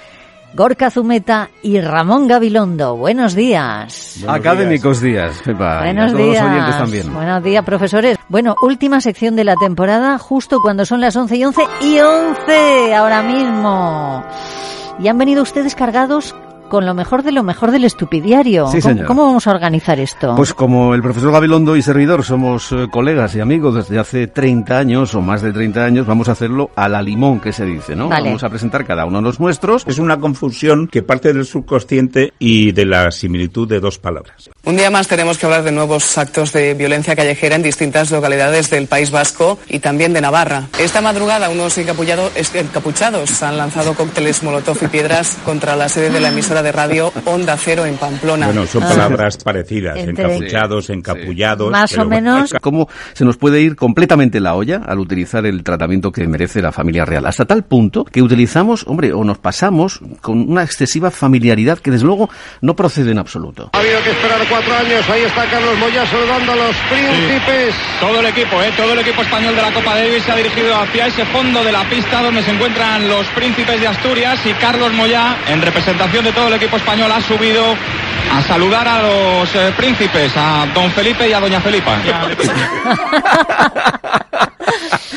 Gorka 0.53 0.89
Zumeta 0.89 1.49
y 1.61 1.79
Ramón 1.79 2.27
Gabilondo. 2.27 2.97
Buenos 2.97 3.35
días. 3.35 4.23
Académicos 4.27 4.99
días, 4.99 5.41
a 5.47 5.51
Buenos 5.79 6.11
todos 6.11 6.25
días. 6.25 6.43
los 6.43 6.51
oyentes 6.51 6.77
también. 6.77 7.13
Buenos 7.13 7.43
días, 7.43 7.63
profesores. 7.63 8.17
Bueno, 8.27 8.55
última 8.61 8.99
sección 8.99 9.35
de 9.35 9.43
la 9.43 9.55
temporada, 9.55 10.17
justo 10.17 10.59
cuando 10.61 10.85
son 10.85 10.99
las 10.99 11.15
11 11.15 11.37
y 11.37 11.43
11 11.45 11.61
y 11.81 11.99
11 11.99 12.95
ahora 12.95 13.21
mismo. 13.21 14.23
Y 14.99 15.07
han 15.07 15.17
venido 15.17 15.43
ustedes 15.43 15.75
cargados 15.75 16.35
con 16.69 16.85
lo 16.85 16.93
mejor 16.93 17.23
de 17.23 17.31
lo 17.31 17.43
mejor 17.43 17.71
del 17.71 17.83
estupidiario. 17.83 18.67
Sí, 18.67 18.81
¿Cómo, 18.81 18.93
señor. 18.93 19.07
cómo 19.07 19.25
vamos 19.25 19.47
a 19.47 19.51
organizar 19.51 19.99
esto? 19.99 20.35
Pues 20.35 20.53
como 20.53 20.93
el 20.93 21.01
profesor 21.01 21.31
Gabilondo 21.31 21.75
y 21.75 21.81
servidor 21.81 22.23
somos 22.23 22.71
eh, 22.71 22.87
colegas 22.91 23.35
y 23.35 23.39
amigos 23.39 23.75
desde 23.75 23.99
hace 23.99 24.27
30 24.27 24.77
años 24.77 25.15
o 25.15 25.21
más 25.21 25.41
de 25.41 25.51
30 25.51 25.83
años, 25.83 26.05
vamos 26.05 26.29
a 26.29 26.33
hacerlo 26.33 26.69
a 26.75 26.87
la 26.87 27.01
limón, 27.01 27.39
que 27.39 27.51
se 27.51 27.65
dice, 27.65 27.95
¿no? 27.95 28.09
Vale. 28.09 28.25
Vamos 28.29 28.43
a 28.43 28.49
presentar 28.49 28.85
cada 28.85 29.05
uno 29.05 29.17
de 29.17 29.23
los 29.23 29.39
nuestros. 29.39 29.83
Es 29.87 29.99
una 29.99 30.19
confusión 30.19 30.87
que 30.87 31.03
parte 31.03 31.33
del 31.33 31.45
subconsciente 31.45 32.33
y 32.39 32.71
de 32.71 32.85
la 32.85 33.11
similitud 33.11 33.67
de 33.67 33.79
dos 33.79 33.99
palabras. 33.99 34.49
Un 34.65 34.75
día 34.77 34.91
más 34.91 35.07
tenemos 35.07 35.37
que 35.37 35.45
hablar 35.45 35.63
de 35.63 35.71
nuevos 35.71 36.17
actos 36.17 36.51
de 36.51 36.73
violencia 36.73 37.15
callejera 37.15 37.55
en 37.55 37.63
distintas 37.63 38.11
localidades 38.11 38.69
del 38.69 38.87
País 38.87 39.09
Vasco 39.09 39.57
y 39.69 39.79
también 39.79 40.13
de 40.13 40.21
Navarra. 40.21 40.67
Esta 40.77 41.01
madrugada 41.01 41.49
unos 41.49 41.77
encapuchados 41.77 43.41
han 43.41 43.57
lanzado 43.57 43.93
cócteles 43.95 44.43
molotov 44.43 44.77
y 44.83 44.87
piedras 44.87 45.37
contra 45.45 45.75
la 45.75 45.87
sede 45.89 46.09
de 46.11 46.19
la 46.19 46.27
emisora 46.27 46.61
de 46.61 46.71
radio 46.73 47.11
Onda 47.25 47.55
Cero 47.57 47.85
en 47.85 47.95
Pamplona. 47.95 48.47
Bueno, 48.47 48.67
son 48.67 48.83
Ah. 48.83 48.89
palabras 48.89 49.37
parecidas, 49.37 49.97
Entre- 49.97 50.25
encapuchados, 50.25 50.89
encapullados. 50.89 51.71
Más 51.71 51.89
pero 51.91 52.03
o 52.03 52.05
menos. 52.07 52.53
Cómo 52.61 52.89
se 53.13 53.23
nos 53.25 53.37
puede 53.37 53.61
ir 53.61 53.75
completamente 53.77 54.39
la 54.41 54.55
olla 54.55 54.81
al 54.85 54.99
utilizar 54.99 55.45
el 55.45 55.63
tratamiento 55.63 56.11
que 56.11 56.27
merece 56.27 56.61
la 56.61 56.71
familia 56.73 57.05
real. 57.05 57.25
Hasta 57.25 57.45
tal 57.45 57.63
punto 57.63 58.03
que 58.03 58.21
utilizamos, 58.21 58.85
hombre, 58.87 59.13
o 59.13 59.23
nos 59.23 59.37
pasamos 59.37 59.99
con 60.21 60.47
una 60.51 60.63
excesiva 60.63 61.09
familiaridad 61.11 61.79
que 61.79 61.91
desde 61.91 62.05
luego 62.05 62.29
no 62.61 62.75
procede 62.75 63.11
en 63.11 63.19
absoluto. 63.19 63.69
Ha 63.73 63.79
habido 63.79 64.03
que 64.03 64.11
esperar 64.11 64.39
cuatro 64.49 64.75
años. 64.75 65.07
Ahí 65.09 65.21
está 65.21 65.45
Carlos 65.45 65.77
Moya 65.77 66.05
saludando 66.05 66.51
a 66.53 66.55
los 66.55 66.75
príncipes. 66.89 67.75
Todo 67.99 68.19
el 68.19 68.25
equipo, 68.25 68.61
¿eh? 68.61 68.71
todo 68.75 68.93
el 68.93 68.99
equipo 68.99 69.21
español 69.21 69.55
de 69.55 69.61
la 69.61 69.71
Copa 69.71 69.95
Davis 69.95 70.23
se 70.23 70.31
ha 70.31 70.35
dirigido 70.35 70.75
hacia 70.75 71.07
ese 71.07 71.25
fondo 71.25 71.63
de 71.63 71.71
la 71.71 71.83
pista 71.89 72.21
donde 72.21 72.41
se 72.43 72.51
encuentran 72.51 73.07
los 73.07 73.25
príncipes 73.27 73.79
de 73.79 73.87
Asturias 73.87 74.39
y 74.45 74.53
Carlos 74.53 74.91
Moyá, 74.93 75.37
en 75.47 75.61
representación 75.61 76.25
de 76.25 76.31
todo 76.31 76.47
el 76.47 76.53
equipo 76.55 76.77
español, 76.77 77.11
ha 77.11 77.21
subido 77.21 77.75
a 78.31 78.41
saludar 78.43 78.87
a 78.87 79.01
los 79.01 79.55
eh, 79.55 79.73
príncipes, 79.77 80.31
a 80.35 80.65
don 80.73 80.91
Felipe 80.91 81.27
y 81.29 81.33
a 81.33 81.39
doña 81.39 81.61
Felipa. 81.61 81.97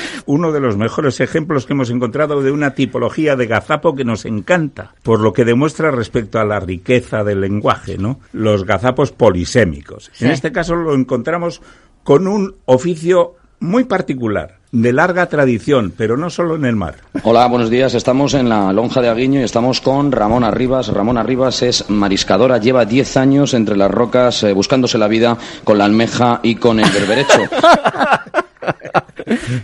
Uno 0.33 0.51
de 0.51 0.61
los 0.61 0.79
mejores 0.79 1.21
ejemplos 1.21 1.67
que 1.67 1.75
hemos 1.75 1.91
encontrado 1.91 2.41
de 2.41 2.51
una 2.51 2.71
tipología 2.71 3.37
de 3.37 3.47
gazapo 3.47 3.95
que 3.95 4.07
nos 4.07 4.25
encanta, 4.25 4.95
por 5.03 5.21
lo 5.21 5.35
que 5.35 5.45
demuestra 5.45 5.91
respecto 5.91 6.41
a 6.41 6.47
la 6.47 6.59
riqueza 6.59 7.23
del 7.23 7.43
lenguaje, 7.43 7.99
¿no? 7.99 8.19
Los 8.33 8.65
gazapos 8.65 9.13
polisémicos. 9.13 10.11
En 10.21 10.31
este 10.31 10.51
caso 10.51 10.75
lo 10.75 10.95
encontramos 10.95 11.61
con 12.03 12.27
un 12.27 12.55
oficio 12.65 13.35
muy 13.61 13.85
particular, 13.85 14.57
de 14.73 14.95
larga 14.95 15.27
tradición, 15.27 15.93
pero 15.95 16.17
no 16.17 16.31
solo 16.31 16.57
en 16.57 16.65
el 16.65 16.77
mar. 16.77 16.97
Hola, 17.25 17.47
buenos 17.47 17.69
días. 17.69 17.95
Estamos 17.95 18.33
en 18.33 18.49
la 18.49 18.73
Lonja 18.73 19.03
de 19.03 19.11
Aguiño 19.11 19.41
y 19.41 19.45
estamos 19.45 19.83
con 19.83 20.11
Ramón 20.11 20.45
Arribas. 20.45 20.89
Ramón 20.89 21.19
Arribas 21.19 21.61
es 21.63 21.91
mariscadora, 21.91 22.57
lleva 22.57 22.87
10 22.87 23.17
años 23.19 23.53
entre 23.53 23.77
las 23.77 23.91
rocas 23.91 24.43
eh, 24.45 24.55
buscándose 24.55 24.97
la 24.97 25.09
vida 25.09 25.37
con 25.63 25.77
la 25.77 25.85
almeja 25.85 26.41
y 26.43 26.55
con 26.55 26.81
el 26.81 26.91
berberecho. 26.91 27.39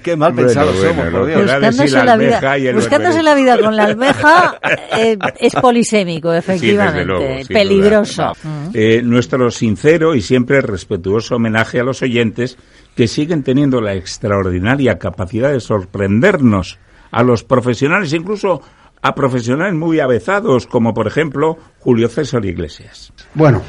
Qué 0.02 0.16
mal 0.16 0.32
Bueno, 0.32 0.48
pensados 0.48 0.76
bueno, 0.76 0.88
somos, 0.90 1.04
los 1.04 1.12
por 1.12 1.26
Dios. 1.26 1.42
Buscándose 1.42 2.04
la 2.04 2.16
vida, 2.16 2.58
y 2.58 2.66
el 2.66 2.74
buscándose 2.74 3.22
la 3.22 3.34
vida 3.34 3.58
con 3.58 3.76
la 3.76 3.84
almeja 3.84 4.58
eh, 4.96 5.18
es 5.38 5.54
polisémico, 5.54 6.32
efectivamente, 6.32 7.04
luego, 7.04 7.48
peligroso. 7.48 8.32
duda. 8.42 8.70
Eh, 8.74 9.02
nuestro 9.02 9.50
sincero 9.50 10.14
y 10.14 10.22
siempre 10.22 10.60
respetuoso 10.60 11.36
homenaje 11.36 11.80
a 11.80 11.84
los 11.84 12.02
oyentes 12.02 12.58
que 12.94 13.08
siguen 13.08 13.42
teniendo 13.42 13.80
la 13.80 13.94
extraordinaria 13.94 14.98
capacidad 14.98 15.52
de 15.52 15.60
sorprendernos 15.60 16.78
a 17.10 17.22
los 17.22 17.44
profesionales, 17.44 18.12
incluso 18.12 18.62
a 19.02 19.14
profesionales 19.14 19.74
muy 19.74 20.00
avezados, 20.00 20.66
como 20.66 20.92
por 20.94 21.06
ejemplo 21.06 21.58
Julio 21.80 22.08
César 22.08 22.44
Iglesias. 22.44 23.12
Bueno, 23.34 23.62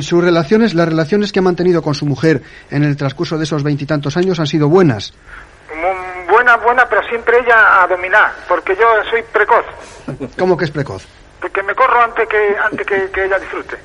sus 0.00 0.22
relaciones, 0.22 0.74
las 0.74 0.88
relaciones 0.88 1.32
que 1.32 1.40
ha 1.40 1.42
mantenido 1.42 1.82
con 1.82 1.94
su 1.94 2.06
mujer 2.06 2.42
en 2.70 2.84
el 2.84 2.96
transcurso 2.96 3.36
de 3.38 3.44
esos 3.44 3.62
veintitantos 3.62 4.16
años 4.16 4.38
han 4.40 4.46
sido 4.46 4.68
buenas. 4.68 5.12
Mm, 5.74 6.30
Buena, 6.30 6.56
buena, 6.58 6.86
pero 6.88 7.02
siempre 7.08 7.38
ella 7.38 7.82
a 7.82 7.86
dominar, 7.86 8.32
porque 8.48 8.74
yo 8.76 8.84
soy 9.10 9.22
precoz, 9.32 9.64
¿Cómo 10.38 10.56
que 10.56 10.64
es 10.66 10.70
precoz? 10.70 11.06
que 11.52 11.62
me 11.62 11.74
corro 11.74 12.02
antes 12.02 12.28
que 12.28 12.56
antes 12.58 12.86
que, 12.86 13.08
que 13.10 13.24
ella 13.24 13.38
disfrute. 13.38 13.76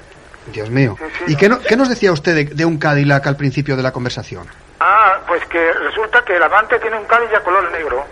Dios 0.52 0.70
mío. 0.72 0.98
¿Y 1.28 1.36
qué, 1.36 1.48
no- 1.48 1.60
qué 1.60 1.78
nos 1.78 1.88
decía 1.90 2.12
usted 2.12 2.34
de, 2.36 2.46
de 2.46 2.66
un 2.66 2.78
Cadillac 2.80 3.26
al 3.28 3.38
principio 3.38 3.78
de 3.78 3.84
la 3.84 3.92
conversación? 3.94 4.48
Ah, 4.80 5.20
pues 5.28 5.46
que 5.46 5.72
resulta 5.74 6.24
que 6.26 6.36
el 6.36 6.44
amante 6.44 6.80
tiene 6.80 6.98
un 6.98 7.06
Cadillac 7.06 7.44
color 7.44 7.72
negro. 7.72 8.04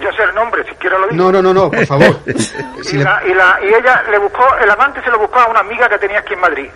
Yo 0.00 0.10
sé 0.12 0.22
el 0.24 0.34
nombre, 0.34 0.64
si 0.64 0.74
quiero 0.76 0.98
lo 0.98 1.08
digo. 1.08 1.22
No, 1.24 1.30
no, 1.32 1.42
no, 1.42 1.52
no, 1.54 1.70
por 1.70 1.86
favor. 1.86 2.18
y, 2.26 2.96
la- 2.96 3.22
y, 3.26 3.34
la- 3.34 3.58
y 3.62 3.68
ella 3.74 4.02
le 4.10 4.18
buscó, 4.18 4.44
el 4.56 4.70
amante 4.70 5.02
se 5.02 5.10
lo 5.10 5.18
buscó 5.18 5.38
a 5.40 5.46
una 5.48 5.60
amiga 5.60 5.88
que 5.88 5.98
tenía 5.98 6.20
aquí 6.20 6.34
en 6.34 6.40
Madrid. 6.40 6.70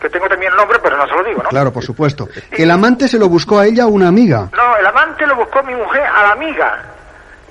Que 0.00 0.10
tengo 0.10 0.28
también 0.28 0.50
el 0.52 0.56
nombre, 0.56 0.78
pero 0.82 0.96
no 0.96 1.06
se 1.06 1.14
lo 1.14 1.22
digo, 1.24 1.42
¿no? 1.42 1.48
Claro, 1.48 1.72
por 1.72 1.84
supuesto. 1.84 2.28
Que 2.50 2.64
el 2.64 2.70
amante 2.70 3.06
se 3.08 3.18
lo 3.18 3.28
buscó 3.28 3.58
a 3.60 3.66
ella 3.66 3.86
una 3.86 4.08
amiga. 4.08 4.48
No, 4.52 4.76
el 4.76 4.86
amante 4.86 5.26
lo 5.26 5.36
buscó 5.36 5.62
mi 5.62 5.74
mujer 5.74 6.02
a 6.02 6.22
la 6.24 6.32
amiga. 6.32 6.82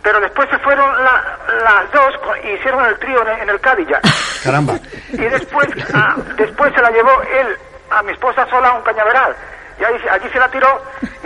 Pero 0.04 0.20
después 0.20 0.50
se 0.50 0.58
fueron 0.60 0.90
la- 1.04 1.38
las 1.64 1.92
dos 1.92 2.14
y 2.44 2.50
hicieron 2.56 2.84
el 2.86 2.98
trío 3.00 3.22
en, 3.28 3.44
en 3.44 3.50
el 3.50 3.60
Cadillac. 3.60 4.02
Caramba. 4.44 4.74
Y 5.14 5.18
después, 5.18 5.68
ah, 5.94 6.16
después 6.36 6.74
se 6.76 6.82
la 6.82 6.92
llevó 6.92 7.12
él 7.22 7.56
a 7.92 8.04
mi 8.04 8.12
esposa 8.12 8.46
sola 8.50 8.70
a 8.70 8.74
un 8.74 8.84
cañaveral. 8.84 9.36
Y 9.80 9.84
ahí, 9.84 9.94
allí 10.12 10.26
se 10.32 10.40
la 10.40 10.50
tiró 10.52 10.68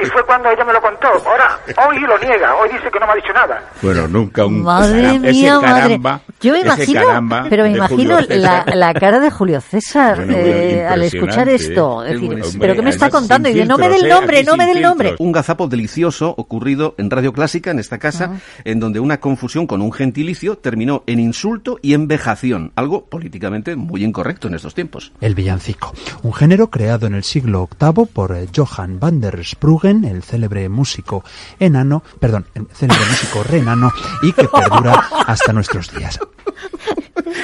y 0.02 0.06
fue 0.06 0.24
cuando 0.26 0.50
ella 0.50 0.64
me 0.66 0.74
lo 0.74 0.82
contó. 0.82 1.08
Ahora, 1.28 1.60
hoy 1.88 2.00
lo 2.00 2.18
niega, 2.20 2.56
hoy 2.56 2.70
dice 2.70 2.90
que 2.92 3.00
no 3.00 3.06
me 3.06 3.14
ha 3.14 3.16
dicho 3.16 3.34
nada. 3.34 3.62
Bueno, 3.82 4.08
nunca 4.08 4.46
un 4.46 4.62
Madre 4.64 5.02
caramba- 5.02 5.28
ese 5.30 5.40
mía, 5.40 5.60
madre. 5.60 5.82
caramba, 5.82 6.22
Yo 6.42 6.52
me 6.54 6.60
imagino, 6.62 7.02
pero 7.50 7.64
me 7.64 7.72
imagino 7.72 8.16
Julio 8.16 8.28
la, 8.38 8.64
César. 8.64 8.76
la 8.76 8.94
cara 8.94 9.20
de 9.20 9.32
Julio 9.32 9.62
César 9.62 10.16
Bueno, 10.18 10.34
bueno, 10.34 10.48
eh, 10.48 10.86
al 10.88 11.02
escuchar 11.04 11.48
impresionante, 11.48 11.56
esto. 11.56 12.04
¿eh? 12.04 12.08
Es 12.08 12.14
decir, 12.22 12.32
Hombre, 12.34 12.60
pero 12.60 12.76
¿qué 12.76 12.82
me 12.82 12.90
está 12.90 13.10
contando? 13.10 13.50
Y 13.50 13.54
dice, 13.54 13.66
no 13.66 13.78
me 13.78 13.90
dé 13.90 13.96
el 13.96 14.06
¿eh? 14.06 14.10
nombre, 14.10 14.44
no 14.44 14.56
me 14.58 14.66
dé 14.66 14.72
el 14.74 14.82
nombre. 14.82 15.16
Un 15.20 15.32
gazapo 15.32 15.68
delicioso 15.68 16.34
ocurrido 16.38 16.96
en 16.98 17.10
Radio 17.10 17.34
Clásica, 17.34 17.72
en 17.72 17.80
esta 17.80 17.98
casa, 17.98 18.32
en 18.64 18.80
donde 18.80 19.00
una 19.00 19.20
confusión 19.20 19.68
con 19.68 19.82
un 19.82 19.92
gentilicio 19.92 20.58
terminó 20.58 21.04
en 21.08 21.20
insulto 21.20 21.78
y 21.82 21.94
en 21.94 22.08
vejación, 22.08 22.72
algo 22.76 23.06
políticamente 23.06 23.76
muy 23.76 24.04
incorrecto 24.04 24.48
en 24.48 24.56
estos 24.56 24.74
tiempos. 24.76 25.12
El 25.22 25.36
villancico, 25.36 25.94
un 26.24 26.34
género 26.34 26.70
creado 26.70 27.08
en 27.08 27.16
el 27.16 27.24
siglo 27.24 27.68
VIII 27.80 28.06
por 28.06 28.35
eh, 28.36 28.48
Johann 28.56 29.00
van 29.00 29.22
der 29.22 29.44
Spruggen, 29.44 30.04
el 30.06 30.24
célebre 30.24 30.70
músico 30.70 31.24
enano, 31.60 32.04
perdón, 32.20 32.46
el 32.54 32.68
célebre 32.68 33.06
músico 33.10 33.44
renano, 33.44 33.92
y 34.22 34.32
que 34.34 34.48
perdura 34.48 35.08
hasta 35.28 35.54
nuestros 35.54 35.94
días. 35.96 36.20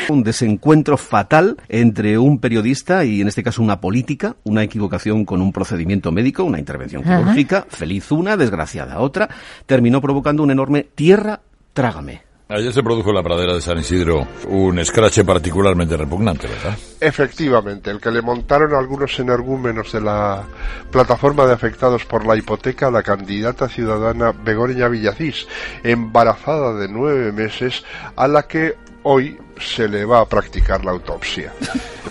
Un 0.09 0.23
desencuentro 0.23 0.97
fatal 0.97 1.57
entre 1.69 2.17
un 2.17 2.39
periodista 2.39 3.03
y 3.05 3.21
en 3.21 3.27
este 3.27 3.43
caso 3.43 3.61
una 3.61 3.79
política, 3.79 4.35
una 4.43 4.63
equivocación 4.63 5.25
con 5.25 5.41
un 5.41 5.51
procedimiento 5.51 6.11
médico, 6.11 6.43
una 6.43 6.59
intervención 6.59 7.03
Ajá. 7.03 7.19
quirúrgica, 7.19 7.65
feliz 7.69 8.11
una, 8.11 8.37
desgraciada 8.37 8.99
otra, 8.99 9.29
terminó 9.65 10.01
provocando 10.01 10.43
un 10.43 10.51
enorme 10.51 10.87
tierra, 10.95 11.41
trágame. 11.73 12.30
Ayer 12.51 12.73
se 12.73 12.83
produjo 12.83 13.11
en 13.11 13.15
la 13.15 13.23
pradera 13.23 13.53
de 13.53 13.61
San 13.61 13.77
Isidro 13.77 14.27
un 14.49 14.77
escrache 14.77 15.23
particularmente 15.23 15.95
repugnante, 15.95 16.47
¿verdad? 16.47 16.77
Efectivamente, 16.99 17.89
el 17.89 18.01
que 18.01 18.11
le 18.11 18.21
montaron 18.21 18.75
algunos 18.75 19.17
energúmenos 19.19 19.93
de 19.93 20.01
la 20.01 20.43
plataforma 20.91 21.45
de 21.45 21.53
afectados 21.53 22.03
por 22.03 22.25
la 22.25 22.35
hipoteca 22.35 22.87
a 22.87 22.91
la 22.91 23.03
candidata 23.03 23.69
ciudadana 23.69 24.33
Begoña 24.33 24.89
Villacís, 24.89 25.47
embarazada 25.81 26.73
de 26.73 26.89
nueve 26.89 27.31
meses, 27.31 27.85
a 28.17 28.27
la 28.27 28.43
que 28.43 28.75
hoy 29.03 29.37
se 29.61 29.87
le 29.87 30.03
va 30.05 30.19
a 30.21 30.25
practicar 30.25 30.83
la 30.83 30.91
autopsia. 30.91 31.53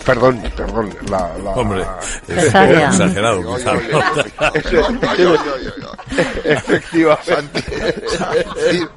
Perdón, 0.04 0.40
perdón, 0.56 0.88
la... 1.10 1.30
la 1.44 1.50
Hombre, 1.50 1.84
Cesárea. 2.26 2.88
exagerado. 2.88 3.42
Efectivamente. 6.44 7.64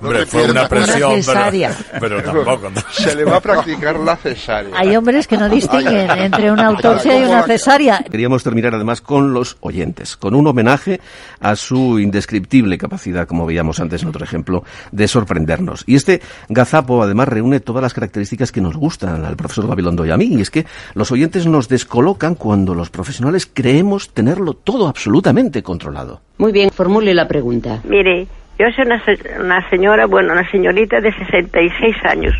Hombre, 0.01 0.25
fue 0.25 0.49
una 0.49 0.67
presión, 0.67 1.11
Una 1.13 1.15
cesárea. 1.23 1.75
pero, 1.99 2.17
pero 2.17 2.23
tampoco. 2.23 2.69
¿no? 2.69 2.81
Se 2.91 3.15
le 3.15 3.25
va 3.25 3.37
a 3.37 3.41
practicar 3.41 3.99
la 3.99 4.15
cesárea. 4.15 4.71
Hay 4.77 4.95
hombres 4.95 5.27
que 5.27 5.37
no 5.37 5.49
distinguen 5.49 6.09
entre 6.11 6.51
una 6.51 6.67
autopsia 6.67 7.19
y 7.19 7.23
una 7.25 7.43
cesárea. 7.43 8.03
Queríamos 8.09 8.43
terminar 8.43 8.75
además 8.75 9.01
con 9.01 9.33
los 9.33 9.57
oyentes, 9.61 10.15
con 10.15 10.35
un 10.35 10.47
homenaje 10.47 11.01
a 11.39 11.55
su 11.55 11.99
indescriptible 11.99 12.77
capacidad, 12.77 13.27
como 13.27 13.45
veíamos 13.45 13.79
antes 13.79 14.03
en 14.03 14.09
otro 14.09 14.23
ejemplo, 14.23 14.63
de 14.91 15.07
sorprendernos. 15.07 15.83
Y 15.85 15.95
este 15.95 16.21
gazapo 16.49 17.03
además 17.03 17.27
reúne 17.27 17.59
todas 17.59 17.81
las 17.81 17.93
características 17.93 18.42
que 18.51 18.61
nos 18.61 18.75
gustan 18.75 19.23
al 19.25 19.35
profesor 19.35 19.67
Gabilondo 19.67 20.05
y 20.05 20.11
a 20.11 20.17
mí, 20.17 20.25
y 20.25 20.41
es 20.41 20.49
que 20.49 20.65
los 20.95 21.11
oyentes 21.11 21.45
nos 21.47 21.69
descolocan 21.69 22.35
cuando 22.35 22.75
los 22.75 22.89
profesionales 22.89 23.49
creemos 23.51 24.09
tenerlo 24.13 24.53
todo 24.53 24.87
absolutamente 24.87 25.63
controlado. 25.63 26.21
Muy 26.37 26.51
bien, 26.51 26.69
formule 26.71 27.13
la 27.13 27.27
pregunta. 27.27 27.79
Mire, 27.83 28.27
yo 28.59 28.65
soy 28.75 28.85
una, 28.85 29.03
se- 29.05 29.39
una 29.39 29.69
señora, 29.69 30.05
bueno, 30.05 30.33
una 30.33 30.49
señorita 30.51 30.99
de 31.01 31.11
66 31.13 31.95
años. 32.03 32.35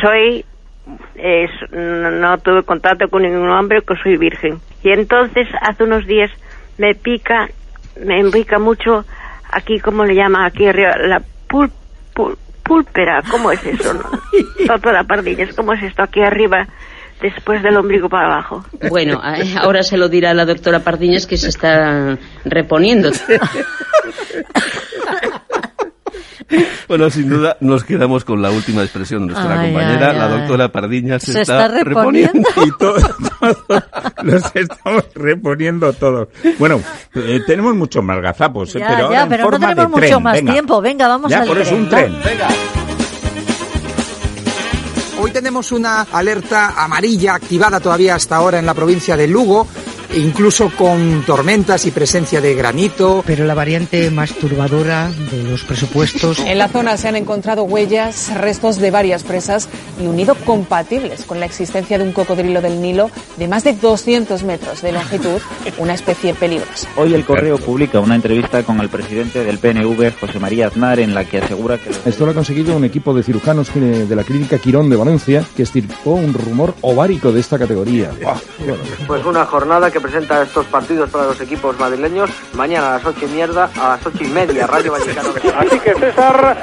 Soy, 0.00 0.44
eh, 1.16 1.46
no, 1.72 2.10
no 2.10 2.38
tuve 2.38 2.62
contacto 2.62 3.08
con 3.08 3.22
ningún 3.22 3.48
hombre, 3.50 3.82
que 3.82 3.94
soy 4.02 4.16
virgen. 4.16 4.58
Y 4.82 4.90
entonces, 4.90 5.48
hace 5.60 5.84
unos 5.84 6.06
días, 6.06 6.30
me 6.78 6.94
pica, 6.94 7.48
me 8.04 8.22
pica 8.30 8.58
mucho, 8.58 9.04
aquí, 9.50 9.80
¿cómo 9.80 10.04
le 10.04 10.14
llaman 10.14 10.44
aquí 10.44 10.66
arriba? 10.66 10.96
La 10.98 11.22
pul, 11.48 11.70
pul- 12.14 12.36
púlpera, 12.66 13.22
¿cómo 13.30 13.50
es 13.50 13.64
eso? 13.64 13.94
No, 13.94 14.78
toda 14.78 14.92
la 14.92 15.04
pardilla, 15.04 15.46
¿cómo 15.54 15.72
es 15.72 15.82
esto 15.82 16.02
aquí 16.02 16.20
arriba, 16.20 16.66
después 17.20 17.62
del 17.62 17.76
ombligo 17.76 18.08
para 18.08 18.26
abajo? 18.26 18.64
Bueno, 18.88 19.20
ahora 19.60 19.82
se 19.82 19.96
lo 19.96 20.08
dirá 20.08 20.34
la 20.34 20.44
doctora 20.44 20.80
Pardiñas 20.80 21.26
que 21.26 21.36
se 21.36 21.48
está 21.48 22.18
reponiendo. 22.44 23.10
Bueno, 26.88 27.10
sin 27.10 27.28
duda 27.28 27.56
nos 27.60 27.82
quedamos 27.82 28.24
con 28.24 28.40
la 28.40 28.50
última 28.50 28.82
expresión 28.82 29.26
de 29.26 29.32
nuestra 29.34 29.60
Ay, 29.60 29.72
compañera, 29.72 30.10
ay, 30.12 30.18
la 30.18 30.28
doctora 30.28 30.70
Pardiñas 30.70 31.22
se, 31.22 31.32
Se 31.32 31.40
está 31.42 31.66
reponiendo. 31.66 32.48
Y 32.64 32.70
todos, 32.78 33.02
todos 33.68 33.82
los 34.22 34.42
estamos 34.54 35.04
reponiendo 35.14 35.92
todos. 35.94 36.28
Bueno, 36.58 36.80
eh, 37.14 37.40
tenemos 37.46 37.74
muchos 37.74 38.04
más 38.04 38.20
gazapos, 38.22 38.74
eh, 38.76 38.78
Ya, 38.78 38.86
pero 38.88 39.02
ahora 39.06 39.16
ya, 39.16 39.22
en 39.24 39.28
pero 39.28 39.42
no 39.44 39.50
forma 39.50 39.68
tenemos 39.68 39.82
de 39.90 39.96
mucho 39.96 40.06
tren. 40.08 40.22
más 40.22 40.34
Venga. 40.34 40.52
tiempo. 40.52 40.80
Venga, 40.80 41.08
vamos 41.08 41.30
Ya, 41.30 41.40
al 41.42 41.48
por 41.48 41.58
eso 41.58 41.70
tren, 41.70 41.80
un 41.80 41.84
¿no? 41.84 41.90
tren. 41.90 42.38
Hoy 45.18 45.30
tenemos 45.32 45.72
una 45.72 46.02
alerta 46.12 46.74
amarilla 46.84 47.34
activada 47.34 47.80
todavía 47.80 48.14
hasta 48.14 48.36
ahora 48.36 48.58
en 48.58 48.66
la 48.66 48.74
provincia 48.74 49.16
de 49.16 49.26
Lugo, 49.26 49.66
incluso 50.16 50.70
con 50.76 51.22
tormentas 51.24 51.86
y 51.86 51.90
presencia 51.90 52.40
de 52.40 52.54
granito. 52.54 53.22
Pero 53.26 53.44
la 53.44 53.54
variante 53.54 54.10
más 54.10 54.32
turbadora 54.34 55.10
de 55.30 55.42
los 55.44 55.62
presupuestos. 55.64 56.40
En 56.40 56.58
la 56.58 56.68
zona 56.68 56.96
se 56.96 57.08
han 57.08 57.16
encontrado 57.16 57.64
huellas, 57.64 58.34
restos 58.34 58.78
de 58.78 58.90
varias 58.90 59.22
presas 59.22 59.68
y 60.00 60.06
unido 60.06 60.34
compatibles 60.34 61.24
con 61.24 61.40
la 61.40 61.46
existencia 61.46 61.98
de 61.98 62.04
un 62.04 62.12
cocodrilo 62.12 62.60
del 62.60 62.80
Nilo 62.80 63.10
de 63.36 63.48
más 63.48 63.64
de 63.64 63.74
200 63.74 64.42
metros 64.42 64.82
de 64.82 64.92
longitud, 64.92 65.40
una 65.78 65.94
especie 65.94 66.34
peligrosa. 66.34 66.88
Hoy 66.96 67.14
el 67.14 67.24
Correo 67.24 67.58
publica 67.58 68.00
una 68.00 68.14
entrevista 68.14 68.62
con 68.62 68.80
el 68.80 68.88
presidente 68.88 69.44
del 69.44 69.58
PNV, 69.58 70.18
José 70.18 70.38
María 70.38 70.68
Aznar, 70.68 71.00
en 71.00 71.14
la 71.14 71.24
que 71.24 71.38
asegura 71.38 71.78
que... 71.78 71.90
Esto 72.08 72.24
lo 72.24 72.32
ha 72.32 72.34
conseguido 72.34 72.76
un 72.76 72.84
equipo 72.84 73.14
de 73.14 73.22
cirujanos 73.22 73.72
de 73.74 74.16
la 74.16 74.24
clínica 74.24 74.58
Quirón 74.58 74.88
de 74.88 74.96
Valencia 74.96 75.44
que 75.56 75.62
estirpó 75.62 76.12
un 76.12 76.32
rumor 76.32 76.74
ovárico 76.80 77.32
de 77.32 77.40
esta 77.40 77.58
categoría. 77.58 78.10
Pues 79.06 79.24
una 79.24 79.44
jornada 79.46 79.90
que 79.90 80.00
presenta 80.06 80.40
estos 80.40 80.64
partidos 80.66 81.10
para 81.10 81.24
los 81.24 81.40
equipos 81.40 81.76
madrileños. 81.80 82.30
Mañana 82.54 82.90
a 82.90 82.90
las 82.92 83.04
ocho 83.04 83.26
y 83.26 83.28
mierda, 83.28 83.68
a 83.76 83.88
las 83.88 84.06
ocho 84.06 84.22
y 84.22 84.28
media, 84.28 84.64
Radio 84.64 84.92
Vallecano. 84.92 85.30
Así 85.58 85.80
que 85.80 85.94
César, 85.94 86.56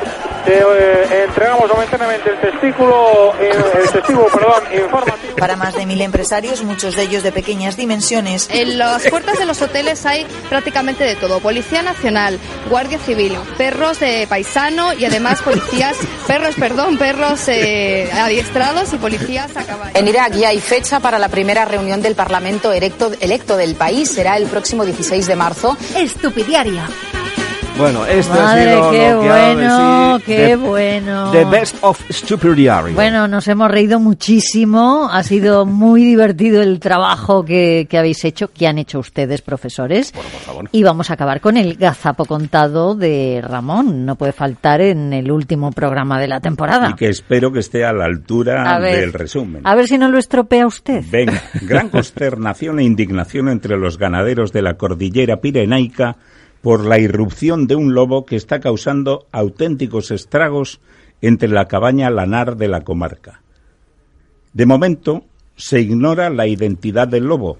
te 0.45 0.59
eh, 0.59 1.23
entregamos 1.25 1.69
momentáneamente 1.69 2.29
el 2.29 2.39
testículo, 2.39 3.33
eh, 3.39 3.51
el 3.75 3.89
testículo, 3.89 4.27
perdón, 4.27 4.63
informativo. 4.73 5.35
Para 5.37 5.55
más 5.55 5.73
de 5.73 5.85
mil 5.85 6.01
empresarios, 6.01 6.63
muchos 6.63 6.95
de 6.95 7.03
ellos 7.03 7.23
de 7.23 7.31
pequeñas 7.31 7.77
dimensiones. 7.77 8.47
En 8.51 8.77
las 8.77 9.07
puertas 9.07 9.37
de 9.39 9.45
los 9.45 9.61
hoteles 9.61 10.05
hay 10.05 10.25
prácticamente 10.49 11.03
de 11.03 11.15
todo. 11.15 11.39
Policía 11.39 11.81
Nacional, 11.81 12.39
Guardia 12.69 12.99
Civil, 12.99 13.37
perros 13.57 13.99
de 13.99 14.27
paisano 14.27 14.93
y 14.93 15.05
además 15.05 15.41
policías, 15.41 15.97
perros, 16.27 16.55
perdón, 16.55 16.97
perros 16.97 17.47
eh, 17.47 18.09
adiestrados 18.13 18.93
y 18.93 18.97
policías 18.97 19.55
a 19.55 19.63
caballo. 19.63 19.91
En 19.93 20.07
Irak 20.07 20.33
ya 20.33 20.49
hay 20.49 20.59
fecha 20.59 20.99
para 20.99 21.19
la 21.19 21.29
primera 21.29 21.65
reunión 21.65 22.01
del 22.01 22.15
Parlamento 22.15 22.71
electo, 22.71 23.11
electo 23.19 23.57
del 23.57 23.75
país. 23.75 24.09
Será 24.11 24.37
el 24.37 24.47
próximo 24.47 24.85
16 24.85 25.27
de 25.27 25.35
marzo. 25.35 25.77
Estupidiaria. 25.95 26.87
Bueno, 27.77 28.05
esto 28.05 28.33
Madre, 28.35 28.71
ha 28.71 28.75
sido 28.75 28.91
qué 28.91 29.09
lo 29.11 29.21
que 29.21 29.27
bueno, 29.27 30.19
qué 30.25 30.35
the- 30.47 30.55
bueno. 30.57 31.31
The 31.31 31.45
best 31.45 31.75
of. 31.81 31.99
Bueno, 32.93 33.27
nos 33.27 33.47
hemos 33.47 33.69
reído 33.71 33.99
muchísimo. 33.99 35.09
Ha 35.11 35.23
sido 35.23 35.65
muy 35.65 36.03
divertido 36.03 36.61
el 36.61 36.79
trabajo 36.79 37.43
que, 37.43 37.87
que 37.89 37.97
habéis 37.97 38.23
hecho, 38.25 38.49
que 38.49 38.67
han 38.67 38.77
hecho 38.77 38.99
ustedes, 38.99 39.41
profesores. 39.41 40.13
Y 40.71 40.83
vamos 40.83 41.09
a 41.09 41.15
acabar 41.15 41.41
con 41.41 41.57
el 41.57 41.75
gazapo 41.75 42.25
contado 42.25 42.93
de 42.95 43.41
Ramón. 43.43 44.05
No 44.05 44.15
puede 44.15 44.33
faltar 44.33 44.79
en 44.81 45.11
el 45.11 45.31
último 45.31 45.71
programa 45.71 46.19
de 46.19 46.27
la 46.27 46.39
temporada. 46.39 46.91
Y 46.91 46.93
que 46.93 47.09
espero 47.09 47.51
que 47.51 47.59
esté 47.59 47.83
a 47.85 47.91
la 47.91 48.05
altura 48.05 48.75
A 48.75 48.79
ver. 48.79 48.99
del 48.99 49.13
resumen. 49.13 49.61
A 49.65 49.73
ver 49.75 49.87
si 49.87 49.97
no 49.97 50.09
lo 50.09 50.19
estropea 50.19 50.67
usted. 50.67 51.03
Venga, 51.11 51.41
gran 51.61 51.89
consternación 51.89 52.79
e 52.79 52.83
indignación 52.83 53.49
entre 53.49 53.77
los 53.77 53.97
ganaderos 53.97 54.53
de 54.53 54.61
la 54.61 54.75
cordillera 54.75 55.37
pirenaica 55.41 56.17
por 56.63 56.85
la 56.85 56.97
irrupción 56.97 57.67
de 57.67 57.75
un 57.75 57.93
lobo 57.93 58.25
que 58.25 58.37
está 58.37 58.61
causando 58.61 59.27
auténticos 59.33 60.11
estragos 60.11 60.79
entre 61.21 61.49
la 61.49 61.67
cabaña 61.67 62.09
lanar 62.09 62.55
de 62.55 62.69
la 62.69 62.85
comarca. 62.85 63.41
De 64.53 64.65
momento, 64.65 65.25
se 65.57 65.81
ignora 65.81 66.29
la 66.29 66.47
identidad 66.47 67.09
del 67.09 67.25
lobo, 67.25 67.57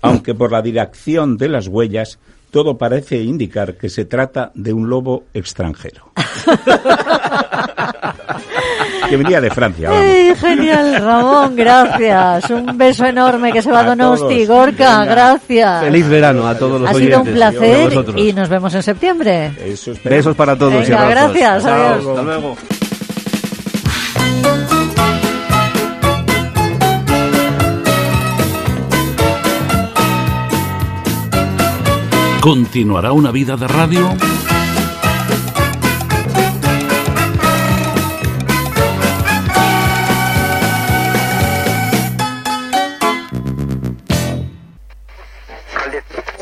aunque 0.00 0.32
por 0.32 0.52
la 0.52 0.62
dirección 0.62 1.36
de 1.36 1.48
las 1.48 1.66
huellas 1.66 2.20
todo 2.52 2.78
parece 2.78 3.20
indicar 3.20 3.76
que 3.76 3.88
se 3.88 4.04
trata 4.04 4.52
de 4.54 4.72
un 4.72 4.88
lobo 4.88 5.24
extranjero. 5.34 6.12
que 9.10 9.16
venía 9.16 9.40
de 9.40 9.50
Francia. 9.50 9.90
¡Ay, 9.92 10.34
genial, 10.36 10.96
Ramón! 11.02 11.56
Gracias. 11.56 12.50
Un 12.50 12.76
beso 12.78 13.04
enorme 13.06 13.52
que 13.52 13.62
se 13.62 13.70
va 13.70 13.80
a 13.80 13.82
A 13.82 13.94
Donosti. 13.94 14.46
Gorka, 14.46 15.00
Venga. 15.00 15.04
gracias. 15.04 15.84
Feliz 15.84 16.08
verano 16.08 16.46
a 16.46 16.54
todos 16.56 16.80
los 16.80 16.90
Ha 16.90 16.94
oyentes. 16.94 17.14
sido 17.16 17.22
un 17.22 17.28
y 17.28 17.32
placer 17.32 18.18
y 18.18 18.32
nos 18.32 18.48
vemos 18.48 18.74
en 18.74 18.82
septiembre. 18.82 19.52
Besos 20.04 20.34
para 20.36 20.56
todos 20.56 20.74
y 20.86 20.90
Venga, 20.90 21.02
abrazos. 21.06 21.32
gracias, 21.34 21.62
Chao, 21.64 21.74
adiós. 21.74 22.06
Hasta 22.08 22.22
luego. 22.22 22.56
Continuarà 32.40 33.12
una 33.12 33.32
vida 33.32 33.56
de 33.56 33.66
ràdio? 33.66 34.04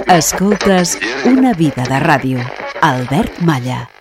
Escoltes 0.07 0.99
Una 1.25 1.55
vida 1.57 1.89
de 1.89 1.99
ràdio. 2.05 2.45
Albert 2.83 3.41
Malla. 3.41 3.95